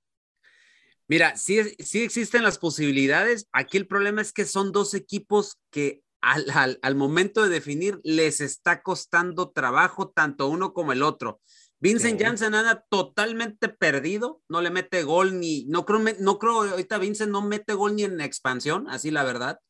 Mira, 1.08 1.36
sí, 1.36 1.58
sí 1.80 2.04
existen 2.04 2.44
las 2.44 2.58
posibilidades. 2.58 3.48
Aquí 3.50 3.78
el 3.78 3.88
problema 3.88 4.22
es 4.22 4.32
que 4.32 4.44
son 4.44 4.70
dos 4.70 4.94
equipos 4.94 5.58
que 5.72 6.04
al, 6.20 6.48
al- 6.54 6.78
al 6.82 6.94
momento 6.94 7.42
de 7.42 7.48
definir 7.48 7.98
les 8.04 8.40
está 8.40 8.80
costando 8.82 9.50
trabajo 9.50 10.10
tanto 10.10 10.46
uno 10.46 10.72
como 10.72 10.92
el 10.92 11.02
otro. 11.02 11.40
Vincent 11.80 12.18
Sí. 12.18 12.24
Janssen 12.24 12.54
anda 12.54 12.84
totalmente 12.88 13.68
perdido, 13.68 14.42
no 14.48 14.60
le 14.60 14.70
mete 14.70 15.02
gol 15.04 15.38
ni, 15.38 15.64
no 15.66 15.84
creo, 15.84 16.00
no 16.18 16.38
creo, 16.38 16.62
ahorita 16.62 16.98
Vincent 16.98 17.30
no 17.30 17.42
mete 17.42 17.74
gol 17.74 17.94
ni 17.94 18.04
en 18.04 18.20
expansión, 18.20 18.88
así 18.90 19.10
la 19.10 19.24
verdad. 19.24 19.60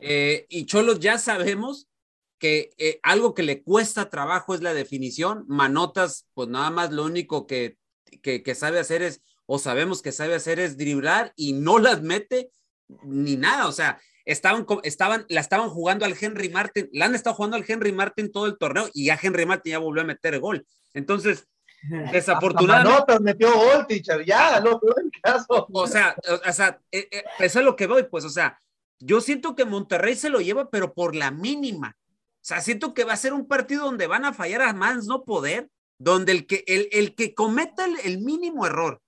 Eh, 0.00 0.46
y 0.48 0.66
Cholos 0.66 1.00
ya 1.00 1.18
sabemos 1.18 1.88
que 2.38 2.70
eh, 2.78 3.00
algo 3.02 3.34
que 3.34 3.42
le 3.42 3.62
cuesta 3.62 4.10
trabajo 4.10 4.54
es 4.54 4.62
la 4.62 4.74
definición. 4.74 5.44
Manotas, 5.48 6.26
pues 6.34 6.48
nada 6.48 6.70
más 6.70 6.92
lo 6.92 7.04
único 7.04 7.46
que, 7.46 7.78
que, 8.22 8.42
que 8.42 8.54
sabe 8.54 8.78
hacer 8.78 9.02
es, 9.02 9.22
o 9.46 9.58
sabemos 9.58 10.02
que 10.02 10.12
sabe 10.12 10.34
hacer 10.34 10.60
es 10.60 10.76
driblar 10.76 11.32
y 11.34 11.54
no 11.54 11.78
las 11.78 12.02
mete 12.02 12.50
ni 13.02 13.36
nada. 13.36 13.66
O 13.66 13.72
sea, 13.72 14.00
estaban, 14.24 14.66
estaban, 14.82 15.26
la 15.28 15.40
estaban 15.40 15.70
jugando 15.70 16.04
al 16.04 16.14
Henry 16.18 16.48
Martin, 16.48 16.88
la 16.92 17.06
han 17.06 17.14
estado 17.14 17.34
jugando 17.34 17.56
al 17.56 17.64
Henry 17.66 17.92
Martin 17.92 18.30
todo 18.30 18.46
el 18.46 18.58
torneo 18.58 18.88
y 18.92 19.06
ya 19.06 19.18
Henry 19.20 19.46
Martin 19.46 19.72
ya 19.72 19.78
volvió 19.78 20.02
a 20.02 20.06
meter 20.06 20.38
gol. 20.38 20.66
Entonces, 20.94 21.46
desafortunadamente. 22.12 22.90
Manotas 22.90 23.20
metió 23.20 23.52
gol, 23.52 23.86
teacher, 23.86 24.24
ya, 24.24 24.60
no 24.60 24.80
peor 24.80 25.02
el 25.02 25.10
caso. 25.22 25.66
O 25.72 25.86
sea, 25.86 26.16
o, 26.28 26.48
o 26.48 26.52
sea, 26.52 26.80
eh, 26.90 27.08
eh, 27.10 27.24
eso 27.38 27.58
es 27.58 27.64
lo 27.64 27.76
que 27.76 27.86
voy, 27.86 28.04
pues, 28.04 28.24
o 28.24 28.30
sea, 28.30 28.60
yo 29.00 29.20
siento 29.20 29.54
que 29.54 29.64
Monterrey 29.64 30.16
se 30.16 30.30
lo 30.30 30.40
lleva, 30.40 30.70
pero 30.70 30.94
por 30.94 31.14
la 31.14 31.30
mínima. 31.30 31.96
O 32.00 32.48
sea, 32.48 32.60
siento 32.60 32.94
que 32.94 33.04
va 33.04 33.12
a 33.12 33.18
ser 33.18 33.32
un 33.32 33.46
partido 33.46 33.84
donde 33.84 34.06
van 34.06 34.24
a 34.24 34.32
fallar 34.32 34.62
a 34.62 34.72
más 34.72 35.06
no 35.06 35.24
poder, 35.24 35.68
donde 35.98 36.32
el 36.32 36.46
que, 36.46 36.64
el, 36.66 36.88
el 36.92 37.14
que 37.14 37.34
cometa 37.34 37.84
el, 37.84 37.98
el 38.00 38.18
mínimo 38.20 38.66
error 38.66 39.00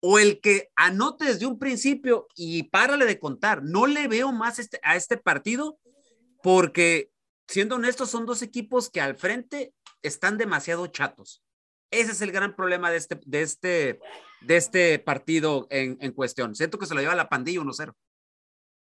o 0.00 0.18
el 0.18 0.40
que 0.40 0.70
anote 0.76 1.26
desde 1.26 1.46
un 1.46 1.58
principio 1.58 2.26
y 2.34 2.64
párale 2.64 3.04
de 3.04 3.18
contar, 3.18 3.62
no 3.62 3.86
le 3.86 4.08
veo 4.08 4.32
más 4.32 4.58
este, 4.58 4.80
a 4.82 4.96
este 4.96 5.16
partido 5.18 5.78
porque, 6.42 7.10
siendo 7.46 7.76
honestos, 7.76 8.10
son 8.10 8.24
dos 8.24 8.40
equipos 8.42 8.88
que 8.88 9.00
al 9.00 9.16
frente 9.16 9.74
están 10.02 10.38
demasiado 10.38 10.86
chatos. 10.86 11.42
Ese 11.90 12.12
es 12.12 12.22
el 12.22 12.32
gran 12.32 12.54
problema 12.54 12.90
de 12.90 12.96
este, 12.96 13.20
de 13.26 13.42
este, 13.42 14.00
de 14.42 14.56
este 14.56 14.98
partido 14.98 15.66
en, 15.70 15.98
en 16.00 16.12
cuestión. 16.12 16.54
Siento 16.54 16.78
que 16.78 16.86
se 16.86 16.94
lo 16.94 17.00
lleva 17.00 17.14
la 17.14 17.28
pandilla 17.28 17.60
1-0. 17.60 17.94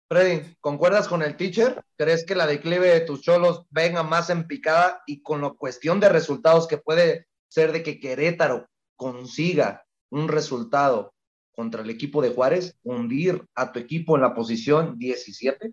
Freddy, 0.08 0.56
¿concuerdas 0.62 1.08
con 1.08 1.24
el 1.24 1.36
teacher? 1.36 1.84
¿Crees 1.98 2.26
que 2.26 2.36
la 2.36 2.46
declive 2.46 2.88
de 2.88 3.02
tus 3.02 3.22
cholos 3.22 3.66
venga 3.70 4.04
más 4.04 4.30
en 4.30 4.46
picada 4.48 5.02
y 5.08 5.22
con 5.24 5.42
la 5.42 5.50
cuestión 5.50 6.00
de 6.00 6.10
resultados 6.10 6.68
que 6.68 6.78
puede 6.78 7.28
ser 7.48 7.72
de 7.72 7.82
que 7.82 8.00
Querétaro 8.00 8.68
consiga 8.96 9.86
un 10.10 10.28
resultado 10.28 11.14
contra 11.52 11.82
el 11.82 11.90
equipo 11.90 12.22
de 12.22 12.30
Juárez, 12.30 12.78
hundir 12.84 13.46
a 13.56 13.72
tu 13.72 13.80
equipo 13.80 14.16
en 14.16 14.22
la 14.22 14.36
posición 14.36 15.00
17? 15.00 15.72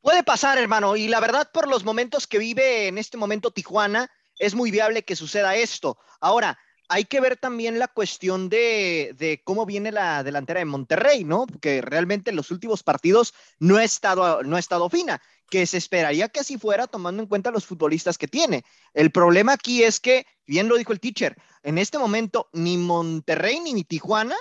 Puede 0.00 0.24
pasar, 0.24 0.58
hermano, 0.58 0.96
y 0.96 1.08
la 1.08 1.20
verdad, 1.20 1.50
por 1.52 1.68
los 1.68 1.84
momentos 1.84 2.26
que 2.26 2.38
vive 2.38 2.88
en 2.88 2.98
este 2.98 3.16
momento 3.16 3.50
Tijuana, 3.50 4.10
es 4.38 4.54
muy 4.54 4.70
viable 4.70 5.04
que 5.04 5.16
suceda 5.16 5.56
esto. 5.56 5.98
Ahora, 6.20 6.58
hay 6.88 7.04
que 7.04 7.20
ver 7.20 7.36
también 7.36 7.78
la 7.78 7.88
cuestión 7.88 8.48
de, 8.48 9.42
cómo 9.44 9.66
viene 9.66 9.92
la 9.92 10.22
delantera 10.22 10.60
de 10.60 10.64
Monterrey, 10.64 11.22
¿no? 11.22 11.46
Porque 11.46 11.82
realmente 11.82 12.30
en 12.30 12.36
los 12.36 12.50
últimos 12.50 12.82
partidos 12.82 13.34
no 13.58 13.76
ha 13.76 13.84
estado, 13.84 14.42
no 14.42 14.56
ha 14.56 14.58
estado 14.58 14.88
fina, 14.88 15.20
que 15.50 15.66
se 15.66 15.76
esperaría 15.76 16.28
que 16.28 16.40
así 16.40 16.56
fuera 16.56 16.86
tomando 16.86 17.22
en 17.22 17.28
cuenta 17.28 17.50
los 17.50 17.66
futbolistas 17.66 18.16
que 18.16 18.26
tiene. 18.26 18.64
El 18.94 19.10
problema 19.10 19.52
aquí 19.52 19.82
es 19.82 20.00
que, 20.00 20.26
bien 20.46 20.68
lo 20.68 20.76
dijo 20.76 20.92
el 20.92 21.00
teacher, 21.00 21.36
en 21.62 21.76
este 21.76 21.98
momento 21.98 22.48
ni 22.54 22.78
Monterrey 22.78 23.60
ni, 23.60 23.74
ni 23.74 23.84
Tijuana 23.84 24.36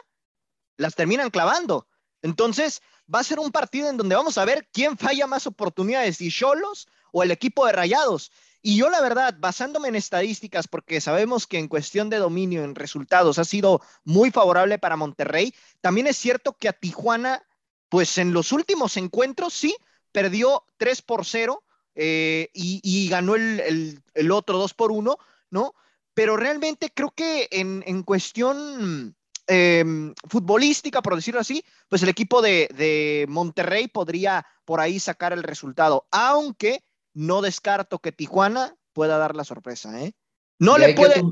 las 0.77 0.95
terminan 0.95 1.29
clavando. 1.29 1.87
Entonces, 2.21 2.81
va 3.13 3.19
a 3.19 3.25
ser 3.25 3.39
un 3.39 3.51
partido 3.51 3.89
en 3.89 3.97
donde 3.97 4.15
vamos 4.15 4.37
a 4.37 4.45
ver 4.45 4.67
quién 4.71 4.97
falla 4.97 5.27
más 5.27 5.47
oportunidades, 5.47 6.17
si 6.17 6.31
Cholos 6.31 6.87
o 7.11 7.23
el 7.23 7.31
equipo 7.31 7.65
de 7.65 7.73
Rayados. 7.73 8.31
Y 8.61 8.77
yo 8.77 8.89
la 8.89 9.01
verdad, 9.01 9.35
basándome 9.39 9.87
en 9.87 9.95
estadísticas, 9.95 10.67
porque 10.67 10.99
sabemos 11.01 11.47
que 11.47 11.59
en 11.59 11.67
cuestión 11.67 12.09
de 12.09 12.17
dominio, 12.17 12.63
en 12.63 12.75
resultados, 12.75 13.39
ha 13.39 13.45
sido 13.45 13.81
muy 14.03 14.31
favorable 14.31 14.79
para 14.79 14.95
Monterrey, 14.95 15.53
también 15.81 16.07
es 16.07 16.17
cierto 16.17 16.53
que 16.53 16.67
a 16.67 16.73
Tijuana, 16.73 17.43
pues 17.89 18.17
en 18.17 18.33
los 18.33 18.51
últimos 18.51 18.97
encuentros 18.97 19.53
sí, 19.53 19.75
perdió 20.11 20.65
3 20.77 21.01
por 21.03 21.25
0 21.25 21.63
eh, 21.95 22.49
y, 22.53 23.09
ganó 23.09 23.35
el, 23.35 24.01
el, 24.13 24.31
otro 24.31 24.57
2 24.57 24.73
por 24.73 24.91
1, 24.91 25.17
¿no? 25.49 25.73
Pero 26.13 26.37
realmente 26.37 26.91
creo 26.93 27.11
que 27.11 27.47
en, 27.51 27.83
en 27.85 28.03
cuestión 28.03 29.15
eh, 29.47 29.85
futbolística, 30.27 31.01
por 31.01 31.15
decirlo 31.15 31.39
así, 31.39 31.63
pues 31.87 32.03
el 32.03 32.09
equipo 32.09 32.41
de, 32.41 32.69
de 32.75 33.25
Monterrey 33.29 33.87
podría 33.87 34.45
por 34.65 34.81
ahí 34.81 34.99
sacar 34.99 35.31
el 35.31 35.43
resultado, 35.43 36.05
aunque 36.11 36.83
no 37.17 37.41
descarto 37.41 37.97
que 37.97 38.11
Tijuana 38.11 38.75
pueda 38.93 39.17
dar 39.17 39.35
la 39.35 39.43
sorpresa, 39.43 39.99
¿eh? 40.01 40.13
No 40.59 40.77
le 40.77 40.93
puede. 40.93 41.23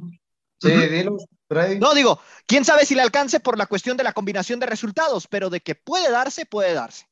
Sí, 0.60 0.72
dilo. 0.72 1.18
No, 1.80 1.94
digo, 1.94 2.20
quién 2.48 2.66
sabe 2.66 2.86
si 2.86 2.96
le 2.96 3.04
alcance 3.04 3.40
por 3.40 3.58
la 3.58 3.68
cuestión 3.68 3.96
de 3.96 4.04
la 4.04 4.14
combinación 4.14 4.60
de 4.60 4.66
resultados, 4.66 5.28
pero 5.28 5.52
de 5.52 5.62
que 5.62 5.76
puede 5.76 6.10
darse, 6.10 6.48
puede 6.48 6.74
darse. 6.74 7.06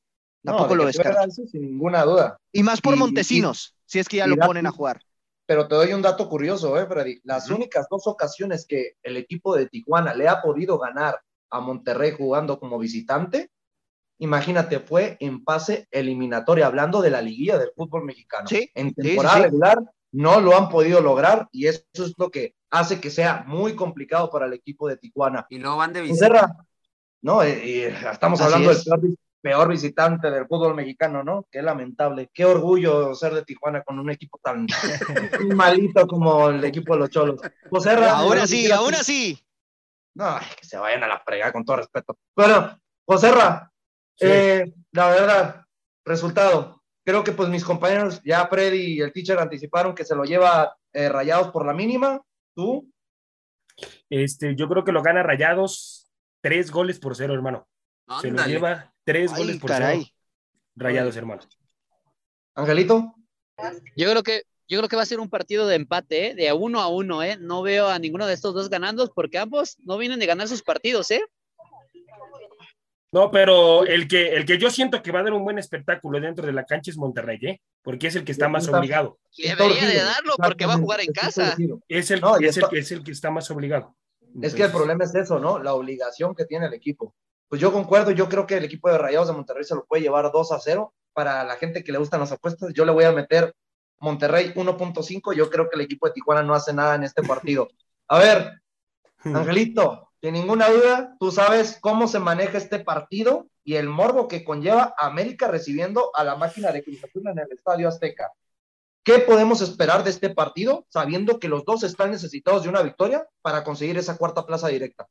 Tampoco 0.43 0.69
no, 0.69 0.75
lo 0.75 0.85
descarto. 0.87 1.19
Darse, 1.19 1.45
sin 1.45 1.61
ninguna 1.61 2.03
duda. 2.03 2.37
Y 2.51 2.63
más 2.63 2.81
por 2.81 2.95
y, 2.95 2.97
Montesinos, 2.97 3.75
y, 3.75 3.91
si 3.91 3.99
es 3.99 4.09
que 4.09 4.17
ya 4.17 4.27
lo 4.27 4.37
ponen 4.37 4.65
a 4.65 4.71
jugar. 4.71 5.01
Pero 5.45 5.67
te 5.67 5.75
doy 5.75 5.93
un 5.93 6.01
dato 6.01 6.27
curioso, 6.27 6.79
¿eh, 6.79 6.87
Freddy? 6.87 7.21
Las 7.23 7.51
únicas 7.51 7.85
dos 7.91 8.07
ocasiones 8.07 8.65
que 8.67 8.93
el 9.03 9.17
equipo 9.17 9.55
de 9.55 9.67
Tijuana 9.67 10.15
le 10.15 10.27
ha 10.27 10.41
podido 10.41 10.79
ganar 10.79 11.21
a 11.51 11.59
Monterrey 11.59 12.15
jugando 12.17 12.59
como 12.59 12.79
visitante, 12.79 13.51
imagínate, 14.23 14.79
fue 14.79 15.17
en 15.19 15.43
pase 15.43 15.87
eliminatoria, 15.91 16.67
hablando 16.67 17.01
de 17.01 17.09
la 17.09 17.21
liguilla 17.21 17.57
del 17.57 17.71
fútbol 17.75 18.05
mexicano. 18.05 18.47
Sí, 18.47 18.71
en 18.73 18.93
temporada 18.93 19.35
sí, 19.35 19.41
regular 19.43 19.79
no 20.13 20.39
lo 20.39 20.57
han 20.57 20.69
podido 20.69 21.01
lograr 21.01 21.49
y 21.51 21.67
eso 21.67 21.83
es 21.93 22.13
lo 22.17 22.29
que 22.29 22.55
hace 22.69 23.01
que 23.01 23.09
sea 23.09 23.43
muy 23.45 23.75
complicado 23.75 24.29
para 24.29 24.45
el 24.45 24.53
equipo 24.53 24.87
de 24.87 24.97
Tijuana. 24.97 25.45
Y 25.49 25.59
no 25.59 25.77
van 25.77 25.91
de 25.91 26.01
visita. 26.01 26.55
No, 27.21 27.45
y, 27.45 27.51
y 27.51 27.81
estamos 27.81 28.39
Así 28.39 28.53
hablando 28.53 28.71
es. 28.71 28.85
del 28.85 28.99
peor, 28.99 29.15
peor, 29.41 29.67
visitante 29.69 30.31
del 30.31 30.47
fútbol 30.47 30.75
mexicano, 30.75 31.23
¿no? 31.23 31.45
Qué 31.51 31.61
lamentable, 31.61 32.29
qué 32.33 32.45
orgullo 32.45 33.13
ser 33.15 33.33
de 33.33 33.43
Tijuana 33.43 33.83
con 33.83 33.99
un 33.99 34.09
equipo 34.09 34.39
tan 34.41 34.67
malito 35.55 36.07
como 36.07 36.49
el 36.49 36.63
equipo 36.63 36.93
de 36.93 36.99
los 36.99 37.09
Cholos. 37.09 37.41
Serra, 37.79 38.11
ahora 38.11 38.47
sí, 38.47 38.71
ahora 38.71 39.03
sí. 39.03 39.37
No, 40.15 40.37
que 40.59 40.65
se 40.65 40.77
vayan 40.77 41.03
a 41.03 41.07
la 41.07 41.19
fregada 41.19 41.51
con 41.51 41.65
todo 41.65 41.77
respeto. 41.77 42.17
Bueno, 42.35 42.77
José 43.05 43.31
Ra, 43.31 43.72
Sí. 44.15 44.27
Eh, 44.27 44.73
la 44.91 45.09
verdad, 45.09 45.65
resultado. 46.05 46.83
Creo 47.05 47.23
que 47.23 47.31
pues 47.31 47.49
mis 47.49 47.65
compañeros, 47.65 48.21
ya 48.23 48.47
Freddy 48.47 48.95
y 48.95 49.01
el 49.01 49.11
teacher 49.11 49.39
anticiparon 49.39 49.93
que 49.93 50.05
se 50.05 50.15
lo 50.15 50.23
lleva 50.23 50.77
eh, 50.93 51.09
Rayados 51.09 51.51
por 51.51 51.65
la 51.65 51.73
mínima. 51.73 52.21
¿Tú? 52.55 52.89
Este, 54.09 54.55
yo 54.55 54.69
creo 54.69 54.83
que 54.83 54.91
lo 54.91 55.01
gana 55.01 55.23
Rayados 55.23 56.07
tres 56.41 56.71
goles 56.71 56.99
por 56.99 57.15
cero, 57.15 57.33
hermano. 57.33 57.67
Ándale. 58.07 58.29
Se 58.29 58.31
lo 58.31 58.45
lleva 58.45 58.93
tres 59.03 59.31
Ay, 59.33 59.37
goles 59.37 59.57
por 59.57 59.69
caray. 59.69 60.03
cero. 60.03 60.15
Rayados, 60.75 61.15
hermano. 61.17 61.41
Angelito. 62.55 63.15
Yo 63.95 64.09
creo 64.09 64.23
que 64.23 64.43
yo 64.67 64.79
creo 64.79 64.89
que 64.89 64.95
va 64.95 65.03
a 65.03 65.05
ser 65.05 65.19
un 65.19 65.29
partido 65.29 65.67
de 65.67 65.75
empate, 65.75 66.27
¿eh? 66.27 66.35
de 66.35 66.49
a 66.49 66.55
uno 66.55 66.79
a 66.79 66.87
uno, 66.87 67.21
¿eh? 67.21 67.37
No 67.39 67.61
veo 67.61 67.89
a 67.89 67.99
ninguno 67.99 68.25
de 68.25 68.33
estos 68.33 68.53
dos 68.53 68.69
ganando 68.69 69.11
porque 69.13 69.37
ambos 69.37 69.77
no 69.83 69.97
vienen 69.97 70.19
de 70.19 70.25
ganar 70.25 70.47
sus 70.47 70.63
partidos, 70.63 71.11
¿eh? 71.11 71.21
No, 73.13 73.29
pero 73.29 73.85
el 73.85 74.07
que, 74.07 74.29
el 74.29 74.43
que 74.43 74.57
yo 74.57 74.71
siento 74.71 75.03
que 75.03 75.11
va 75.11 75.19
a 75.19 75.23
dar 75.23 75.33
un 75.33 75.43
buen 75.43 75.59
espectáculo 75.59 76.19
dentro 76.19 76.47
de 76.47 76.51
la 76.51 76.65
cancha 76.65 76.89
es 76.89 76.97
Monterrey, 76.97 77.37
¿eh? 77.43 77.61
Porque 77.83 78.07
es 78.07 78.15
el 78.15 78.23
que 78.23 78.31
está 78.31 78.49
más 78.49 78.67
obligado. 78.67 79.19
Debería 79.37 79.87
de 79.87 79.97
darlo 79.97 80.33
porque 80.35 80.65
va 80.65 80.73
a 80.73 80.77
jugar 80.77 80.99
en 81.01 81.13
casa. 81.13 81.55
Es 81.87 82.09
el, 82.09 82.21
no, 82.21 82.37
es, 82.37 82.57
el, 82.57 82.65
es 82.71 82.91
el 82.91 83.03
que 83.03 83.11
está 83.11 83.29
más 83.29 83.51
obligado. 83.51 83.95
Entonces... 84.19 84.53
Es 84.53 84.55
que 84.55 84.63
el 84.63 84.71
problema 84.71 85.03
es 85.03 85.13
eso, 85.13 85.37
¿no? 85.37 85.59
La 85.59 85.75
obligación 85.75 86.33
que 86.33 86.45
tiene 86.45 86.65
el 86.65 86.73
equipo. 86.73 87.13
Pues 87.47 87.61
yo 87.61 87.71
concuerdo, 87.71 88.09
yo 88.09 88.27
creo 88.27 88.47
que 88.47 88.57
el 88.57 88.63
equipo 88.63 88.89
de 88.89 88.97
Rayados 88.97 89.27
de 89.27 89.35
Monterrey 89.35 89.63
se 89.63 89.75
lo 89.75 89.85
puede 89.85 90.01
llevar 90.01 90.31
2 90.31 90.51
a 90.51 90.59
0. 90.59 90.91
Para 91.13 91.43
la 91.43 91.55
gente 91.57 91.83
que 91.83 91.91
le 91.91 91.99
gustan 91.99 92.19
las 92.19 92.31
apuestas, 92.31 92.73
yo 92.73 92.83
le 92.83 92.93
voy 92.93 93.03
a 93.03 93.11
meter 93.11 93.53
Monterrey 93.99 94.53
1.5. 94.55 95.35
Yo 95.35 95.51
creo 95.51 95.69
que 95.69 95.75
el 95.75 95.81
equipo 95.81 96.07
de 96.07 96.13
Tijuana 96.13 96.41
no 96.41 96.55
hace 96.55 96.73
nada 96.73 96.95
en 96.95 97.03
este 97.03 97.21
partido. 97.21 97.69
A 98.07 98.17
ver, 98.17 98.53
Angelito, 99.23 100.12
sin 100.23 100.35
ninguna 100.35 100.69
duda, 100.69 101.17
tú 101.19 101.31
sabes 101.31 101.77
cómo 101.81 102.07
se 102.07 102.17
maneja 102.17 102.57
este 102.57 102.79
partido 102.79 103.47
y 103.65 103.75
el 103.75 103.89
morbo 103.89 104.29
que 104.29 104.45
conlleva 104.45 104.95
a 104.97 105.07
América 105.07 105.49
recibiendo 105.49 106.11
a 106.15 106.23
la 106.23 106.37
máquina 106.37 106.71
de 106.71 106.81
Cruz 106.81 107.03
Azul 107.03 107.27
en 107.27 107.39
el 107.39 107.51
Estadio 107.51 107.89
Azteca. 107.89 108.31
¿Qué 109.03 109.19
podemos 109.19 109.59
esperar 109.59 110.05
de 110.05 110.11
este 110.11 110.29
partido, 110.29 110.85
sabiendo 110.87 111.39
que 111.39 111.49
los 111.49 111.65
dos 111.65 111.83
están 111.83 112.11
necesitados 112.11 112.63
de 112.63 112.69
una 112.69 112.81
victoria 112.81 113.27
para 113.41 113.65
conseguir 113.65 113.97
esa 113.97 114.15
cuarta 114.15 114.45
plaza 114.45 114.69
directa? 114.69 115.09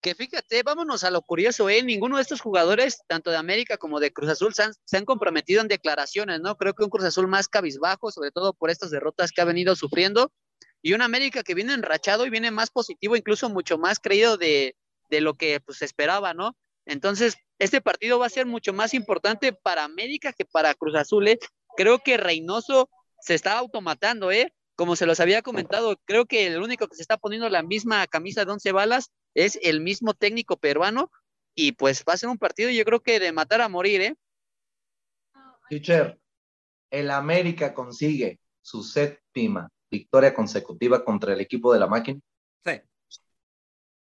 Que 0.00 0.14
fíjate, 0.14 0.62
vámonos 0.62 1.02
a 1.02 1.10
lo 1.10 1.22
curioso, 1.22 1.68
¿eh? 1.68 1.82
Ninguno 1.82 2.14
de 2.14 2.22
estos 2.22 2.40
jugadores, 2.40 3.02
tanto 3.08 3.32
de 3.32 3.38
América 3.38 3.78
como 3.78 3.98
de 3.98 4.12
Cruz 4.12 4.30
Azul, 4.30 4.54
se 4.54 4.62
han, 4.62 4.72
se 4.84 4.96
han 4.96 5.04
comprometido 5.04 5.60
en 5.60 5.66
declaraciones, 5.66 6.40
¿no? 6.40 6.56
Creo 6.56 6.72
que 6.72 6.84
un 6.84 6.90
Cruz 6.90 7.04
Azul 7.04 7.26
más 7.26 7.48
cabizbajo, 7.48 8.12
sobre 8.12 8.30
todo 8.30 8.52
por 8.52 8.70
estas 8.70 8.92
derrotas 8.92 9.32
que 9.32 9.40
ha 9.40 9.44
venido 9.44 9.74
sufriendo, 9.74 10.30
y 10.86 10.92
un 10.92 11.02
América 11.02 11.42
que 11.42 11.54
viene 11.54 11.72
enrachado 11.72 12.26
y 12.26 12.30
viene 12.30 12.52
más 12.52 12.70
positivo, 12.70 13.16
incluso 13.16 13.48
mucho 13.48 13.76
más 13.76 13.98
creído 13.98 14.36
de, 14.36 14.76
de 15.10 15.20
lo 15.20 15.34
que 15.34 15.58
pues 15.58 15.82
esperaba, 15.82 16.32
¿no? 16.32 16.56
Entonces, 16.84 17.36
este 17.58 17.80
partido 17.80 18.20
va 18.20 18.26
a 18.26 18.30
ser 18.30 18.46
mucho 18.46 18.72
más 18.72 18.94
importante 18.94 19.52
para 19.52 19.82
América 19.82 20.32
que 20.32 20.44
para 20.44 20.74
Cruz 20.74 20.94
Azul, 20.94 21.26
¿eh? 21.26 21.40
Creo 21.76 21.98
que 21.98 22.18
Reynoso 22.18 22.88
se 23.20 23.34
está 23.34 23.58
automatando, 23.58 24.30
¿eh? 24.30 24.54
Como 24.76 24.94
se 24.94 25.06
los 25.06 25.18
había 25.18 25.42
comentado, 25.42 25.96
creo 26.04 26.24
que 26.24 26.46
el 26.46 26.62
único 26.62 26.86
que 26.86 26.94
se 26.94 27.02
está 27.02 27.16
poniendo 27.16 27.48
la 27.48 27.64
misma 27.64 28.06
camisa 28.06 28.44
de 28.44 28.52
once 28.52 28.70
balas 28.70 29.10
es 29.34 29.58
el 29.64 29.80
mismo 29.80 30.14
técnico 30.14 30.56
peruano 30.56 31.10
y 31.56 31.72
pues 31.72 32.04
va 32.08 32.12
a 32.12 32.16
ser 32.16 32.28
un 32.28 32.38
partido 32.38 32.70
yo 32.70 32.84
creo 32.84 33.00
que 33.00 33.18
de 33.18 33.32
matar 33.32 33.60
a 33.60 33.68
morir, 33.68 34.02
¿eh? 34.02 34.14
Teacher, 35.68 36.16
el 36.92 37.10
América 37.10 37.74
consigue 37.74 38.38
su 38.62 38.84
séptima 38.84 39.68
victoria 39.90 40.34
consecutiva 40.34 41.04
contra 41.04 41.32
el 41.32 41.40
equipo 41.40 41.72
de 41.72 41.80
la 41.80 41.86
máquina. 41.86 42.20
Sí. 42.64 42.80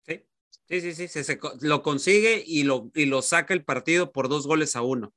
Sí, 0.07 0.81
sí, 0.81 0.81
sí, 0.81 0.95
sí 0.95 1.09
se, 1.09 1.25
se, 1.25 1.39
lo 1.61 1.83
consigue 1.83 2.43
y 2.47 2.63
lo, 2.63 2.91
y 2.95 3.05
lo 3.05 3.21
saca 3.21 3.53
el 3.53 3.65
partido 3.65 4.11
por 4.11 4.29
dos 4.29 4.47
goles 4.47 4.75
a 4.75 4.83
uno. 4.83 5.13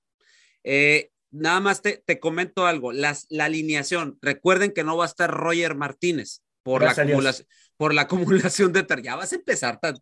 Eh, 0.64 1.12
nada 1.32 1.60
más 1.60 1.82
te, 1.82 2.04
te 2.06 2.20
comento 2.20 2.66
algo, 2.66 2.92
Las, 2.92 3.26
la 3.30 3.46
alineación, 3.46 4.18
recuerden 4.22 4.72
que 4.72 4.84
no 4.84 4.98
va 4.98 5.06
a 5.06 5.08
estar 5.08 5.32
Roger 5.32 5.76
Martínez 5.76 6.42
por, 6.64 6.84
la 6.84 6.92
acumulación, 6.92 7.48
por 7.78 7.94
la 7.94 8.02
acumulación 8.04 8.74
de 8.74 8.86
ya 9.04 9.16
vas 9.16 9.32
a 9.32 9.36
empezar, 9.36 9.80
tan, 9.80 9.96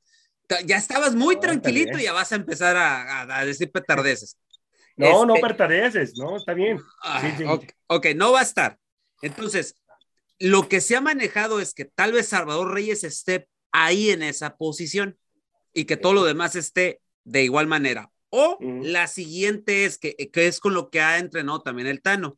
tan, 0.48 0.66
ya 0.66 0.78
estabas 0.78 1.16
muy 1.16 1.36
no, 1.36 1.42
tranquilito 1.42 2.00
y 2.00 2.04
ya 2.04 2.14
vas 2.14 2.32
a 2.32 2.36
empezar 2.36 2.78
a, 2.78 3.22
a, 3.22 3.40
a 3.40 3.46
decir 3.46 3.72
petardeces. 3.72 4.38
No, 4.96 5.08
este, 5.08 5.26
no 5.26 5.34
petardeces, 5.48 6.14
no, 6.20 6.38
está 6.38 6.54
bien. 6.54 6.78
Sí, 7.20 7.28
sí. 7.40 7.44
Okay, 7.46 7.70
ok, 7.88 8.06
no 8.16 8.32
va 8.32 8.42
a 8.42 8.44
estar. 8.44 8.78
Entonces, 9.24 9.76
lo 10.44 10.68
que 10.68 10.82
se 10.82 10.98
ha 10.98 11.02
manejado 11.02 11.62
es 11.62 11.74
que 11.74 11.86
tal 11.86 12.12
vez 12.12 12.28
Salvador 12.28 12.74
Reyes 12.74 13.06
esté 13.06 13.48
ahí 13.72 14.10
en 14.10 14.22
esa 14.22 14.58
posición 14.58 15.18
y 15.74 15.86
que 15.86 15.96
todo 15.96 16.12
lo 16.12 16.26
demás 16.26 16.58
esté 16.58 17.00
de 17.24 17.46
igual 17.46 17.66
manera. 17.66 18.12
O 18.30 18.58
uh 18.60 18.62
-huh. 18.62 18.84
la 18.84 19.08
siguiente 19.08 19.86
es 19.86 19.98
que, 19.98 20.18
que, 20.18 20.48
es 20.48 20.60
con 20.60 20.74
lo 20.74 20.90
que 20.90 21.00
ha 21.00 21.18
entrenado 21.18 21.62
también 21.62 21.88
el 21.88 22.02
Tano. 22.02 22.38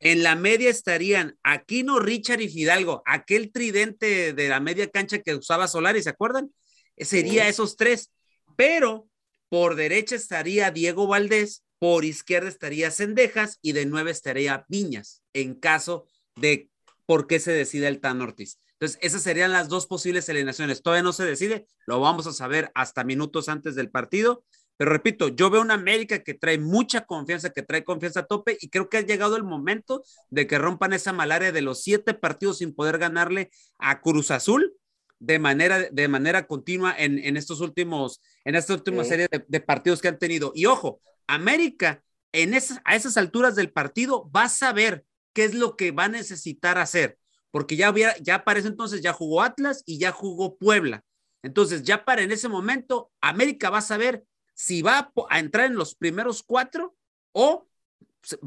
En 0.00 0.24
la 0.24 0.34
media 0.34 0.68
estarían 0.68 1.38
Aquino, 1.44 2.00
Richard 2.00 2.40
y 2.40 2.48
Fidalgo, 2.48 3.04
aquel 3.06 3.52
tridente 3.52 4.32
de 4.32 4.48
la 4.48 4.58
media 4.58 4.90
cancha 4.90 5.20
que 5.20 5.36
usaba 5.36 5.68
Solari, 5.68 6.02
¿se 6.02 6.10
acuerdan? 6.10 6.52
Sería 6.96 7.44
uh 7.44 7.46
-huh. 7.46 7.50
esos 7.50 7.76
tres. 7.76 8.10
Pero 8.56 9.08
por 9.48 9.76
derecha 9.76 10.16
estaría 10.16 10.72
Diego 10.72 11.06
Valdés, 11.06 11.62
por 11.78 12.04
izquierda 12.04 12.48
estaría 12.48 12.90
Cendejas 12.90 13.60
y 13.62 13.74
de 13.74 13.86
nueve 13.86 14.10
estaría 14.10 14.66
Viñas, 14.68 15.22
en 15.32 15.54
caso 15.54 16.08
de 16.34 16.68
por 17.08 17.26
qué 17.26 17.40
se 17.40 17.52
decide 17.52 17.88
el 17.88 18.00
Tan 18.00 18.20
Ortiz. 18.20 18.60
Entonces, 18.72 18.98
esas 19.00 19.22
serían 19.22 19.50
las 19.50 19.70
dos 19.70 19.86
posibles 19.86 20.28
alineaciones. 20.28 20.82
Todavía 20.82 21.02
no 21.02 21.14
se 21.14 21.24
decide, 21.24 21.66
lo 21.86 22.00
vamos 22.00 22.26
a 22.26 22.34
saber 22.34 22.70
hasta 22.74 23.02
minutos 23.02 23.48
antes 23.48 23.74
del 23.74 23.90
partido. 23.90 24.44
Pero 24.76 24.90
repito, 24.90 25.28
yo 25.28 25.48
veo 25.48 25.62
una 25.62 25.72
América 25.72 26.22
que 26.22 26.34
trae 26.34 26.58
mucha 26.58 27.06
confianza, 27.06 27.48
que 27.48 27.62
trae 27.62 27.82
confianza 27.82 28.20
a 28.20 28.26
tope 28.26 28.58
y 28.60 28.68
creo 28.68 28.90
que 28.90 28.98
ha 28.98 29.00
llegado 29.00 29.36
el 29.36 29.42
momento 29.42 30.02
de 30.28 30.46
que 30.46 30.58
rompan 30.58 30.92
esa 30.92 31.14
malaria 31.14 31.50
de 31.50 31.62
los 31.62 31.82
siete 31.82 32.12
partidos 32.12 32.58
sin 32.58 32.74
poder 32.74 32.98
ganarle 32.98 33.50
a 33.78 34.02
Cruz 34.02 34.30
Azul 34.30 34.74
de 35.18 35.38
manera, 35.38 35.88
de 35.90 36.08
manera 36.08 36.46
continua 36.46 36.94
en, 36.96 37.18
en 37.18 37.38
estos 37.38 37.62
últimos, 37.62 38.20
en 38.44 38.54
esta 38.54 38.74
última 38.74 39.02
sí. 39.02 39.08
serie 39.08 39.28
de, 39.32 39.46
de, 39.48 39.60
partidos 39.60 40.02
que 40.02 40.08
han 40.08 40.18
tenido. 40.18 40.52
Y 40.54 40.66
ojo, 40.66 41.00
América 41.26 42.02
en 42.32 42.52
esas, 42.52 42.80
a 42.84 42.96
esas 42.96 43.16
alturas 43.16 43.56
del 43.56 43.72
partido 43.72 44.30
va 44.30 44.42
a 44.44 44.48
saber 44.50 45.06
qué 45.38 45.44
es 45.44 45.54
lo 45.54 45.76
que 45.76 45.92
va 45.92 46.06
a 46.06 46.08
necesitar 46.08 46.78
hacer, 46.78 47.16
porque 47.52 47.76
ya, 47.76 47.94
ya 48.20 48.42
para 48.42 48.58
entonces 48.58 49.02
ya 49.02 49.12
jugó 49.12 49.42
Atlas 49.42 49.84
y 49.86 50.00
ya 50.00 50.10
jugó 50.10 50.56
Puebla. 50.58 51.04
Entonces, 51.44 51.84
ya 51.84 52.04
para 52.04 52.22
en 52.22 52.32
ese 52.32 52.48
momento, 52.48 53.12
América 53.20 53.70
va 53.70 53.78
a 53.78 53.82
saber 53.82 54.24
si 54.54 54.82
va 54.82 55.12
a 55.30 55.38
entrar 55.38 55.66
en 55.66 55.76
los 55.76 55.94
primeros 55.94 56.42
cuatro 56.42 56.96
o 57.30 57.68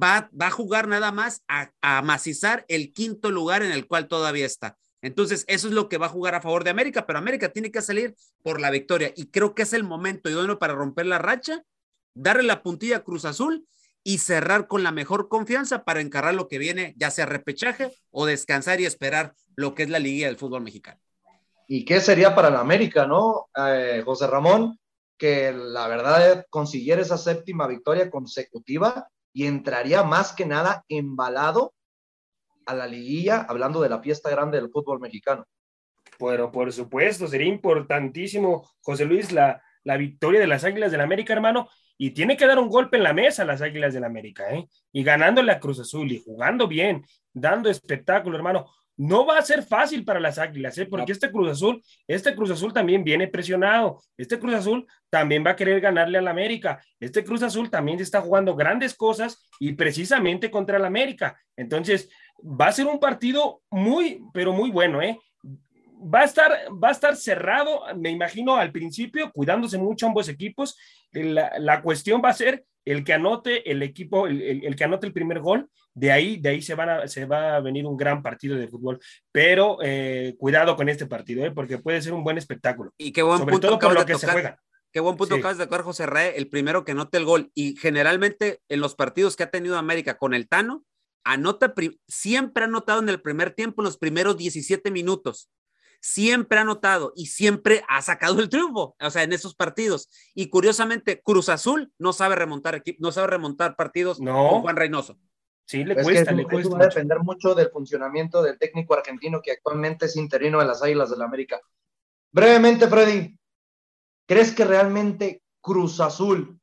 va, 0.04 0.30
va 0.40 0.48
a 0.48 0.52
jugar 0.52 0.90
nada 0.90 1.14
más 1.14 1.44
a, 1.48 1.72
amacizar 1.82 2.66
el 2.68 2.92
quinto 2.92 3.32
lugar 3.32 3.64
en 3.64 3.72
el 3.72 3.88
cual 3.88 4.10
todavía 4.10 4.46
está. 4.46 4.78
Entonces, 5.02 5.46
eso 5.48 5.70
es 5.70 5.74
lo 5.74 5.88
que 5.88 5.98
va 5.98 6.08
a 6.08 6.10
jugar 6.10 6.36
a 6.36 6.42
favor 6.42 6.66
de 6.66 6.72
América, 6.72 7.08
pero 7.08 7.20
América 7.20 7.54
tiene 7.54 7.72
que 7.72 7.82
salir 7.82 8.16
por 8.44 8.60
la 8.60 8.70
victoria 8.70 9.14
y 9.16 9.28
creo 9.28 9.56
que 9.56 9.62
es 9.62 9.72
el 9.72 9.86
momento 9.86 10.30
idóneo 10.30 10.60
para 10.60 10.74
romper 10.74 11.06
la 11.06 11.20
racha, 11.20 11.64
darle 12.16 12.44
la 12.44 12.62
puntilla 12.62 12.98
a 12.98 13.04
Cruz 13.06 13.24
Azul 13.24 13.66
y 14.04 14.18
cerrar 14.18 14.68
con 14.68 14.84
la 14.84 14.92
mejor 14.92 15.30
confianza 15.30 15.84
para 15.84 16.02
encarar 16.02 16.34
lo 16.34 16.48
que 16.48 16.58
viene, 16.58 16.94
ya 16.98 17.12
sea 17.12 17.26
repechaje 17.26 17.92
o 18.10 18.26
descansar 18.26 18.82
y 18.82 18.86
esperar 18.86 19.34
lo 19.56 19.76
que 19.76 19.84
es 19.84 19.90
la 19.90 20.00
liguilla 20.00 20.28
del 20.28 20.38
fútbol 20.38 20.64
mexicano. 20.64 21.00
¿Y 21.68 21.86
qué 21.86 22.02
sería 22.02 22.36
para 22.36 22.50
la 22.50 22.60
América, 22.60 23.06
no, 23.06 23.50
eh, 23.56 24.02
José 24.04 24.28
Ramón? 24.28 24.78
Que 25.18 25.54
la 25.54 25.88
verdad 25.88 26.46
consiguiera 26.50 27.02
esa 27.02 27.18
séptima 27.18 27.68
victoria 27.68 28.10
consecutiva 28.10 29.08
y 29.32 29.46
entraría 29.46 30.04
más 30.04 30.34
que 30.34 30.46
nada 30.46 30.84
embalado 30.90 31.74
a 32.66 32.74
la 32.74 32.88
liguilla, 32.88 33.46
hablando 33.48 33.82
de 33.82 33.90
la 33.90 34.02
fiesta 34.02 34.30
grande 34.30 34.60
del 34.60 34.72
fútbol 34.72 35.00
mexicano. 35.00 35.46
Bueno, 36.20 36.52
por 36.52 36.72
supuesto, 36.74 37.28
sería 37.28 37.48
importantísimo, 37.48 38.70
José 38.82 39.06
Luis, 39.06 39.32
la, 39.32 39.62
la 39.84 39.98
victoria 39.98 40.40
de 40.40 40.48
las 40.48 40.64
Águilas 40.64 40.92
del 40.92 41.00
la 41.00 41.06
América, 41.06 41.34
hermano, 41.34 41.70
y 42.04 42.10
tiene 42.10 42.36
que 42.36 42.48
dar 42.48 42.58
un 42.58 42.68
golpe 42.68 42.98
en 42.98 43.04
la 43.04 43.14
mesa 43.14 43.44
a 43.44 43.46
las 43.46 43.62
Águilas 43.62 43.94
del 43.94 44.02
la 44.02 44.08
América, 44.08 44.52
¿eh? 44.52 44.68
Y 44.92 45.04
ganándole 45.04 45.52
a 45.52 45.60
Cruz 45.60 45.80
Azul 45.82 46.12
y 46.12 46.18
jugando 46.18 46.68
bien, 46.68 47.06
dando 47.32 47.70
espectáculo, 47.70 48.36
hermano. 48.36 48.66
No 48.98 49.24
va 49.24 49.38
a 49.38 49.44
ser 49.44 49.62
fácil 49.62 50.04
para 50.04 50.20
las 50.20 50.40
Águilas, 50.40 50.76
¿eh? 50.80 50.88
Porque 50.88 51.12
este 51.12 51.32
Cruz 51.32 51.52
Azul, 51.52 51.80
este 52.08 52.34
Cruz 52.34 52.50
Azul 52.50 52.74
también 52.74 53.04
viene 53.04 53.28
presionado. 53.28 54.02
Este 54.18 54.40
Cruz 54.40 54.56
Azul 54.56 54.88
también 55.12 55.46
va 55.46 55.52
a 55.52 55.56
querer 55.56 55.80
ganarle 55.80 56.18
al 56.18 56.28
América. 56.28 56.84
Este 57.00 57.24
Cruz 57.24 57.44
Azul 57.44 57.70
también 57.70 58.00
está 58.00 58.20
jugando 58.20 58.56
grandes 58.56 58.96
cosas 58.96 59.48
y 59.60 59.74
precisamente 59.74 60.50
contra 60.50 60.78
el 60.78 60.86
América. 60.86 61.40
Entonces, 61.56 62.10
va 62.44 62.66
a 62.66 62.72
ser 62.72 62.88
un 62.88 63.00
partido 63.00 63.62
muy, 63.70 64.24
pero 64.34 64.54
muy 64.54 64.72
bueno, 64.72 65.04
¿eh? 65.04 65.20
Va 66.02 66.22
a 66.22 66.26
estar, 66.26 66.52
va 66.72 66.90
a 66.90 66.92
estar 66.92 67.16
cerrado, 67.16 67.82
me 67.96 68.10
imagino, 68.10 68.56
al 68.56 68.72
principio, 68.72 69.32
cuidándose 69.32 69.78
mucho 69.78 70.08
ambos 70.08 70.28
equipos. 70.30 70.78
La, 71.12 71.52
la 71.60 71.82
cuestión 71.82 72.22
va 72.24 72.30
a 72.30 72.34
ser 72.34 72.66
el 72.86 73.04
que 73.04 73.14
anote 73.14 73.70
el 73.70 73.84
equipo, 73.84 74.26
el, 74.28 74.42
el, 74.42 74.66
el, 74.66 74.76
que 74.76 74.84
anote 74.84 75.06
el 75.06 75.14
primer 75.14 75.40
gol, 75.40 75.70
de 75.94 76.12
ahí, 76.12 76.38
de 76.38 76.50
ahí 76.50 76.62
se, 76.62 76.74
van 76.74 76.90
a, 76.90 77.08
se 77.08 77.26
va 77.26 77.56
a 77.56 77.60
venir 77.60 77.86
un 77.86 77.98
gran 77.98 78.24
partido 78.24 78.58
de 78.58 78.68
fútbol. 78.68 79.00
Pero 79.32 79.78
eh, 79.84 80.36
cuidado 80.38 80.76
con 80.76 80.90
este 80.90 81.06
partido, 81.06 81.46
¿eh? 81.46 81.52
porque 81.52 81.78
puede 81.78 82.02
ser 82.02 82.14
un 82.14 82.24
buen 82.24 82.38
espectáculo. 82.38 82.92
Y 82.98 83.12
qué 83.12 83.22
buen 83.22 83.40
Sobre 83.40 83.52
punto 83.52 83.68
todo 83.68 83.80
por 83.80 83.94
lo 83.94 84.06
que 84.06 84.14
de 84.14 84.20
se 84.20 84.26
tocar. 84.26 84.42
juega. 84.42 84.60
Qué 84.92 85.00
buen 85.00 85.16
punto 85.16 85.36
Sí. 85.36 85.40
acabas 85.40 85.58
de 85.58 85.66
tocar, 85.66 85.84
José 85.84 86.06
Rae, 86.06 86.38
el 86.38 86.50
primero 86.50 86.84
que 86.84 86.92
anote 86.92 87.18
el 87.18 87.26
gol. 87.26 87.52
Y 87.54 87.76
generalmente 87.78 88.60
en 88.68 88.82
los 88.82 88.96
partidos 88.96 89.36
que 89.36 89.44
ha 89.44 89.52
tenido 89.52 89.78
América 89.78 90.18
con 90.18 90.34
el 90.34 90.50
Tano, 90.50 90.84
anota, 91.24 91.74
siempre 92.08 92.64
ha 92.64 92.68
anotado 92.68 93.00
en 93.02 93.10
el 93.10 93.22
primer 93.22 93.52
tiempo, 93.52 93.82
en 93.82 93.86
los 93.86 93.98
primeros 93.98 94.38
17 94.38 94.92
minutos. 94.92 95.50
Siempre 96.04 96.58
ha 96.58 96.62
anotado 96.62 97.14
y 97.16 97.28
siempre 97.28 97.84
ha 97.88 98.02
sacado 98.02 98.40
el 98.40 98.50
triunfo, 98.50 98.96
o 99.00 99.10
sea, 99.12 99.22
en 99.24 99.34
esos 99.34 99.54
partidos. 99.56 100.10
Y 100.34 100.50
curiosamente, 100.50 101.22
Cruz 101.22 101.48
Azul 101.48 101.94
no 102.00 102.12
sabe 102.12 102.36
remontar 102.36 102.84
no 102.98 103.12
sabe 103.12 103.28
remontar 103.28 103.76
partidos 103.76 104.20
No. 104.20 104.50
con 104.50 104.62
Juan 104.62 104.76
Reynoso. 104.76 105.18
Sí, 105.66 105.86
le 105.86 105.94
Es 105.94 105.98
que 106.00 106.04
cuesta, 106.04 106.32
le 106.32 106.44
cuesta. 106.44 106.70
va 106.70 106.76
a 106.76 106.78
mucho. 106.80 106.90
depender 106.90 107.20
mucho 107.20 107.56
del 107.56 107.70
funcionamiento 107.70 108.42
del 108.42 108.58
técnico 108.58 108.96
argentino 108.96 109.42
que 109.42 109.52
actualmente 109.52 110.08
es 110.08 110.16
interino 110.18 110.60
de 110.60 110.66
las 110.66 110.82
Águilas 110.84 111.12
del 111.12 111.20
la 111.20 111.26
América. 111.26 111.62
Brevemente, 112.32 112.88
Freddy, 112.88 113.38
¿crees 114.28 114.54
que 114.54 114.66
realmente 114.66 115.44
Cruz 115.62 116.00
Azul, 116.00 116.60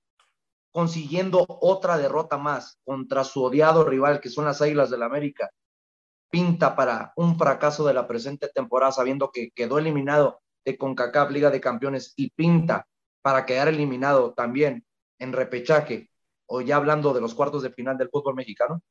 consiguiendo 0.72 1.46
otra 1.48 1.96
derrota 1.96 2.38
más 2.38 2.78
contra 2.84 3.22
su 3.24 3.42
odiado 3.44 3.84
rival, 3.84 4.20
que 4.20 4.28
son 4.30 4.44
las 4.46 4.60
Águilas 4.60 4.90
del 4.90 5.00
la 5.00 5.06
América, 5.06 5.48
pinta 6.30 6.76
para 6.76 7.12
un 7.16 7.38
fracaso 7.38 7.86
de 7.86 7.94
la 7.94 8.06
presente 8.06 8.48
temporada, 8.48 8.92
sabiendo 8.92 9.30
que 9.30 9.50
quedó 9.50 9.78
eliminado 9.78 10.40
de 10.64 10.76
CONCACAF 10.76 11.30
Liga 11.30 11.50
de 11.50 11.60
Campeones 11.60 12.12
y 12.16 12.30
pinta 12.30 12.86
para 13.22 13.46
quedar 13.46 13.68
eliminado 13.68 14.34
también 14.34 14.86
en 15.18 15.32
repechaje 15.32 16.10
o 16.46 16.60
ya 16.60 16.76
hablando 16.76 17.12
de 17.12 17.20
los 17.20 17.34
cuartos 17.34 17.62
de 17.62 17.70
final 17.70 17.96
del 17.98 18.08
fútbol 18.08 18.34
mexicano? 18.34 18.82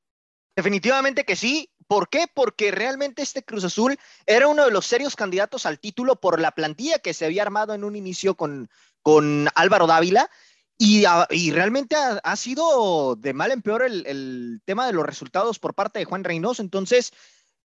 Definitivamente 0.56 1.24
que 1.24 1.36
sí. 1.36 1.70
¿Por 1.88 2.10
qué? 2.10 2.26
Porque 2.34 2.72
realmente 2.72 3.22
este 3.22 3.44
Cruz 3.44 3.64
Azul 3.64 3.98
era 4.26 4.48
uno 4.48 4.66
de 4.66 4.72
los 4.72 4.86
serios 4.86 5.16
candidatos 5.16 5.66
al 5.66 5.80
título 5.80 6.16
por 6.16 6.42
la 6.42 6.52
plantilla 6.52 7.00
que 7.00 7.14
se 7.14 7.26
había 7.26 7.44
armado 7.44 7.74
en 7.74 7.84
un 7.84 7.96
inicio 7.96 8.36
con, 8.36 8.70
con 9.02 9.48
Álvaro 9.56 9.88
Dávila. 9.88 10.30
Y, 10.78 11.06
a- 11.06 11.28
y 11.30 11.52
realmente 11.52 11.96
ha, 11.96 12.20
ha 12.24 12.36
sido 12.36 13.16
de 13.16 13.34
mal 13.34 13.52
en 13.52 13.62
peor 13.62 13.82
el, 13.84 14.06
el 14.06 14.62
tema 14.66 14.86
de 14.86 14.94
los 14.94 15.06
resultados 15.06 15.58
por 15.60 15.74
parte 15.74 16.00
de 16.00 16.06
Juan 16.06 16.24
Reynoso. 16.24 16.62
Entonces, 16.62 17.12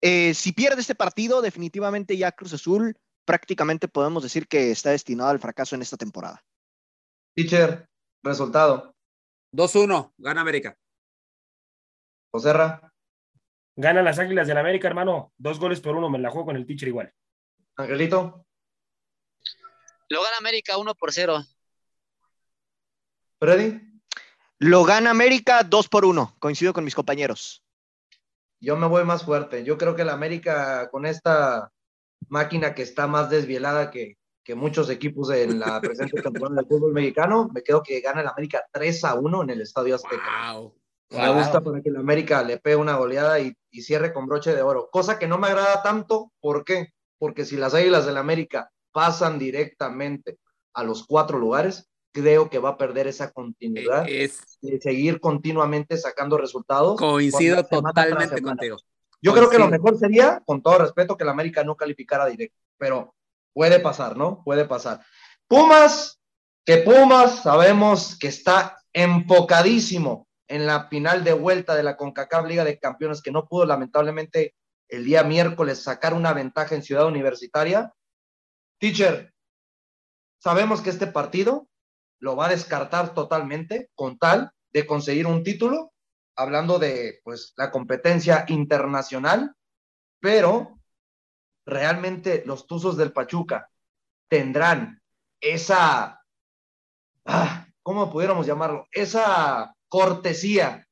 eh, 0.01 0.33
si 0.33 0.53
pierde 0.53 0.81
este 0.81 0.95
partido, 0.95 1.41
definitivamente 1.41 2.15
ya 2.17 2.31
Cruz 2.31 2.53
Azul 2.53 2.97
prácticamente 3.25 3.87
podemos 3.87 4.23
decir 4.23 4.47
que 4.47 4.71
está 4.71 4.91
destinado 4.91 5.29
al 5.29 5.39
fracaso 5.39 5.75
en 5.75 5.81
esta 5.81 5.97
temporada. 5.97 6.43
Teacher, 7.35 7.87
resultado. 8.23 8.95
2-1, 9.53 10.13
gana 10.17 10.41
América. 10.41 10.77
Joserra, 12.33 12.87
Ganan 13.75 14.03
las 14.05 14.19
Águilas 14.19 14.47
del 14.47 14.57
América, 14.57 14.87
hermano. 14.87 15.33
Dos 15.37 15.57
goles 15.59 15.79
por 15.79 15.95
uno, 15.95 16.09
me 16.09 16.19
la 16.19 16.29
juego 16.29 16.45
con 16.47 16.55
el 16.57 16.65
teacher 16.65 16.89
igual. 16.89 17.13
Angelito, 17.77 18.45
Lo 20.09 20.21
gana 20.21 20.37
América 20.37 20.77
1 20.77 20.93
por 20.95 21.11
0. 21.13 21.41
Freddy. 23.41 23.81
Lo 24.59 24.83
gana 24.83 25.09
América 25.09 25.63
2 25.63 25.87
por 25.87 26.05
1. 26.05 26.35
Coincido 26.37 26.73
con 26.73 26.83
mis 26.83 26.93
compañeros. 26.93 27.63
Yo 28.59 28.77
me 28.77 28.85
voy 28.85 29.03
más 29.03 29.25
fuerte. 29.25 29.63
Yo 29.63 29.79
creo 29.79 29.95
que 29.95 30.05
la 30.05 30.13
América 30.13 30.91
con 30.91 31.07
esta 31.07 31.71
máquina 32.29 32.75
que 32.75 32.83
está 32.83 33.07
más 33.07 33.31
desvielada 33.31 33.89
que, 33.89 34.19
que 34.43 34.53
muchos 34.53 34.91
equipos 34.91 35.31
en 35.31 35.59
la 35.59 35.81
presente 35.81 36.21
temporada 36.21 36.57
del 36.57 36.67
fútbol 36.67 36.93
mexicano, 36.93 37.49
me 37.51 37.63
quedo 37.63 37.81
que 37.81 37.99
gana 37.99 38.21
el 38.21 38.27
América 38.27 38.63
3 38.71 39.03
a 39.05 39.15
1 39.15 39.41
en 39.41 39.49
el 39.49 39.61
Estadio 39.61 39.95
Azteca. 39.95 40.53
Wow. 40.53 40.75
Me 41.09 41.33
gusta 41.33 41.61
para 41.61 41.81
que 41.81 41.89
la 41.89 41.99
América 41.99 42.43
le 42.43 42.59
pegue 42.59 42.75
una 42.75 42.95
goleada 42.95 43.39
y, 43.39 43.51
y 43.71 43.81
cierre 43.81 44.13
con 44.13 44.27
broche 44.27 44.53
de 44.53 44.61
oro. 44.61 44.87
Cosa 44.91 45.17
que 45.17 45.27
no 45.27 45.39
me 45.39 45.47
agrada 45.47 45.81
tanto. 45.81 46.31
¿Por 46.39 46.63
qué? 46.63 46.93
Porque 47.17 47.43
si 47.45 47.57
las 47.57 47.73
Águilas 47.73 48.05
del 48.05 48.17
América 48.17 48.69
pasan 48.91 49.39
directamente 49.39 50.37
a 50.73 50.83
los 50.83 51.07
cuatro 51.07 51.39
lugares, 51.39 51.90
creo 52.13 52.49
que 52.49 52.59
va 52.59 52.69
a 52.69 52.77
perder 52.77 53.07
esa 53.07 53.31
continuidad 53.31 54.05
Es, 54.07 54.57
de 54.61 54.79
seguir 54.81 55.19
continuamente 55.19 55.97
sacando 55.97 56.37
resultados. 56.37 56.97
coincido 56.99 57.63
totalmente 57.65 58.35
semana. 58.35 58.41
contigo. 58.55 58.77
Yo 59.21 59.33
creo 59.33 59.49
que 59.49 59.57
lo 59.57 59.65
Coincido. 59.65 59.83
mejor 59.83 59.99
sería, 59.99 60.41
con 60.45 60.61
todo 60.61 60.79
respeto, 60.79 61.15
que 61.15 61.25
la 61.25 61.31
América 61.31 61.63
no 61.63 61.75
calificara 61.75 62.25
directo, 62.25 62.57
pero 62.77 63.13
puede 63.53 63.79
pasar, 63.79 64.17
¿no? 64.17 64.43
Puede 64.43 64.65
pasar. 64.65 65.01
Pumas, 65.47 66.19
que 66.65 66.77
Pumas 66.77 67.43
sabemos 67.43 68.17
que 68.17 68.27
está 68.27 68.77
enfocadísimo 68.93 70.27
en 70.47 70.65
la 70.65 70.87
final 70.87 71.23
de 71.23 71.33
vuelta 71.33 71.75
de 71.75 71.83
la 71.83 71.95
CONCACAF 71.97 72.45
Liga 72.47 72.63
de 72.63 72.79
Campeones, 72.79 73.21
que 73.21 73.31
no 73.31 73.47
pudo 73.47 73.65
lamentablemente 73.65 74.55
el 74.89 75.05
día 75.05 75.23
miércoles 75.23 75.81
sacar 75.81 76.13
una 76.13 76.33
ventaja 76.33 76.75
en 76.75 76.83
Ciudad 76.83 77.05
Universitaria. 77.07 77.93
Teacher, 78.79 79.33
sabemos 80.39 80.81
que 80.81 80.89
este 80.89 81.07
partido 81.07 81.67
lo 82.21 82.35
va 82.35 82.45
a 82.45 82.49
descartar 82.49 83.13
totalmente 83.13 83.89
con 83.95 84.17
tal 84.17 84.51
de 84.71 84.85
conseguir 84.85 85.27
un 85.27 85.43
título 85.43 85.91
hablando 86.35 86.79
de 86.79 87.19
pues 87.23 87.53
la 87.57 87.71
competencia 87.71 88.45
internacional, 88.47 89.53
pero 90.19 90.79
realmente 91.65 92.43
los 92.45 92.67
Tuzos 92.67 92.95
del 92.95 93.11
Pachuca 93.11 93.69
tendrán 94.29 95.01
esa, 95.41 96.23
ah, 97.25 97.67
¿cómo 97.83 98.11
pudiéramos 98.11 98.45
llamarlo? 98.45 98.87
Esa 98.91 99.75
cortesía 99.89 100.87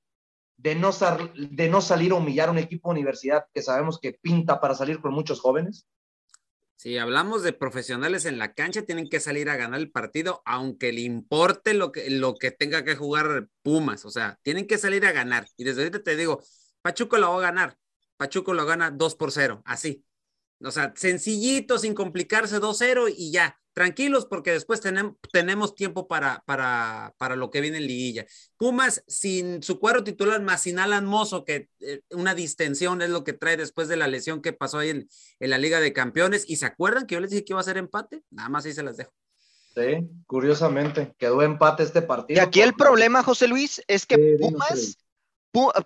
de 0.58 0.76
no, 0.76 0.92
de 1.36 1.70
no 1.70 1.80
salir 1.80 2.12
a 2.12 2.16
humillar 2.16 2.50
a 2.50 2.52
un 2.52 2.58
equipo 2.58 2.90
de 2.90 3.00
universidad 3.00 3.46
que 3.54 3.62
sabemos 3.62 4.00
que 4.00 4.14
pinta 4.14 4.60
para 4.60 4.76
salir 4.76 5.00
con 5.00 5.14
muchos 5.14 5.40
jóvenes. 5.40 5.88
Si 6.80 6.98
hablamos 6.98 7.44
de 7.44 7.52
profesionales 7.52 8.24
en 8.24 8.40
la 8.40 8.54
cancha, 8.54 8.84
tienen 8.84 9.10
que 9.10 9.20
salir 9.20 9.50
a 9.50 9.58
ganar 9.58 9.82
el 9.82 9.92
partido, 9.92 10.42
aunque 10.46 10.94
le 10.94 11.02
importe 11.02 11.74
lo 11.74 11.92
que, 11.92 12.10
lo 12.10 12.36
que 12.36 12.52
tenga 12.52 12.86
que 12.86 12.96
jugar 12.96 13.50
Pumas. 13.62 14.06
O 14.06 14.10
sea, 14.10 14.40
tienen 14.44 14.66
que 14.66 14.78
salir 14.78 15.06
a 15.06 15.12
ganar. 15.12 15.46
Y 15.58 15.66
desde 15.66 15.82
ahorita 15.82 16.02
te 16.02 16.16
digo, 16.16 16.42
Pachuco 16.82 17.18
lo 17.18 17.32
va 17.32 17.40
a 17.40 17.42
ganar. 17.42 17.78
Pachuco 18.16 18.54
lo 18.54 18.66
gana 18.66 18.92
2 18.92 19.16
por 19.16 19.34
0, 19.34 19.62
así. 19.66 20.06
O 20.64 20.72
sea, 20.72 20.94
sencillito, 20.96 21.78
sin 21.80 21.94
complicarse, 21.94 22.60
2-0 22.60 23.14
y 23.16 23.32
ya. 23.32 23.56
Tranquilos, 23.74 24.26
porque 24.26 24.52
después 24.52 24.84
tenem- 24.84 25.16
tenemos 25.32 25.74
tiempo 25.74 26.08
para, 26.08 26.44
para, 26.46 27.14
para 27.18 27.38
lo 27.38 27.50
que 27.50 27.62
viene 27.62 27.78
en 27.78 27.88
liguilla. 27.88 28.26
Pumas 28.58 29.04
sin 29.08 29.64
su 29.64 29.80
cuadro 29.80 30.04
titular, 30.04 30.42
más 30.42 30.64
sin 30.64 30.80
Alan 30.80 31.06
Mozo, 31.06 31.46
que 31.46 31.70
eh, 31.80 32.02
una 32.10 32.36
distensión 32.36 33.02
es 33.02 33.10
lo 33.10 33.24
que 33.24 33.32
trae 33.32 33.56
después 33.56 33.88
de 33.88 33.96
la 33.96 34.08
lesión 34.08 34.42
que 34.42 34.52
pasó 34.52 34.80
ahí 34.80 34.90
en, 34.90 35.08
en 35.40 35.50
la 35.50 35.58
Liga 35.58 35.80
de 35.80 35.94
Campeones. 35.94 36.44
¿Y 36.50 36.58
se 36.58 36.66
acuerdan 36.66 37.08
que 37.08 37.16
yo 37.16 37.22
les 37.22 37.30
dije 37.30 37.46
que 37.46 37.54
iba 37.54 37.62
a 37.62 37.64
ser 37.64 37.78
empate? 37.78 38.24
Nada 38.32 38.50
más 38.50 38.66
ahí 38.66 38.74
se 38.74 38.84
las 38.84 38.98
dejo. 38.98 39.14
Sí, 39.76 40.10
curiosamente, 40.26 41.14
quedó 41.18 41.42
empate 41.42 41.84
este 41.84 42.02
partido. 42.02 42.38
Y 42.38 42.44
aquí 42.44 42.60
el 42.60 42.74
problema, 42.74 43.24
José 43.24 43.48
Luis, 43.48 43.82
es 43.88 44.06
que 44.06 44.16
Sí, 44.16 44.36
Pumas 44.42 44.98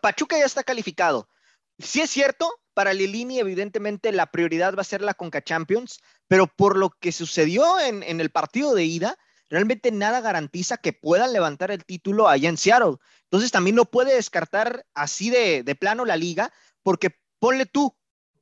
Pachuca 0.02 0.38
ya 0.40 0.46
está 0.46 0.64
calificado. 0.64 1.30
Sí 1.78 2.02
es 2.02 2.10
cierto, 2.10 2.50
para 2.74 2.94
Lilini 2.94 3.40
evidentemente 3.40 4.12
la 4.12 4.32
prioridad 4.32 4.76
va 4.76 4.82
a 4.82 4.86
ser 4.86 5.02
la 5.02 5.14
Conca 5.14 5.44
Champions, 5.44 6.00
pero 6.28 6.48
por 6.48 6.78
lo 6.78 6.90
que 6.90 7.12
sucedió 7.12 7.80
en, 7.80 8.04
en 8.04 8.20
el 8.20 8.30
partido 8.30 8.74
de 8.74 8.86
ida, 8.86 9.18
realmente 9.50 9.92
nada 9.92 10.22
garantiza 10.22 10.78
que 10.78 10.94
puedan 10.94 11.34
levantar 11.34 11.72
el 11.72 11.86
título 11.86 12.28
allá 12.28 12.50
en 12.50 12.58
Seattle. 12.58 12.98
Entonces 13.26 13.52
también 13.52 13.76
no 13.76 13.86
puede 13.86 14.16
descartar 14.16 14.86
así 14.94 15.30
de, 15.30 15.64
de 15.64 15.76
plano 15.76 16.06
la 16.06 16.18
liga, 16.18 16.52
porque 16.82 17.20
ponle 17.40 17.66
tú, 17.66 17.96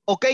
ok, 0.06 0.26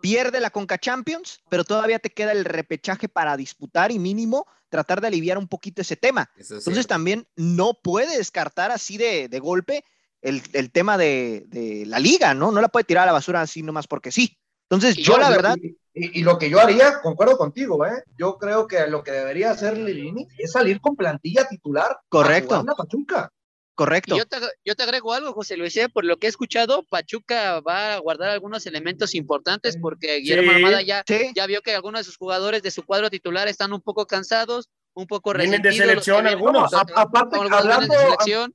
pierde 0.00 0.40
la 0.40 0.50
Conca 0.50 0.78
Champions, 0.78 1.40
pero 1.48 1.64
todavía 1.64 1.98
te 1.98 2.10
queda 2.10 2.32
el 2.32 2.44
repechaje 2.44 3.08
para 3.08 3.36
disputar 3.36 3.90
y 3.90 3.98
mínimo 3.98 4.46
tratar 4.68 5.00
de 5.00 5.08
aliviar 5.08 5.38
un 5.38 5.48
poquito 5.48 5.82
ese 5.82 5.96
tema. 5.96 6.30
Es 6.36 6.50
Entonces 6.50 6.74
cierto. 6.74 6.88
también 6.88 7.26
no 7.36 7.74
puede 7.74 8.16
descartar 8.16 8.70
así 8.70 8.96
de, 8.96 9.28
de 9.28 9.38
golpe 9.38 9.84
el, 10.22 10.42
el 10.52 10.70
tema 10.72 10.98
de, 10.98 11.44
de 11.48 11.84
la 11.86 11.98
liga, 11.98 12.34
¿no? 12.34 12.50
No 12.52 12.60
la 12.60 12.68
puede 12.68 12.84
tirar 12.84 13.04
a 13.04 13.06
la 13.06 13.12
basura 13.12 13.40
así 13.40 13.62
nomás 13.62 13.86
porque 13.86 14.10
sí. 14.12 14.36
Entonces 14.70 14.96
yo 14.96 15.14
yo- 15.14 15.18
la 15.18 15.30
verdad, 15.30 15.56
Y, 15.56 15.68
y- 15.94 16.20
y 16.20 16.22
lo 16.22 16.38
que 16.38 16.50
yo 16.50 16.60
haría, 16.60 17.00
concuerdo 17.00 17.36
contigo, 17.38 17.84
¿eh? 17.86 18.02
Yo 18.18 18.36
creo 18.38 18.66
que 18.66 18.86
lo 18.86 19.02
que 19.02 19.10
debería 19.12 19.50
hacer 19.50 19.78
Lilini 19.78 20.26
es 20.38 20.52
salir 20.52 20.80
con 20.80 20.94
plantilla 20.96 21.46
titular. 21.48 21.98
Correcto. 22.08 22.56
a 22.56 22.62
la 22.64 22.74
Pachuca. 22.74 23.30
correcto. 23.74 24.14
Y 24.16 24.18
yo 24.18 24.26
te, 24.26 24.36
yo 24.64 24.74
te 24.74 24.82
agrego 24.82 25.12
algo, 25.14 25.32
José 25.32 25.56
Luis, 25.56 25.76
¿eh? 25.76 25.88
por 25.88 26.04
lo 26.04 26.16
que 26.18 26.26
he 26.26 26.30
escuchado, 26.30 26.82
Pachuca 26.90 27.60
va 27.60 27.94
a 27.94 27.98
guardar 27.98 28.30
algunos 28.30 28.66
elementos 28.66 29.14
importantes 29.14 29.76
porque 29.80 30.16
Guillermo 30.18 30.50
Sí. 30.50 30.56
Armada 30.56 30.82
ya, 30.82 31.02
Sí, 31.06 31.30
ya 31.34 31.46
vio 31.46 31.62
que 31.62 31.74
algunos 31.74 32.00
de 32.00 32.04
sus 32.04 32.16
jugadores 32.16 32.62
de 32.62 32.70
su 32.72 32.82
cuadro 32.84 33.08
titular 33.08 33.46
están 33.48 33.72
un 33.72 33.80
poco 33.80 34.06
cansados, 34.06 34.68
un 34.94 35.06
poco 35.06 35.32
Vienen 35.32 35.62
de 35.62 35.70
resentidos. 35.70 35.88
selección 36.04 36.26
algunos. 36.26 36.74
Aparte, 36.74 37.36
hablando, 37.50 37.94
de 37.94 38.00
selección. 38.00 38.54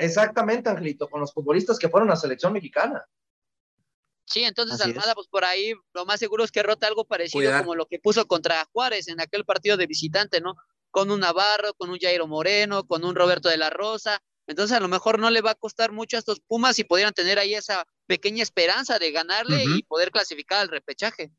Exactamente, 0.00 0.68
Angelito, 0.70 1.08
con 1.08 1.20
los 1.20 1.32
futbolistas 1.32 1.78
que 1.78 1.88
fueron 1.88 2.10
a 2.10 2.16
selección 2.16 2.52
mexicana. 2.52 3.04
Sí, 4.26 4.44
entonces 4.44 4.80
Así 4.80 4.90
es. 4.90 4.96
Almada, 4.96 5.14
pues 5.14 5.28
por 5.28 5.44
ahí 5.44 5.74
lo 5.92 6.06
más 6.06 6.18
seguro 6.18 6.44
es 6.44 6.50
que 6.50 6.62
rota 6.62 6.86
algo 6.86 7.04
parecido 7.04 7.40
Cuidar. 7.40 7.62
como 7.62 7.74
lo 7.74 7.86
que 7.86 7.98
puso 7.98 8.26
contra 8.26 8.64
Juárez 8.72 9.08
en 9.08 9.20
aquel 9.20 9.44
partido 9.44 9.76
de 9.76 9.86
visitante, 9.86 10.40
¿no? 10.40 10.56
Con 10.90 11.10
un 11.10 11.20
Navarro, 11.20 11.74
con 11.74 11.90
un 11.90 11.98
Jairo 11.98 12.26
Moreno, 12.26 12.86
con 12.86 13.04
un 13.04 13.14
Roberto 13.14 13.48
de 13.48 13.58
la 13.58 13.70
Rosa. 13.70 14.20
Entonces 14.46 14.76
a 14.76 14.80
lo 14.80 14.88
mejor 14.88 15.18
no 15.18 15.30
le 15.30 15.40
va 15.40 15.52
a 15.52 15.54
costar 15.54 15.92
mucho 15.92 16.16
a 16.16 16.20
estos 16.20 16.40
Pumas 16.40 16.78
y 16.78 16.84
pudieran 16.84 17.12
tener 17.12 17.38
ahí 17.38 17.54
esa 17.54 17.84
pequeña 18.06 18.42
esperanza 18.42 18.98
de 18.98 19.10
ganarle 19.10 19.64
y 19.64 19.82
poder 19.82 20.10
clasificar 20.10 20.60
al 20.60 20.68
repechaje. 20.68 21.30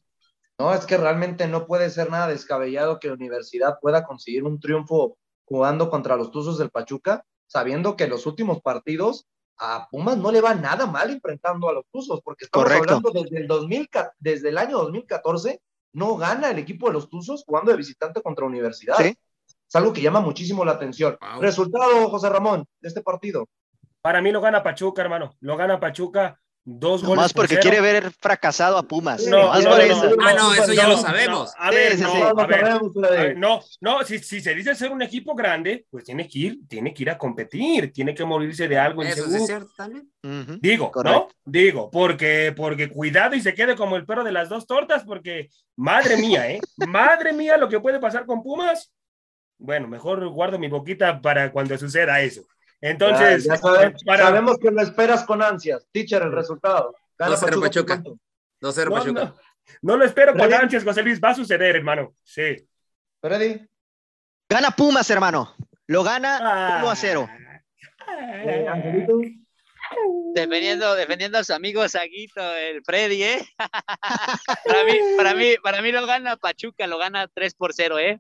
No, 0.58 0.74
es 0.74 0.86
que 0.86 0.98
realmente 0.98 1.48
no 1.48 1.68
puede 1.68 1.90
ser 1.90 2.10
nada 2.10 2.28
descabellado 2.28 3.00
que 3.00 3.10
la 3.10 3.14
universidad 3.14 3.78
pueda 3.82 4.06
conseguir 4.06 4.44
un 4.44 4.60
triunfo 4.60 5.18
jugando 5.44 5.90
contra 5.90 6.16
los 6.16 6.32
Tuzos 6.32 6.58
del 6.58 6.72
Pachuca, 6.72 7.26
sabiendo 7.48 7.96
que 7.96 8.08
los 8.08 8.26
últimos 8.26 8.62
partidos 8.62 9.28
a 9.58 9.88
Pumas 9.90 10.18
no 10.18 10.32
le 10.32 10.42
va 10.42 10.54
nada 10.54 10.86
mal 10.86 11.10
enfrentando 11.12 11.70
a 11.70 11.74
los 11.74 11.86
Tuzos, 11.92 12.22
porque 12.24 12.46
estamos 12.46 12.68
Correcto. 12.68 12.96
hablando 12.96 13.12
desde 13.22 13.38
el, 13.38 13.48
2000, 13.48 13.90
ca- 13.90 14.14
desde 14.20 14.50
el 14.50 14.58
año 14.58 14.78
2014, 14.80 15.62
no 15.94 16.18
gana 16.18 16.50
el 16.52 16.60
equipo 16.60 16.88
de 16.88 16.94
los 16.94 17.10
Tuzos 17.10 17.44
jugando 17.46 17.72
de 17.72 17.78
visitante 17.78 18.22
contra 18.22 18.46
universidad. 18.46 18.98
Sí. 18.98 19.16
Es 19.48 19.76
algo 19.76 19.94
que 19.94 20.02
llama 20.02 20.20
muchísimo 20.20 20.66
la 20.66 20.74
atención. 20.74 21.18
Wow. 21.22 21.42
Resultado, 21.42 22.10
José 22.10 22.30
Ramón, 22.30 22.66
de 22.82 22.88
este 22.90 23.02
partido. 23.02 23.48
Para 24.02 24.22
mí 24.22 24.32
lo 24.32 24.42
gana 24.42 24.62
Pachuca, 24.62 25.02
hermano. 25.02 25.36
Lo 25.40 25.56
gana 25.58 25.80
Pachuca. 25.80 26.40
Dos 26.68 27.04
goles. 27.04 27.32
por 27.32 27.44
porque 27.44 27.60
quiere 27.60 27.80
ver 27.80 28.12
fracasado 28.20 28.76
a 28.80 28.84
Pumas. 28.84 29.24
No, 29.28 29.38
nomás 29.44 29.64
no, 29.64 29.70
por 29.70 29.78
no, 29.78 29.84
eso. 29.84 30.16
no, 30.16 30.28
Ah, 30.28 30.34
no, 30.34 30.54
eso 30.56 30.74
ya 30.74 30.88
lo 30.88 30.98
sabemos. 30.98 31.54
a 31.60 31.70
ver, 31.70 31.92
Sí, 31.92 31.98
sí, 32.04 32.04
no, 32.12 32.34
no, 33.38 33.62
no, 33.82 34.04
si, 34.04 34.18
si 34.18 34.42
se 34.42 34.56
dice 34.56 34.74
ser 34.74 34.92
un 34.92 35.04
equipo 35.04 35.36
grande, 35.36 35.86
pues 35.92 36.04
tiene 36.06 36.28
que 36.28 36.40
ir, 36.40 36.60
tiene 36.68 36.92
que 36.92 37.04
ir 37.04 37.12
a 37.12 37.20
competir, 37.20 37.94
tiene 37.94 38.16
que 38.16 38.26
morirse 38.26 38.68
de 38.68 38.80
algo 38.80 39.04
Eso 39.04 39.26
es 39.28 39.46
cierto 39.46 39.70
también. 39.78 40.10
Ujú. 40.24 40.58
Digo, 40.60 40.92
Correcto. 40.92 41.28
¿no? 41.30 41.52
Digo, 41.52 41.92
porque, 41.92 42.52
porque 42.58 42.90
cuidado 42.90 43.36
y 43.36 43.42
se 43.42 43.54
quede 43.54 43.76
como 43.76 43.96
el 43.96 44.06
perro 44.08 44.24
de 44.24 44.32
las 44.32 44.50
dos 44.50 44.66
tortas, 44.66 45.04
porque 45.04 45.50
madre 45.76 46.18
mía, 46.18 46.50
¿eh? 46.50 46.60
Madre 46.88 47.32
mía, 47.32 47.58
lo 47.58 47.70
que 47.70 47.80
puede 47.80 48.00
pasar 48.00 48.26
con 48.26 48.42
Pumas. 48.42 48.92
Bueno, 49.60 49.88
mejor 49.88 50.28
guardo 50.30 50.58
mi 50.58 50.68
boquita 50.68 51.22
para 51.22 51.52
cuando 51.52 51.78
suceda 51.78 52.20
eso. 52.22 52.42
Entonces, 52.90 53.44
Ya- 53.46 53.56
ya 53.56 53.58
sabe- 53.62 53.96
para- 54.06 54.24
sabemos 54.26 54.58
que 54.60 54.70
lo 54.72 54.82
esperas 54.82 55.24
con 55.24 55.42
ansias. 55.42 55.86
Teacher, 55.92 56.22
el 56.22 56.32
resultado. 56.32 56.96
Gana 57.18 57.32
2-0 57.36 57.60
Pachuca. 57.62 57.96
¿por 57.96 58.04
cuánto? 58.04 58.20
2-0 58.62 58.90
no, 58.92 58.96
Pachuca. 58.98 59.24
no, 59.24 59.36
no 59.82 59.98
lo 59.98 60.06
espero 60.06 60.34
con 60.36 60.54
ansias, 60.54 60.84
José 60.84 61.02
Luis, 61.04 61.20
va 61.24 61.30
a 61.30 61.36
suceder, 61.36 61.76
hermano. 61.76 62.14
Sí. 62.24 62.56
Freddy. 63.22 63.68
Gana 64.50 64.72
Pumas, 64.72 65.10
hermano. 65.10 65.56
Lo 65.88 66.04
gana 66.04 66.40
Ah. 66.42 66.78
1 66.82 66.90
a 66.92 66.96
0. 66.96 67.28
Eh, 68.08 68.66
Angelito. 68.70 69.18
Defendiendo, 70.34 70.94
defendiendo 70.96 71.38
a 71.38 71.44
su 71.44 71.54
amigo 71.54 71.88
Saguito, 71.88 72.42
el 72.56 72.84
Freddy, 72.84 73.24
¿eh? 73.24 73.48
para, 74.66 74.84
mí, 74.84 75.00
para, 75.18 75.34
mí, 75.36 75.56
para 75.64 75.82
mí 75.82 75.92
lo 75.92 76.06
gana 76.06 76.38
Pachuca, 76.38 76.88
lo 76.88 76.98
gana 76.98 77.28
3 77.34 77.54
por 77.56 77.74
0, 77.74 77.98
¿eh? 78.00 78.20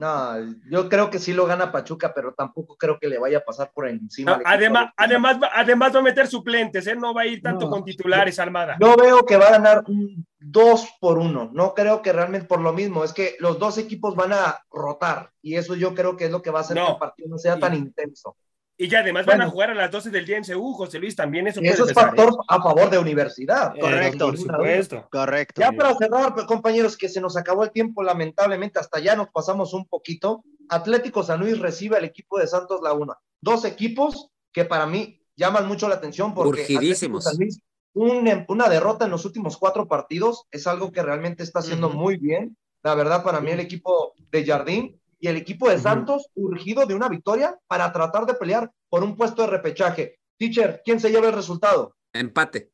No, 0.00 0.34
yo 0.70 0.88
creo 0.88 1.10
que 1.10 1.18
sí 1.18 1.34
lo 1.34 1.44
gana 1.46 1.70
Pachuca, 1.70 2.12
pero 2.14 2.32
tampoco 2.32 2.74
creo 2.76 2.98
que 2.98 3.06
le 3.06 3.18
vaya 3.18 3.38
a 3.38 3.44
pasar 3.44 3.70
por 3.74 3.86
encima. 3.86 4.38
No, 4.38 4.42
además, 4.46 4.86
de- 4.86 4.92
además, 4.96 5.38
va- 5.42 5.50
además 5.54 5.94
va 5.94 5.98
a 5.98 6.02
meter 6.02 6.26
suplentes, 6.26 6.86
él 6.86 6.98
no 6.98 7.12
va 7.12 7.20
a 7.22 7.26
ir 7.26 7.42
tanto 7.42 7.66
No. 7.66 7.70
con 7.70 7.84
titulares, 7.84 8.38
Almada. 8.38 8.78
Yo 8.80 8.96
veo 8.96 9.26
que 9.26 9.36
va 9.36 9.48
a 9.48 9.50
ganar 9.52 9.84
un 9.88 10.26
2 10.38 10.88
por 11.00 11.18
1. 11.18 11.50
No 11.52 11.74
creo 11.74 12.00
que 12.00 12.12
realmente 12.14 12.46
por 12.46 12.62
lo 12.62 12.72
mismo. 12.72 13.04
Es 13.04 13.12
que 13.12 13.36
los 13.40 13.58
dos 13.58 13.76
equipos 13.76 14.16
van 14.16 14.32
a 14.32 14.58
rotar. 14.70 15.30
Y 15.42 15.56
eso 15.56 15.74
yo 15.74 15.94
creo 15.94 16.16
que 16.16 16.24
es 16.24 16.30
lo 16.30 16.40
que 16.40 16.50
va 16.50 16.60
a 16.60 16.62
hacer 16.62 16.76
No. 16.78 16.86
que 16.86 16.92
el 16.92 16.98
partido 16.98 17.28
no 17.28 17.36
sea 17.36 17.56
Y- 17.58 17.60
tan 17.60 17.74
intenso. 17.74 18.36
Y 18.82 18.88
ya 18.88 19.00
además 19.00 19.26
van 19.26 19.42
a 19.42 19.44
Bueno. 19.44 19.50
jugar 19.52 19.70
a 19.72 19.74
las 19.74 19.90
12 19.90 20.08
del 20.08 20.24
día 20.24 20.38
en 20.38 20.44
CU, 20.44 20.72
José 20.72 20.98
Luis, 20.98 21.14
también 21.14 21.46
eso 21.46 21.60
puede 21.60 21.74
eso 21.74 21.82
es 21.84 21.88
pesar, 21.90 22.06
factor 22.16 22.34
a 22.48 22.62
favor 22.62 22.88
de 22.88 22.96
universidad. 22.98 23.76
¿eh? 23.76 23.80
Correcto. 23.80 24.24
Eh, 24.24 24.28
por 24.30 24.38
supuesto. 24.38 25.08
Correcto. 25.12 25.60
Ya 25.60 25.70
para 25.72 25.94
cerrar, 25.96 26.34
compañeros, 26.46 26.96
que 26.96 27.10
se 27.10 27.20
nos 27.20 27.36
acabó 27.36 27.62
el 27.64 27.72
tiempo, 27.72 28.02
lamentablemente, 28.02 28.78
hasta 28.78 28.98
ya 28.98 29.14
nos 29.16 29.28
pasamos 29.28 29.74
un 29.74 29.86
poquito. 29.86 30.42
Atlético 30.70 31.22
San 31.22 31.40
Luis 31.40 31.58
recibe 31.58 31.98
al 31.98 32.04
equipo 32.06 32.38
de 32.38 32.46
Santos 32.46 32.80
Laguna. 32.82 33.18
Dos 33.42 33.66
equipos 33.66 34.30
que 34.50 34.64
para 34.64 34.86
mí 34.86 35.20
llaman 35.36 35.68
mucho 35.68 35.86
la 35.86 35.96
atención 35.96 36.32
porque 36.32 36.62
Urgidísimos. 36.62 37.26
Atlético 37.26 37.30
San 37.30 37.36
Luis, 37.38 37.60
un- 38.28 38.44
una 38.48 38.68
derrota 38.70 39.04
en 39.04 39.10
los 39.10 39.26
últimos 39.26 39.58
cuatro 39.58 39.88
partidos 39.88 40.46
es 40.50 40.66
algo 40.66 40.90
que 40.90 41.02
realmente 41.02 41.42
está 41.42 41.58
haciendo 41.58 41.88
Ujú. 41.88 41.98
muy 41.98 42.16
bien. 42.16 42.56
La 42.82 42.94
verdad, 42.94 43.22
para 43.22 43.40
mí, 43.42 43.50
el 43.50 43.60
equipo 43.60 44.14
de 44.30 44.42
Jardín 44.46 44.99
y 45.20 45.28
el 45.28 45.36
equipo 45.36 45.68
de. 45.68 45.78
Santos 45.78 46.28
urgido 46.34 46.86
de 46.86 46.94
una 46.94 47.08
victoria 47.08 47.56
para 47.66 47.92
tratar 47.92 48.26
de 48.26 48.34
pelear 48.34 48.70
por 48.88 49.04
un 49.04 49.16
puesto 49.16 49.42
de 49.42 49.48
repechaje. 49.48 50.18
Teacher, 50.38 50.80
¿quién 50.84 50.98
se 50.98 51.10
lleva 51.10 51.28
el 51.28 51.34
resultado? 51.34 51.94
Empate. 52.12 52.72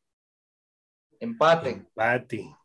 Empate. 1.21 1.71
Empate. 1.71 2.57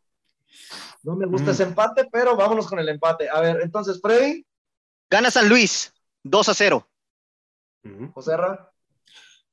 No 1.02 1.16
me 1.16 1.26
gusta 1.26 1.48
Mm. 1.48 1.54
ese 1.54 1.62
empate, 1.64 2.08
pero 2.12 2.36
vámonos 2.36 2.68
con 2.68 2.78
el 2.78 2.88
empate. 2.88 3.28
A 3.28 3.40
ver, 3.40 3.60
entonces, 3.62 4.00
Freddy, 4.00 4.46
Gana 5.10 5.30
San 5.30 5.48
Luis 5.48 5.92
2 6.22 6.48
a 6.48 6.54
0. 6.54 6.88
Ujú. 7.84 8.12
José 8.12 8.36
Ra, 8.36 8.68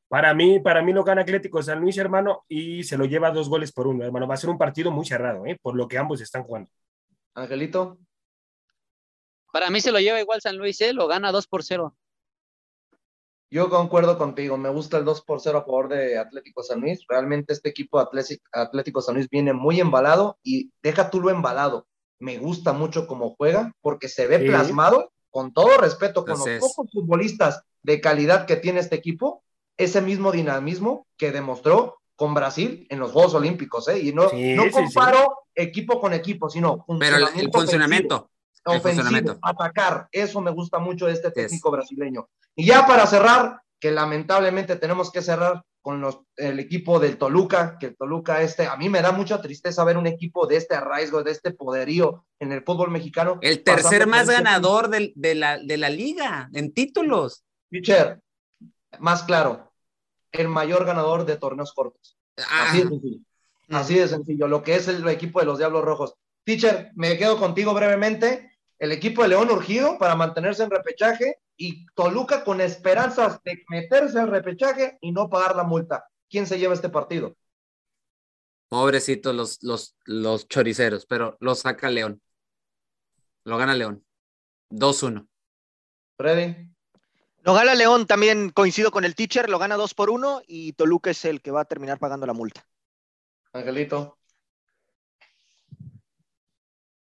Para 0.08 0.34
mí, 0.34 0.60
para 0.60 0.82
mí 0.82 0.92
lo 0.92 1.04
gana 1.04 1.22
Atlético 1.22 1.62
San 1.62 1.82
Luis, 1.82 1.96
hermano, 2.00 2.44
y 2.48 2.84
se 2.84 2.98
lo 2.98 3.06
lleva 3.06 3.30
dos 3.30 3.48
goles 3.48 3.72
por 3.72 3.86
uno, 3.86 4.04
hermano. 4.04 4.28
Va 4.28 4.34
a 4.34 4.38
ser 4.38 4.50
un 4.50 4.58
partido 4.58 4.90
muy 4.90 5.06
cerrado, 5.06 5.46
¿eh? 5.46 5.56
por 5.62 5.76
lo 5.76 5.88
que 5.88 6.00
ambos 6.00 6.20
están 6.22 6.44
jugando. 6.44 6.70
Angelito, 7.36 8.00
Para 9.52 9.70
mí 9.70 9.82
se 9.82 9.92
lo 9.92 10.00
lleva 10.00 10.20
igual 10.20 10.42
San 10.42 10.58
Luis, 10.58 10.80
¿eh? 10.82 10.94
Lo 10.94 11.08
gana 11.08 11.32
2 11.32 11.48
por 11.48 11.64
0. 11.64 11.96
yo 13.52 13.68
concuerdo 13.70 14.18
contigo. 14.20 14.58
Me 14.58 14.70
gusta 14.70 14.98
el 14.98 15.06
2 15.06 15.22
por 15.24 15.42
0 15.42 15.58
a 15.58 15.62
favor 15.64 15.90
de 15.90 16.20
Atlético 16.20 16.62
San 16.62 16.82
Luis. 16.82 17.04
Realmente 17.08 17.52
este 17.54 17.70
equipo 17.70 17.98
Atlético, 18.00 18.44
Atlético 18.52 19.02
San 19.02 19.16
Luis 19.16 19.28
viene 19.28 19.54
muy 19.54 19.80
embalado 19.80 20.38
y 20.44 20.72
deja 20.84 21.10
tú 21.10 21.20
lo 21.20 21.32
embalado. 21.32 21.88
Me 22.20 22.38
gusta 22.38 22.74
mucho 22.74 23.08
cómo 23.08 23.36
juega 23.36 23.74
porque 23.82 24.08
se 24.08 24.28
ve 24.28 24.40
Sí. 24.40 24.46
plasmado, 24.48 25.12
con 25.32 25.52
todo 25.52 25.78
respeto, 25.78 26.26
con 26.26 26.38
los 26.38 26.48
pocos 26.60 26.92
futbolistas 26.92 27.64
de 27.82 28.00
calidad 28.02 28.46
que 28.46 28.56
tiene 28.56 28.82
este 28.82 28.96
equipo, 28.98 29.44
ese 29.78 30.02
mismo 30.02 30.32
dinamismo 30.32 31.08
que 31.18 31.32
demostró 31.32 32.02
con 32.16 32.34
Brasil 32.36 32.86
en 32.92 33.00
los 33.00 33.12
Juegos 33.14 33.34
Olímpicos. 33.34 33.88
¿eh? 33.88 33.98
Y 34.00 34.14
no, 34.14 34.30
Sí, 34.30 34.54
no 34.54 34.64
sí, 34.64 34.70
sí. 34.70 34.76
comparo 34.76 35.40
equipo 35.56 36.00
con 36.00 36.14
equipo, 36.14 36.50
sino 36.52 36.86
Pero 37.00 37.16
el, 37.16 37.22
el 37.24 37.28
ofensivo. 37.30 37.52
funcionamiento. 37.54 38.30
Ofensivo, 38.66 39.40
atacar. 39.42 40.08
Eso 40.12 40.42
me 40.42 40.52
gusta 40.52 40.80
mucho 40.80 41.06
de 41.08 41.14
este 41.14 41.32
técnico 41.32 41.72
brasileño. 41.72 42.28
Y 42.56 42.66
ya 42.66 42.86
para 42.86 43.06
cerrar, 43.08 43.62
que 43.80 43.92
lamentablemente 43.92 44.76
tenemos 44.76 45.12
que 45.12 45.22
cerrar 45.22 45.64
con 45.82 46.02
los, 46.02 46.20
el 46.36 46.60
equipo 46.60 47.00
del 47.00 47.18
Toluca, 47.18 47.78
que 47.80 47.88
el 47.88 47.96
Toluca 47.98 48.42
este, 48.42 48.68
a 48.68 48.76
mí 48.76 48.90
me 48.90 49.02
da 49.02 49.14
mucha 49.14 49.42
tristeza 49.42 49.84
ver 49.86 49.96
un 49.98 50.08
equipo 50.08 50.46
de 50.46 50.58
este 50.58 50.76
arraigo, 50.76 51.24
de 51.24 51.32
este 51.32 51.52
poderío 51.52 52.26
en 52.40 52.52
el 52.52 52.64
fútbol 52.64 52.92
mexicano. 52.92 53.40
El 53.42 53.64
tercer 53.64 54.06
más 54.06 54.28
ganador 54.28 54.90
del- 54.90 55.14
de, 55.16 55.36
la, 55.36 55.58
de 55.58 55.78
la 55.78 55.90
liga 55.90 56.50
en 56.54 56.74
títulos. 56.74 57.46
Pitcher, 57.70 58.20
más 59.00 59.24
claro, 59.24 59.72
el 60.34 60.50
mayor 60.50 60.86
ganador 60.86 61.26
de 61.26 61.38
torneos 61.38 61.72
cortos. 61.74 62.18
Ah, 62.38 62.68
Así 62.70 62.82
de 62.84 62.90
sencillo. 62.90 63.18
Así 63.70 63.96
de 63.96 64.08
sencillo, 64.08 64.48
lo 64.48 64.64
que 64.64 64.76
es 64.76 64.88
el 64.90 65.08
equipo 65.08 65.40
de 65.40 65.46
los 65.46 65.58
Diablos 65.60 65.84
Rojos. 65.86 66.16
Teacher, 66.44 66.92
me 66.96 67.18
quedo 67.18 67.38
contigo 67.40 67.74
brevemente. 67.74 68.49
El 68.80 68.94
equipo 68.94 69.22
de 69.22 69.30
León 69.30 69.52
urgido 69.52 69.98
para 69.98 70.16
mantenerse 70.16 70.64
en 70.64 70.72
repechaje 70.72 71.36
y 71.58 71.86
Toluca 71.88 72.46
con 72.46 72.62
esperanzas 72.62 73.44
de 73.44 73.64
meterse 73.70 74.18
al 74.18 74.30
repechaje 74.30 74.98
y 75.02 75.12
no 75.12 75.30
pagar 75.30 75.56
la 75.58 75.66
multa. 75.66 76.08
¿Quién 76.30 76.48
se 76.48 76.58
lleva 76.58 76.74
este 76.74 76.88
partido? 76.88 77.36
Pobrecitos 78.70 79.36
los, 79.36 79.62
los, 79.64 79.98
los 80.06 80.48
choriceros, 80.48 81.06
pero 81.06 81.36
lo 81.42 81.56
saca 81.56 81.90
León. 81.90 82.22
Lo 83.44 83.58
gana 83.58 83.76
León. 83.76 84.06
2-1. 84.70 85.28
Freddy. 86.18 86.70
Lo 87.42 87.54
gana 87.54 87.74
León, 87.76 88.06
también 88.06 88.50
coincido 88.50 88.92
con 88.92 89.04
el 89.04 89.16
teacher, 89.16 89.50
lo 89.50 89.60
gana 89.60 89.76
2 89.76 89.94
por 89.94 90.10
1 90.10 90.44
y 90.48 90.74
Toluca 90.74 91.10
es 91.10 91.26
el 91.26 91.42
que 91.42 91.52
va 91.52 91.62
a 91.62 91.66
terminar 91.66 91.98
pagando 91.98 92.26
la 92.26 92.34
multa. 92.34 92.66
Angelito. 93.52 94.19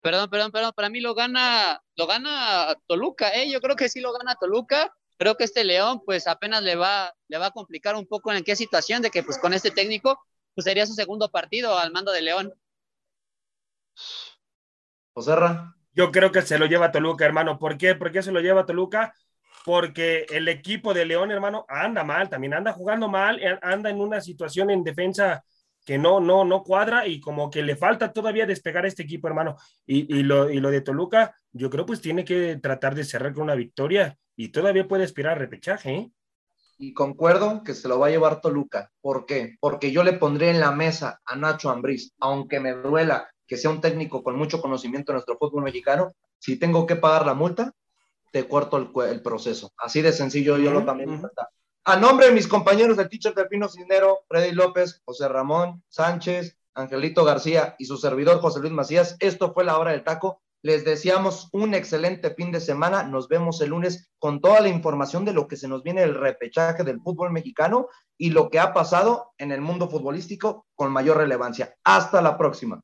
Perdón, 0.01 0.29
perdón, 0.29 0.51
perdón. 0.51 0.73
Para 0.75 0.89
mí 0.89 0.99
lo 0.99 1.13
gana, 1.13 1.81
lo 1.95 2.07
gana 2.07 2.75
Toluca, 2.87 3.29
¿eh? 3.29 3.49
Yo 3.49 3.61
creo 3.61 3.75
que 3.75 3.89
sí 3.89 4.01
lo 4.01 4.11
gana 4.13 4.35
Toluca. 4.35 4.93
Creo 5.17 5.37
que 5.37 5.43
este 5.43 5.63
León, 5.63 6.01
pues 6.05 6.27
apenas 6.27 6.63
le 6.63 6.75
va, 6.75 7.13
le 7.27 7.37
va 7.37 7.47
a 7.47 7.51
complicar 7.51 7.95
un 7.95 8.07
poco 8.07 8.33
en 8.33 8.43
qué 8.43 8.55
situación 8.55 9.03
de 9.03 9.11
que, 9.11 9.21
pues 9.21 9.37
con 9.37 9.53
este 9.53 9.69
técnico, 9.69 10.19
pues 10.55 10.65
sería 10.65 10.87
su 10.87 10.93
segundo 10.93 11.29
partido 11.29 11.77
al 11.77 11.91
mando 11.91 12.11
de 12.11 12.21
León. 12.23 12.53
Joserra. 15.13 15.75
Yo 15.93 16.11
creo 16.11 16.31
que 16.31 16.41
se 16.41 16.57
lo 16.57 16.65
lleva 16.65 16.91
Toluca, 16.91 17.25
hermano. 17.25 17.59
¿Por 17.59 17.77
qué? 17.77 17.95
¿Por 17.95 18.11
qué 18.11 18.23
se 18.23 18.31
lo 18.31 18.39
lleva 18.39 18.65
Toluca? 18.65 19.13
Porque 19.65 20.25
el 20.29 20.47
equipo 20.47 20.93
de 20.93 21.05
León, 21.05 21.29
hermano, 21.31 21.65
anda 21.67 22.03
mal, 22.03 22.29
también 22.29 22.53
anda 22.55 22.73
jugando 22.73 23.07
mal, 23.07 23.39
eh, 23.39 23.59
anda 23.61 23.89
en 23.89 23.99
una 23.99 24.21
situación 24.21 24.71
en 24.71 24.83
defensa 24.83 25.43
que 25.85 25.97
no, 25.97 26.19
no, 26.19 26.45
no 26.45 26.63
cuadra 26.63 27.07
y 27.07 27.19
como 27.19 27.49
que 27.49 27.63
le 27.63 27.75
falta 27.75 28.13
todavía 28.13 28.45
despegar 28.45 28.85
a 28.85 28.87
este 28.87 29.03
equipo, 29.03 29.27
hermano. 29.27 29.57
Y, 29.85 30.15
y, 30.15 30.23
lo, 30.23 30.49
y 30.49 30.59
lo 30.59 30.69
de 30.69 30.81
Toluca, 30.81 31.35
yo 31.51 31.69
creo 31.69 31.85
pues 31.85 32.01
tiene 32.01 32.23
que 32.23 32.57
tratar 32.57 32.95
de 32.95 33.03
cerrar 33.03 33.33
con 33.33 33.43
una 33.43 33.55
victoria 33.55 34.17
y 34.35 34.49
todavía 34.49 34.87
puede 34.87 35.03
aspirar 35.03 35.33
a 35.33 35.39
repechaje, 35.39 35.93
¿eh? 35.93 36.11
Y 36.77 36.93
concuerdo 36.93 37.63
que 37.63 37.75
se 37.75 37.87
lo 37.87 37.99
va 37.99 38.07
a 38.07 38.09
llevar 38.09 38.41
Toluca. 38.41 38.91
¿Por 39.01 39.27
qué? 39.27 39.55
Porque 39.59 39.91
yo 39.91 40.03
le 40.03 40.13
pondré 40.13 40.49
en 40.49 40.59
la 40.59 40.71
mesa 40.71 41.21
a 41.25 41.35
Nacho 41.35 41.69
Ambriz, 41.69 42.13
aunque 42.19 42.59
me 42.59 42.73
duela 42.73 43.29
que 43.45 43.57
sea 43.57 43.69
un 43.69 43.81
técnico 43.81 44.23
con 44.23 44.35
mucho 44.35 44.61
conocimiento 44.61 45.11
de 45.11 45.17
nuestro 45.17 45.37
fútbol 45.37 45.63
mexicano, 45.63 46.13
si 46.39 46.57
tengo 46.57 46.87
que 46.87 46.95
pagar 46.95 47.25
la 47.25 47.35
multa, 47.35 47.71
te 48.31 48.47
corto 48.47 48.77
el, 48.77 48.89
el 49.11 49.21
proceso. 49.21 49.71
Así 49.77 50.01
de 50.01 50.11
sencillo, 50.11 50.57
yo 50.57 50.71
lo 50.71 50.83
también. 50.83 51.09
Uh 51.11 51.17
-huh. 51.17 51.29
A 51.83 51.97
nombre 51.97 52.27
de 52.27 52.31
mis 52.31 52.47
compañeros 52.47 52.95
del 52.95 53.09
teacher 53.09 53.33
Delfino 53.33 53.67
Cisnero, 53.67 54.19
Freddy 54.27 54.51
López, 54.51 55.01
José 55.03 55.27
Ramón 55.27 55.83
Sánchez, 55.89 56.55
Angelito 56.75 57.25
García 57.25 57.75
y 57.79 57.85
su 57.85 57.97
servidor 57.97 58.39
José 58.39 58.59
Luis 58.59 58.71
Macías, 58.71 59.17
esto 59.19 59.51
fue 59.51 59.63
la 59.63 59.79
hora 59.79 59.89
del 59.89 60.03
taco. 60.03 60.43
Les 60.61 60.85
deseamos 60.85 61.49
un 61.53 61.73
excelente 61.73 62.35
fin 62.35 62.51
de 62.51 62.59
semana. 62.59 63.01
Nos 63.01 63.27
vemos 63.27 63.59
el 63.61 63.69
lunes 63.69 64.11
con 64.19 64.41
toda 64.41 64.61
la 64.61 64.67
información 64.67 65.25
de 65.25 65.33
lo 65.33 65.47
que 65.47 65.57
se 65.57 65.67
nos 65.67 65.81
viene 65.81 66.03
el 66.03 66.13
repechaje 66.13 66.83
del 66.83 67.01
fútbol 67.01 67.31
mexicano 67.31 67.87
y 68.15 68.29
lo 68.29 68.51
que 68.51 68.59
ha 68.59 68.73
pasado 68.73 69.31
en 69.39 69.51
el 69.51 69.61
mundo 69.61 69.89
futbolístico 69.89 70.67
con 70.75 70.91
mayor 70.91 71.17
relevancia. 71.17 71.73
Hasta 71.83 72.21
la 72.21 72.37
próxima. 72.37 72.79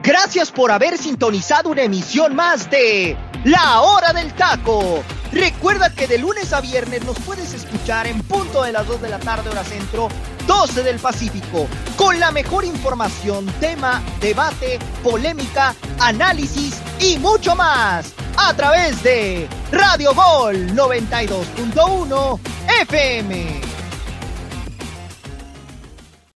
Gracias 0.00 0.52
por 0.52 0.70
haber 0.70 0.96
sintonizado 0.96 1.70
una 1.70 1.82
emisión 1.82 2.36
más 2.36 2.70
de 2.70 3.16
La 3.44 3.80
Hora 3.80 4.12
del 4.12 4.32
Taco. 4.34 5.02
Recuerda 5.32 5.90
que 5.94 6.06
de 6.06 6.18
lunes 6.18 6.52
a 6.52 6.60
viernes 6.60 7.04
nos 7.04 7.18
puedes 7.20 7.54
escuchar 7.54 8.06
en 8.06 8.20
punto 8.20 8.62
de 8.62 8.72
las 8.72 8.86
2 8.86 9.00
de 9.00 9.08
la 9.08 9.18
tarde 9.18 9.48
hora 9.48 9.64
centro, 9.64 10.08
12 10.46 10.82
del 10.82 10.98
Pacífico, 10.98 11.66
con 11.96 12.20
la 12.20 12.30
mejor 12.30 12.66
información, 12.66 13.46
tema, 13.58 14.02
debate, 14.20 14.78
polémica, 15.02 15.74
análisis 15.98 16.80
y 17.00 17.18
mucho 17.18 17.56
más 17.56 18.12
a 18.36 18.54
través 18.54 19.02
de 19.02 19.48
Radio 19.70 20.14
Gol 20.14 20.68
92.1 20.72 22.38
FM. 22.82 23.71